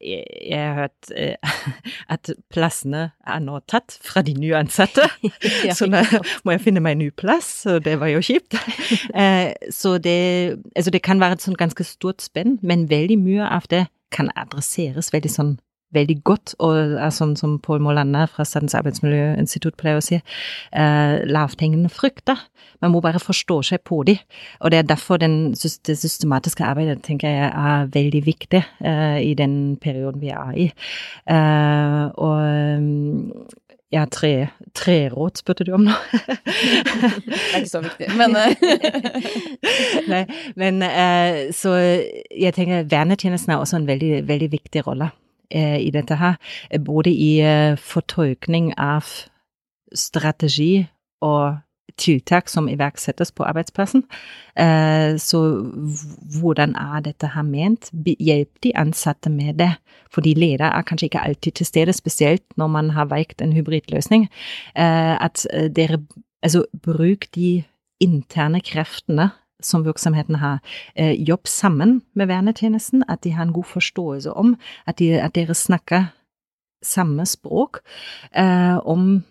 jeg 0.00 0.58
har 0.58 0.74
hørt 0.74 1.10
eh, 1.16 1.36
at 2.14 2.30
plassene 2.52 3.10
er 3.26 3.40
nå 3.40 3.60
tatt 3.68 3.96
fra 4.04 4.22
de 4.22 4.34
nyansatte, 4.36 5.06
så 5.78 5.88
nå 5.90 6.02
må 6.44 6.56
jeg 6.56 6.64
finne 6.66 6.82
meg 6.84 6.96
en 6.96 7.04
ny 7.06 7.10
plass, 7.10 7.50
og 7.70 7.84
det 7.86 7.98
var 8.00 8.12
jo 8.12 8.22
kjipt. 8.24 8.58
Eh, 9.14 9.52
så 9.72 9.96
det, 9.98 10.60
altså 10.76 10.92
det 10.94 11.02
kan 11.02 11.22
være 11.22 11.38
et 11.38 11.46
sånn 11.46 11.58
ganske 11.58 11.86
stort 11.86 12.24
spenn, 12.24 12.58
men 12.62 12.88
veldig 12.90 13.18
mye 13.20 13.48
av 13.48 13.68
det 13.72 13.86
kan 14.14 14.30
adresseres 14.38 15.10
veldig 15.14 15.32
sånn 15.32 15.56
veldig 15.96 16.18
godt, 16.28 16.54
og 16.62 16.96
er 17.00 17.14
sånn 17.14 17.34
som 17.38 17.56
Pål 17.62 17.82
Målander 17.84 18.30
fra 18.30 18.46
Statens 18.46 18.76
arbeidsmiljøinstitutt 18.78 19.78
pleier 19.80 20.00
å 20.00 20.04
si, 20.04 20.20
eh, 20.72 21.16
lavthengende 21.26 21.90
frukter. 21.92 22.40
Man 22.84 22.92
må 22.92 23.00
bare 23.04 23.22
forstå 23.22 23.60
seg 23.70 23.84
på 23.88 24.02
de, 24.04 24.18
og 24.60 24.70
det 24.72 24.78
er 24.78 24.88
derfor 24.88 25.20
den, 25.20 25.52
det 25.52 25.96
systematiske 25.98 26.64
arbeidet 26.64 27.02
tenker 27.06 27.32
jeg 27.32 27.52
er 27.52 27.92
veldig 27.92 28.24
viktig 28.26 28.62
eh, 28.62 29.20
i 29.24 29.32
den 29.38 29.76
perioden 29.80 30.20
vi 30.20 30.34
er 30.34 30.58
i. 30.66 30.66
Eh, 31.32 32.02
og 32.16 33.54
ja, 33.94 34.02
tre, 34.10 34.48
tre 34.74 34.96
råd 35.12 35.38
spurte 35.40 35.64
du 35.66 35.72
om 35.76 35.84
nå. 35.86 35.94
det 36.12 37.36
er 37.36 37.60
ikke 37.60 37.70
så 37.70 37.82
viktig, 37.84 38.08
men 38.18 38.34
eh. 38.40 38.56
Nei, 40.12 40.24
men 40.58 40.82
uh, 40.82 41.46
så 41.54 41.76
jeg 41.78 42.54
tenker 42.56 42.88
vernetjenesten 42.90 43.54
er 43.54 43.62
også 43.62 43.80
en 43.80 43.88
veldig, 43.88 44.26
veldig 44.28 44.50
viktig 44.52 44.82
rolle. 44.88 45.10
Eh, 45.50 45.78
i 45.86 45.90
dette 45.90 46.16
her, 46.18 46.36
eh, 46.70 46.80
både 46.80 47.10
i 47.10 47.38
eh, 47.38 47.76
fortolkning 47.78 48.72
av 48.78 49.06
strategi 49.94 50.88
og 51.22 51.60
tiltak 51.96 52.50
som 52.50 52.66
iverksettes 52.68 53.30
på 53.32 53.44
arbeidsplassen. 53.46 54.02
Så 55.22 55.38
hvordan 56.36 56.74
er 56.76 57.04
dette 57.06 57.30
her 57.32 57.46
ment? 57.46 57.88
Hjelp 58.04 58.50
de 58.60 58.74
ansatte 58.76 59.30
med 59.32 59.56
det. 59.62 59.70
Fordi 60.12 60.34
ledere 60.36 60.74
er 60.76 60.84
kanskje 60.84 61.08
ikke 61.08 61.22
alltid 61.24 61.56
til 61.56 61.66
stede, 61.66 61.94
spesielt 61.96 62.44
når 62.58 62.68
man 62.68 62.90
har 62.90 63.08
valgt 63.08 63.40
en 63.40 63.54
hybridløsning. 63.56 64.28
At 64.74 65.46
dere 65.72 66.02
altså 66.42 66.66
bruk 66.84 67.30
de 67.34 67.64
interne 68.00 68.60
kreftene 68.60 69.30
som 69.66 69.84
virksomheten 69.86 70.40
har, 70.42 70.60
eh, 70.94 71.14
jobb 71.18 71.46
sammen 71.50 72.00
med 72.14 72.30
vernetjenesten, 72.30 73.04
at 73.08 73.24
de 73.24 73.34
har 73.34 73.46
en 73.46 73.56
god 73.56 73.68
forståelse 73.74 74.32
om 74.32 74.56
at, 74.86 74.98
de, 74.98 75.12
at 75.20 75.34
dere 75.34 75.54
snakker 75.54 76.12
samme 76.84 77.26
språk 77.26 77.80
eh, 78.32 78.78
om 78.86 79.24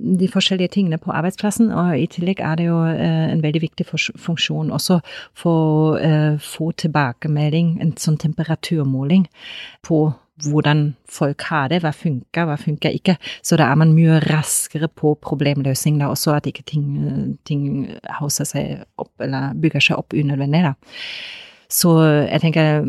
de 0.00 0.28
forskjellige 0.28 0.68
tingene 0.68 0.98
på 0.98 1.12
arbeidsplassen, 1.12 1.70
og 1.76 1.98
i 1.98 2.06
tillegg 2.08 2.40
er 2.40 2.56
det 2.56 2.68
jo 2.68 2.78
eh, 2.88 3.32
en 3.32 3.42
veldig 3.42 3.62
viktig 3.66 3.86
funksjon 3.90 4.72
også 4.72 5.00
for 5.36 5.52
å 5.52 5.98
eh, 5.98 6.38
få 6.40 6.70
tilbakemelding, 6.80 7.76
en 7.82 7.92
sånn 8.00 8.18
temperaturmåling 8.20 9.26
på 9.86 10.02
hvordan 10.46 10.94
folk 11.10 11.42
har 11.50 11.68
det, 11.72 11.80
hva 11.84 11.92
funker, 11.94 12.46
hva 12.48 12.56
funker 12.60 12.94
ikke. 12.96 13.16
Så 13.42 13.58
da 13.60 13.68
er 13.70 13.78
man 13.80 13.94
mye 13.96 14.20
raskere 14.24 14.88
på 14.88 15.14
problemløsning 15.22 16.00
da 16.00 16.10
også, 16.12 16.34
at 16.36 16.48
ikke 16.50 16.64
ting, 16.68 16.86
ting 17.48 17.64
hauser 18.20 18.48
seg 18.48 18.84
opp 19.00 19.24
eller 19.24 19.54
bygger 19.60 19.90
seg 19.90 20.00
opp 20.00 20.16
unødvendig. 20.16 20.62
da. 20.68 20.74
Så 21.70 21.94
jeg 22.02 22.40
tenker 22.42 22.86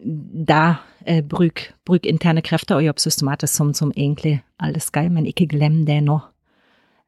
da 0.00 0.62
eh, 1.04 1.22
bruk, 1.24 1.66
bruk, 1.86 2.06
interne 2.06 2.42
krefter 2.42 2.78
og 2.78 2.84
jobb 2.84 3.00
systematisk 3.02 3.54
som, 3.54 3.74
som 3.74 3.92
egentlig 3.96 4.40
alle 4.60 4.80
skal, 4.80 5.10
men 5.12 5.26
ikke 5.28 5.50
glem 5.50 5.84
det 5.86 6.00
nå. 6.06 6.18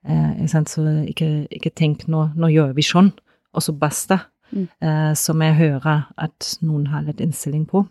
Eh, 0.09 0.43
ikke 0.45 0.65
så 0.69 0.85
ikke, 1.09 1.31
ikke, 1.51 1.71
tenk 1.77 2.07
nå, 2.09 2.29
nå 2.37 2.51
gjør 2.53 2.75
vi 2.77 2.85
sånn, 2.87 3.13
og 3.53 3.65
så 3.65 3.73
basta. 3.77 4.27
Mm. 4.53 4.67
Eh, 4.85 5.13
som 5.17 5.41
jeg 5.41 5.57
hører 5.57 6.11
at 6.21 6.57
noen 6.61 6.91
har 6.93 7.07
litt 7.07 7.23
innstilling 7.25 7.65
på. 7.69 7.87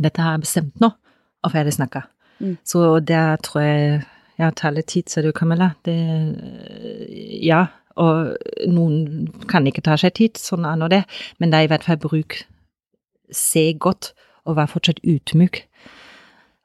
Dette 0.00 0.22
har 0.22 0.36
jeg 0.36 0.46
bestemt 0.46 0.80
nå, 0.80 0.90
og 1.42 1.52
ferdig 1.52 1.74
snakka. 1.76 2.06
Mm. 2.40 2.56
Så 2.64 3.00
der 3.00 3.36
tror 3.36 3.60
jeg 3.66 4.02
Ja, 4.40 4.48
tar 4.50 4.72
litt 4.72 4.86
tid, 4.88 5.10
sa 5.12 5.20
du, 5.22 5.30
Camilla. 5.32 5.74
Det 5.84 5.94
Ja, 7.44 7.66
og 7.96 8.36
noen 8.66 9.28
kan 9.48 9.66
ikke 9.66 9.84
ta 9.84 9.96
seg 10.00 10.14
tid, 10.16 10.40
sånn 10.40 10.64
er 10.64 10.78
nå 10.80 10.88
det, 10.88 11.02
men 11.38 11.52
det 11.52 11.58
er 11.58 11.68
i 11.68 11.70
hvert 11.72 11.84
fall 11.84 12.00
bruk 12.00 12.40
Se 13.32 13.72
godt, 13.80 14.12
og 14.44 14.56
vær 14.58 14.68
fortsatt 14.68 14.98
ydmyk. 15.08 15.62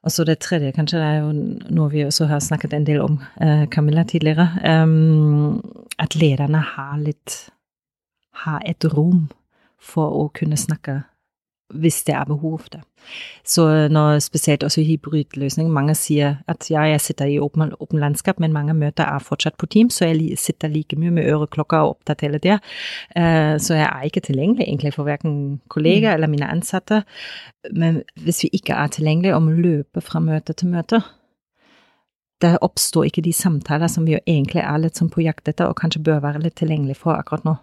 Og 0.03 0.11
så 0.11 0.23
det 0.27 0.39
tredje, 0.43 0.73
kanskje, 0.75 0.99
det 0.99 1.07
er 1.07 1.21
jo 1.21 1.31
noe 1.75 1.91
vi 1.91 2.03
også 2.03 2.27
har 2.27 2.41
snakket 2.43 2.73
en 2.73 2.87
del 2.87 2.99
om, 3.01 3.19
eh, 3.39 3.65
Camilla, 3.71 4.03
tidligere, 4.03 4.49
um, 4.83 5.61
at 5.99 6.15
lederne 6.15 6.63
har 6.75 6.97
litt 6.97 7.49
Har 8.37 8.61
et 8.65 8.85
rom 8.85 9.29
for 9.81 10.13
å 10.13 10.27
kunne 10.31 10.57
snakke 10.57 11.03
hvis 11.73 12.03
det 12.07 12.15
er 12.15 12.25
behov 12.25 12.61
det. 12.71 12.81
Så 13.45 13.87
når 13.91 14.19
spesielt 14.19 14.63
også 14.63 14.81
hybridløsning, 14.81 15.69
mange 15.71 15.95
sier 15.95 16.35
at 16.47 16.67
ja, 16.71 16.81
jeg 16.81 17.01
sitter 17.01 17.25
i 17.25 17.39
åpen, 17.39 17.73
åpen 17.79 17.99
landskap, 17.99 18.39
men 18.39 18.53
mange 18.53 18.73
møter 18.73 19.03
er 19.03 19.23
fortsatt 19.23 19.57
på 19.57 19.65
Teams, 19.65 19.95
så 19.95 20.09
jeg 20.09 20.37
sitter 20.39 20.71
like 20.71 20.95
mye 20.99 21.11
med 21.11 21.27
øreklokker 21.27 21.77
og 21.77 22.15
hele 22.21 22.39
tida. 22.39 22.59
Uh, 23.15 23.55
så 23.59 23.79
jeg 23.79 23.87
er 23.87 24.07
ikke 24.07 24.23
tilgjengelig 24.27 24.67
egentlig 24.67 24.93
for 24.93 25.07
verken 25.07 25.61
kollegaer 25.69 26.11
mm. 26.11 26.15
eller 26.15 26.27
mine 26.27 26.51
ansatte. 26.51 27.03
Men 27.71 28.01
hvis 28.23 28.43
vi 28.43 28.49
ikke 28.53 28.73
er 28.73 28.87
tilgjengelige 28.87 29.35
om 29.35 29.47
å 29.47 29.55
løpe 29.55 30.01
fra 30.01 30.19
møte 30.19 30.53
til 30.53 30.71
møte, 30.71 31.01
da 32.41 32.57
oppstår 32.61 33.07
ikke 33.07 33.23
de 33.25 33.33
samtaler 33.33 33.89
som 33.89 34.05
vi 34.05 34.13
jo 34.13 34.23
egentlig 34.27 34.61
er 34.61 34.81
litt 34.81 34.99
sånn 34.99 35.09
på 35.09 35.23
jakt 35.25 35.47
etter, 35.49 35.69
og 35.69 35.79
kanskje 35.79 36.03
bør 36.05 36.21
være 36.21 36.43
litt 36.43 36.57
tilgjengelig 36.59 36.99
for 36.99 37.17
akkurat 37.17 37.47
nå. 37.47 37.57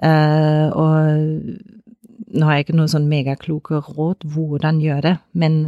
Uh, 0.00 0.68
og 0.72 1.89
nå 2.34 2.46
har 2.46 2.58
jeg 2.58 2.68
ikke 2.68 2.78
noen 2.78 2.92
sånn 2.92 3.08
megakloke 3.10 3.82
råd 3.90 4.26
hvordan 4.34 4.80
gjøre 4.82 5.06
det, 5.06 5.16
men 5.32 5.60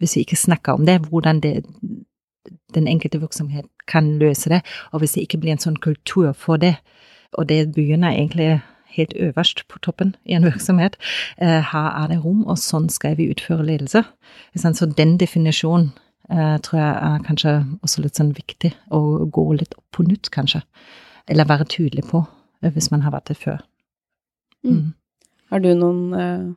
hvis 0.00 0.16
vi 0.16 0.24
ikke 0.24 0.36
snakker 0.36 0.78
om 0.78 0.86
det, 0.88 0.98
hvordan 1.08 1.40
det, 1.44 1.60
den 2.74 2.88
enkelte 2.88 3.20
virksomhet 3.20 3.68
kan 3.88 4.18
løse 4.18 4.50
det, 4.52 4.62
og 4.92 5.02
hvis 5.02 5.16
det 5.16 5.26
ikke 5.26 5.40
blir 5.42 5.56
en 5.56 5.62
sånn 5.62 5.80
kultur 5.80 6.32
for 6.32 6.60
det, 6.60 6.76
og 7.38 7.48
det 7.48 7.72
begynner 7.74 8.14
egentlig 8.14 8.60
helt 8.90 9.12
øverst 9.16 9.64
på 9.68 9.78
toppen 9.78 10.14
i 10.24 10.34
en 10.34 10.44
virksomhet, 10.44 10.96
eh, 11.38 11.60
her 11.72 11.90
er 12.02 12.08
det 12.08 12.24
rom, 12.24 12.46
og 12.46 12.58
sånn 12.58 12.88
skal 12.90 13.16
vi 13.16 13.30
utføre 13.30 13.66
ledelse. 13.66 14.02
Så 14.56 14.86
den 14.96 15.16
definisjonen 15.20 15.92
eh, 16.30 16.56
tror 16.58 16.80
jeg 16.80 16.96
er 16.96 17.24
kanskje 17.26 17.54
også 17.82 18.02
litt 18.02 18.18
sånn 18.18 18.34
viktig, 18.34 18.72
å 18.90 19.26
gå 19.30 19.46
litt 19.52 19.74
opp 19.78 19.86
på 19.92 20.06
nytt, 20.08 20.30
kanskje. 20.34 20.62
Eller 21.28 21.46
være 21.46 21.68
tydelig 21.70 22.08
på, 22.10 22.24
eh, 22.62 22.72
hvis 22.72 22.90
man 22.90 23.06
har 23.06 23.14
vært 23.14 23.30
det 23.30 23.36
før. 23.36 23.60
Mm. 24.64 24.92
Har 25.50 25.62
du 25.62 25.70
noen 25.74 26.02
eh, 26.14 26.48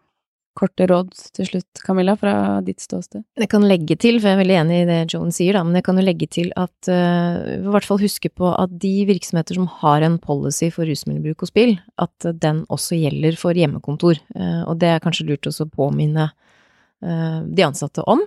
korte 0.57 0.85
råd 0.89 1.11
til 1.33 1.47
slutt, 1.47 1.81
Camilla, 1.85 2.13
fra 2.19 2.61
ditt 2.65 2.81
ståsted? 2.83 3.23
Jeg 3.39 3.49
kan 3.51 3.65
legge 3.65 3.97
til, 3.99 4.19
for 4.19 4.29
jeg 4.29 4.37
er 4.37 4.41
veldig 4.43 4.57
enig 4.59 4.81
i 4.83 4.89
det 4.89 4.99
Joan 5.13 5.33
sier, 5.33 5.57
da, 5.57 5.63
men 5.65 5.79
jeg 5.79 5.85
kan 5.87 5.97
jo 5.97 6.05
legge 6.05 6.27
til 6.29 6.51
at 6.59 6.89
uh, 6.91 7.39
i 7.55 7.73
hvert 7.73 7.87
fall 7.89 8.01
huske 8.03 8.29
på 8.29 8.51
at 8.53 8.75
de 8.83 8.93
virksomheter 9.09 9.57
som 9.57 9.65
har 9.81 10.05
en 10.05 10.19
policy 10.21 10.69
for 10.73 10.89
rusmiddelbruk 10.89 11.41
og 11.45 11.49
spill, 11.49 11.73
at 12.01 12.29
den 12.45 12.61
også 12.73 12.99
gjelder 12.99 13.39
for 13.39 13.57
hjemmekontor. 13.57 14.21
Uh, 14.37 14.61
og 14.69 14.77
det 14.83 14.93
er 14.93 15.03
kanskje 15.03 15.27
lurt 15.31 15.49
også 15.49 15.65
å 15.65 15.73
påminne 15.73 16.29
uh, 16.29 17.41
de 17.49 17.65
ansatte 17.65 18.05
om. 18.05 18.21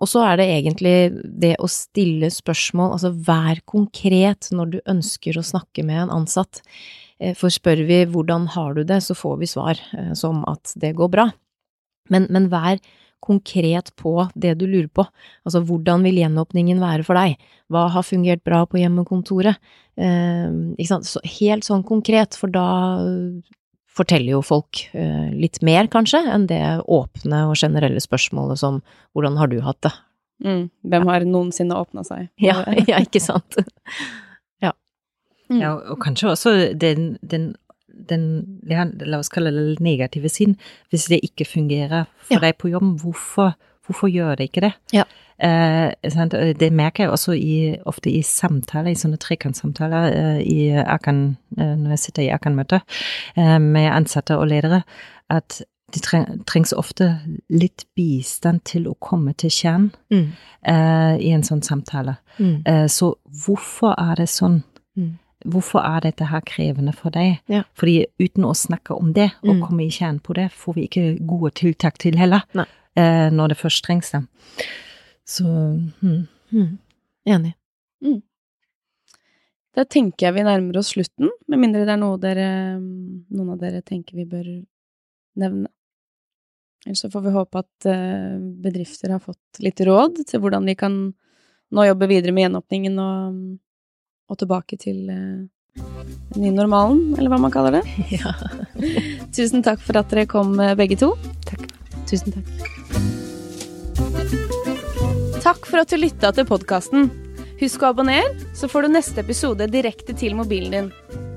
Og 0.00 0.08
så 0.08 0.22
er 0.24 0.38
det 0.38 0.48
egentlig 0.54 0.96
det 1.42 1.56
å 1.60 1.68
stille 1.68 2.30
spørsmål, 2.32 2.94
altså 2.94 3.10
vær 3.26 3.58
konkret 3.68 4.52
når 4.54 4.76
du 4.76 4.78
ønsker 4.88 5.36
å 5.36 5.44
snakke 5.44 5.84
med 5.84 6.06
en 6.06 6.14
ansatt. 6.22 6.62
Eh, 7.20 7.36
for 7.38 7.52
spør 7.52 7.84
vi 7.88 8.02
hvordan 8.08 8.48
har 8.56 8.74
du 8.76 8.82
det, 8.84 9.02
så 9.04 9.16
får 9.16 9.38
vi 9.42 9.50
svar 9.50 9.80
eh, 9.96 10.12
som 10.18 10.42
at 10.50 10.72
det 10.80 10.94
går 10.98 11.12
bra. 11.12 11.28
Men, 12.10 12.26
men 12.32 12.48
vær 12.50 12.80
konkret 13.20 13.92
på 14.00 14.14
det 14.34 14.56
du 14.58 14.66
lurer 14.66 14.88
på. 14.88 15.04
Altså 15.44 15.60
hvordan 15.68 16.04
vil 16.06 16.18
gjenåpningen 16.22 16.80
være 16.80 17.04
for 17.06 17.20
deg? 17.20 17.36
Hva 17.70 17.86
har 17.92 18.06
fungert 18.06 18.42
bra 18.46 18.64
på 18.66 18.80
hjemmekontoret? 18.80 19.60
Eh, 20.00 20.48
ikke 20.76 20.90
sant? 20.94 21.08
Så 21.08 21.22
helt 21.38 21.68
sånn 21.68 21.84
konkret, 21.86 22.38
for 22.40 22.52
da 22.52 22.66
forteller 23.90 24.36
jo 24.36 24.44
folk 24.46 24.84
eh, 24.96 25.28
litt 25.36 25.60
mer, 25.66 25.90
kanskje, 25.92 26.22
enn 26.32 26.46
det 26.50 26.62
åpne 26.86 27.44
og 27.50 27.58
generelle 27.60 28.00
spørsmålet 28.02 28.62
som 28.62 28.80
hvordan 29.12 29.36
har 29.40 29.50
du 29.52 29.60
hatt 29.66 29.82
det? 29.86 29.92
Mm. 30.40 30.64
Hvem 30.88 31.08
har 31.10 31.26
noensinne 31.28 31.76
åpna 31.76 32.04
seg? 32.06 32.30
Ja, 32.40 32.62
ja, 32.90 33.02
ikke 33.02 33.20
sant? 33.22 33.60
Ja. 35.50 35.74
Og 35.92 35.98
kanskje 36.02 36.30
også 36.30 36.52
den, 36.80 37.16
den, 37.22 37.54
den 37.88 38.26
ja, 38.70 38.84
la 39.06 39.20
oss 39.20 39.32
kalle 39.32 39.52
det 39.54 39.80
negative 39.84 40.30
siden. 40.32 40.56
Hvis 40.90 41.08
det 41.10 41.22
ikke 41.26 41.48
fungerer 41.48 42.06
for 42.22 42.38
ja. 42.38 42.44
deg 42.46 42.60
på 42.60 42.70
jobb, 42.72 42.92
hvorfor, 43.02 43.56
hvorfor 43.86 44.12
gjør 44.12 44.38
det 44.38 44.50
ikke 44.50 44.64
det? 44.68 44.72
Ja. 44.94 45.06
Eh, 45.40 46.52
det 46.60 46.72
merker 46.72 47.04
jeg 47.04 47.10
også 47.10 47.32
i, 47.32 47.76
ofte 47.88 48.12
i 48.12 48.20
samtaler, 48.22 48.92
i 48.92 49.00
sånne 49.00 49.20
trekantsamtaler 49.20 50.12
eh, 50.12 50.40
i 50.44 50.60
Akan, 50.84 51.38
eh, 51.56 51.74
når 51.80 51.96
jeg 51.96 52.04
sitter 52.04 52.26
i 52.26 52.32
Akan-møter 52.34 52.84
eh, 53.36 53.58
med 53.58 53.88
ansatte 53.88 54.36
og 54.36 54.50
ledere, 54.52 54.82
at 55.32 55.62
det 55.90 56.02
trengs 56.46 56.72
ofte 56.76 57.08
litt 57.50 57.86
bistand 57.98 58.62
til 58.68 58.86
å 58.90 58.96
komme 59.02 59.34
til 59.38 59.52
kjernen 59.52 59.90
mm. 60.12 60.30
Eh, 60.60 61.14
i 61.24 61.30
en 61.32 61.40
sånn 61.40 61.62
samtale. 61.64 62.18
Mm. 62.36 62.56
Eh, 62.68 62.86
så 62.92 63.14
hvorfor 63.44 63.94
er 63.96 64.18
det 64.20 64.26
sånn? 64.28 64.58
Hvorfor 65.48 65.80
er 65.80 66.02
dette 66.04 66.26
her 66.28 66.42
krevende 66.44 66.92
for 66.96 67.14
deg? 67.14 67.38
Ja. 67.48 67.62
Fordi 67.78 68.04
uten 68.20 68.44
å 68.44 68.52
snakke 68.56 68.96
om 68.96 69.14
det 69.16 69.30
og 69.40 69.54
mm. 69.54 69.62
komme 69.64 69.86
i 69.86 69.94
kjernen 69.94 70.20
på 70.24 70.36
det, 70.36 70.50
får 70.52 70.76
vi 70.76 70.86
ikke 70.88 71.06
gode 71.28 71.54
tiltak 71.62 71.96
til 72.02 72.18
heller, 72.20 72.44
når 72.96 73.54
det 73.54 73.56
først 73.60 73.84
trengs. 73.86 74.10
da. 74.12 74.20
Så 75.24 75.46
mm. 75.46 76.26
Mm. 76.52 76.78
Enig. 77.24 77.54
Mm. 78.04 78.20
Da 79.76 79.84
tenker 79.86 80.26
jeg 80.26 80.36
vi 80.36 80.46
nærmer 80.46 80.80
oss 80.80 80.92
slutten, 80.96 81.30
med 81.48 81.62
mindre 81.62 81.84
det 81.86 81.94
er 81.94 82.00
noe 82.00 82.18
dere, 82.20 82.48
noen 82.80 83.52
av 83.54 83.60
dere 83.60 83.84
tenker 83.86 84.18
vi 84.18 84.26
bør 84.28 84.48
nevne. 85.40 85.70
Eller 86.86 86.98
så 86.98 87.10
får 87.12 87.26
vi 87.26 87.34
håpe 87.34 87.60
at 87.60 87.88
eh, 87.92 88.36
bedrifter 88.64 89.12
har 89.14 89.22
fått 89.22 89.60
litt 89.62 89.80
råd 89.84 90.22
til 90.26 90.40
hvordan 90.42 90.66
de 90.66 90.74
kan 90.80 90.96
nå 91.70 91.84
jobbe 91.86 92.08
videre 92.10 92.32
med 92.34 92.48
gjenåpningen 92.48 92.96
og, 92.98 93.42
og 94.30 94.38
tilbake 94.40 94.78
til 94.80 95.10
eh, 95.10 95.82
den 96.34 96.44
nye 96.44 96.54
normalen, 96.54 97.16
eller 97.18 97.32
hva 97.32 97.40
man 97.42 97.54
kaller 97.54 97.80
det. 97.80 97.84
Ja. 98.16 98.34
Tusen 99.36 99.64
takk 99.66 99.82
for 99.84 99.98
at 100.00 100.10
dere 100.12 100.28
kom, 100.30 100.54
eh, 100.62 100.76
begge 100.78 100.98
to. 101.00 101.12
Takk. 101.48 101.66
Tusen 102.10 102.34
takk. 102.34 102.46
Takk 105.40 105.66
for 105.66 105.80
at 105.80 105.90
du 105.90 105.98
lytta 105.98 106.32
til 106.36 106.46
podkasten. 106.48 107.08
Husk 107.60 107.82
å 107.84 107.90
abonnere, 107.92 108.28
så 108.56 108.68
får 108.72 108.86
du 108.86 108.94
neste 108.94 109.20
episode 109.20 109.66
direkte 109.72 110.14
til 110.16 110.36
mobilen 110.38 110.72
din. 110.72 110.92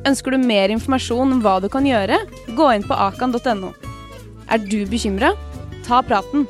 Ønsker 0.07 0.35
du 0.35 0.43
mer 0.43 0.71
informasjon 0.71 1.35
om 1.35 1.41
hva 1.43 1.57
du 1.63 1.69
kan 1.71 1.87
gjøre, 1.87 2.19
gå 2.55 2.69
inn 2.75 2.85
på 2.87 2.95
akan.no. 3.09 3.71
Er 4.51 4.63
du 4.63 4.83
bekymra? 4.87 5.33
Ta 5.87 6.03
praten. 6.03 6.47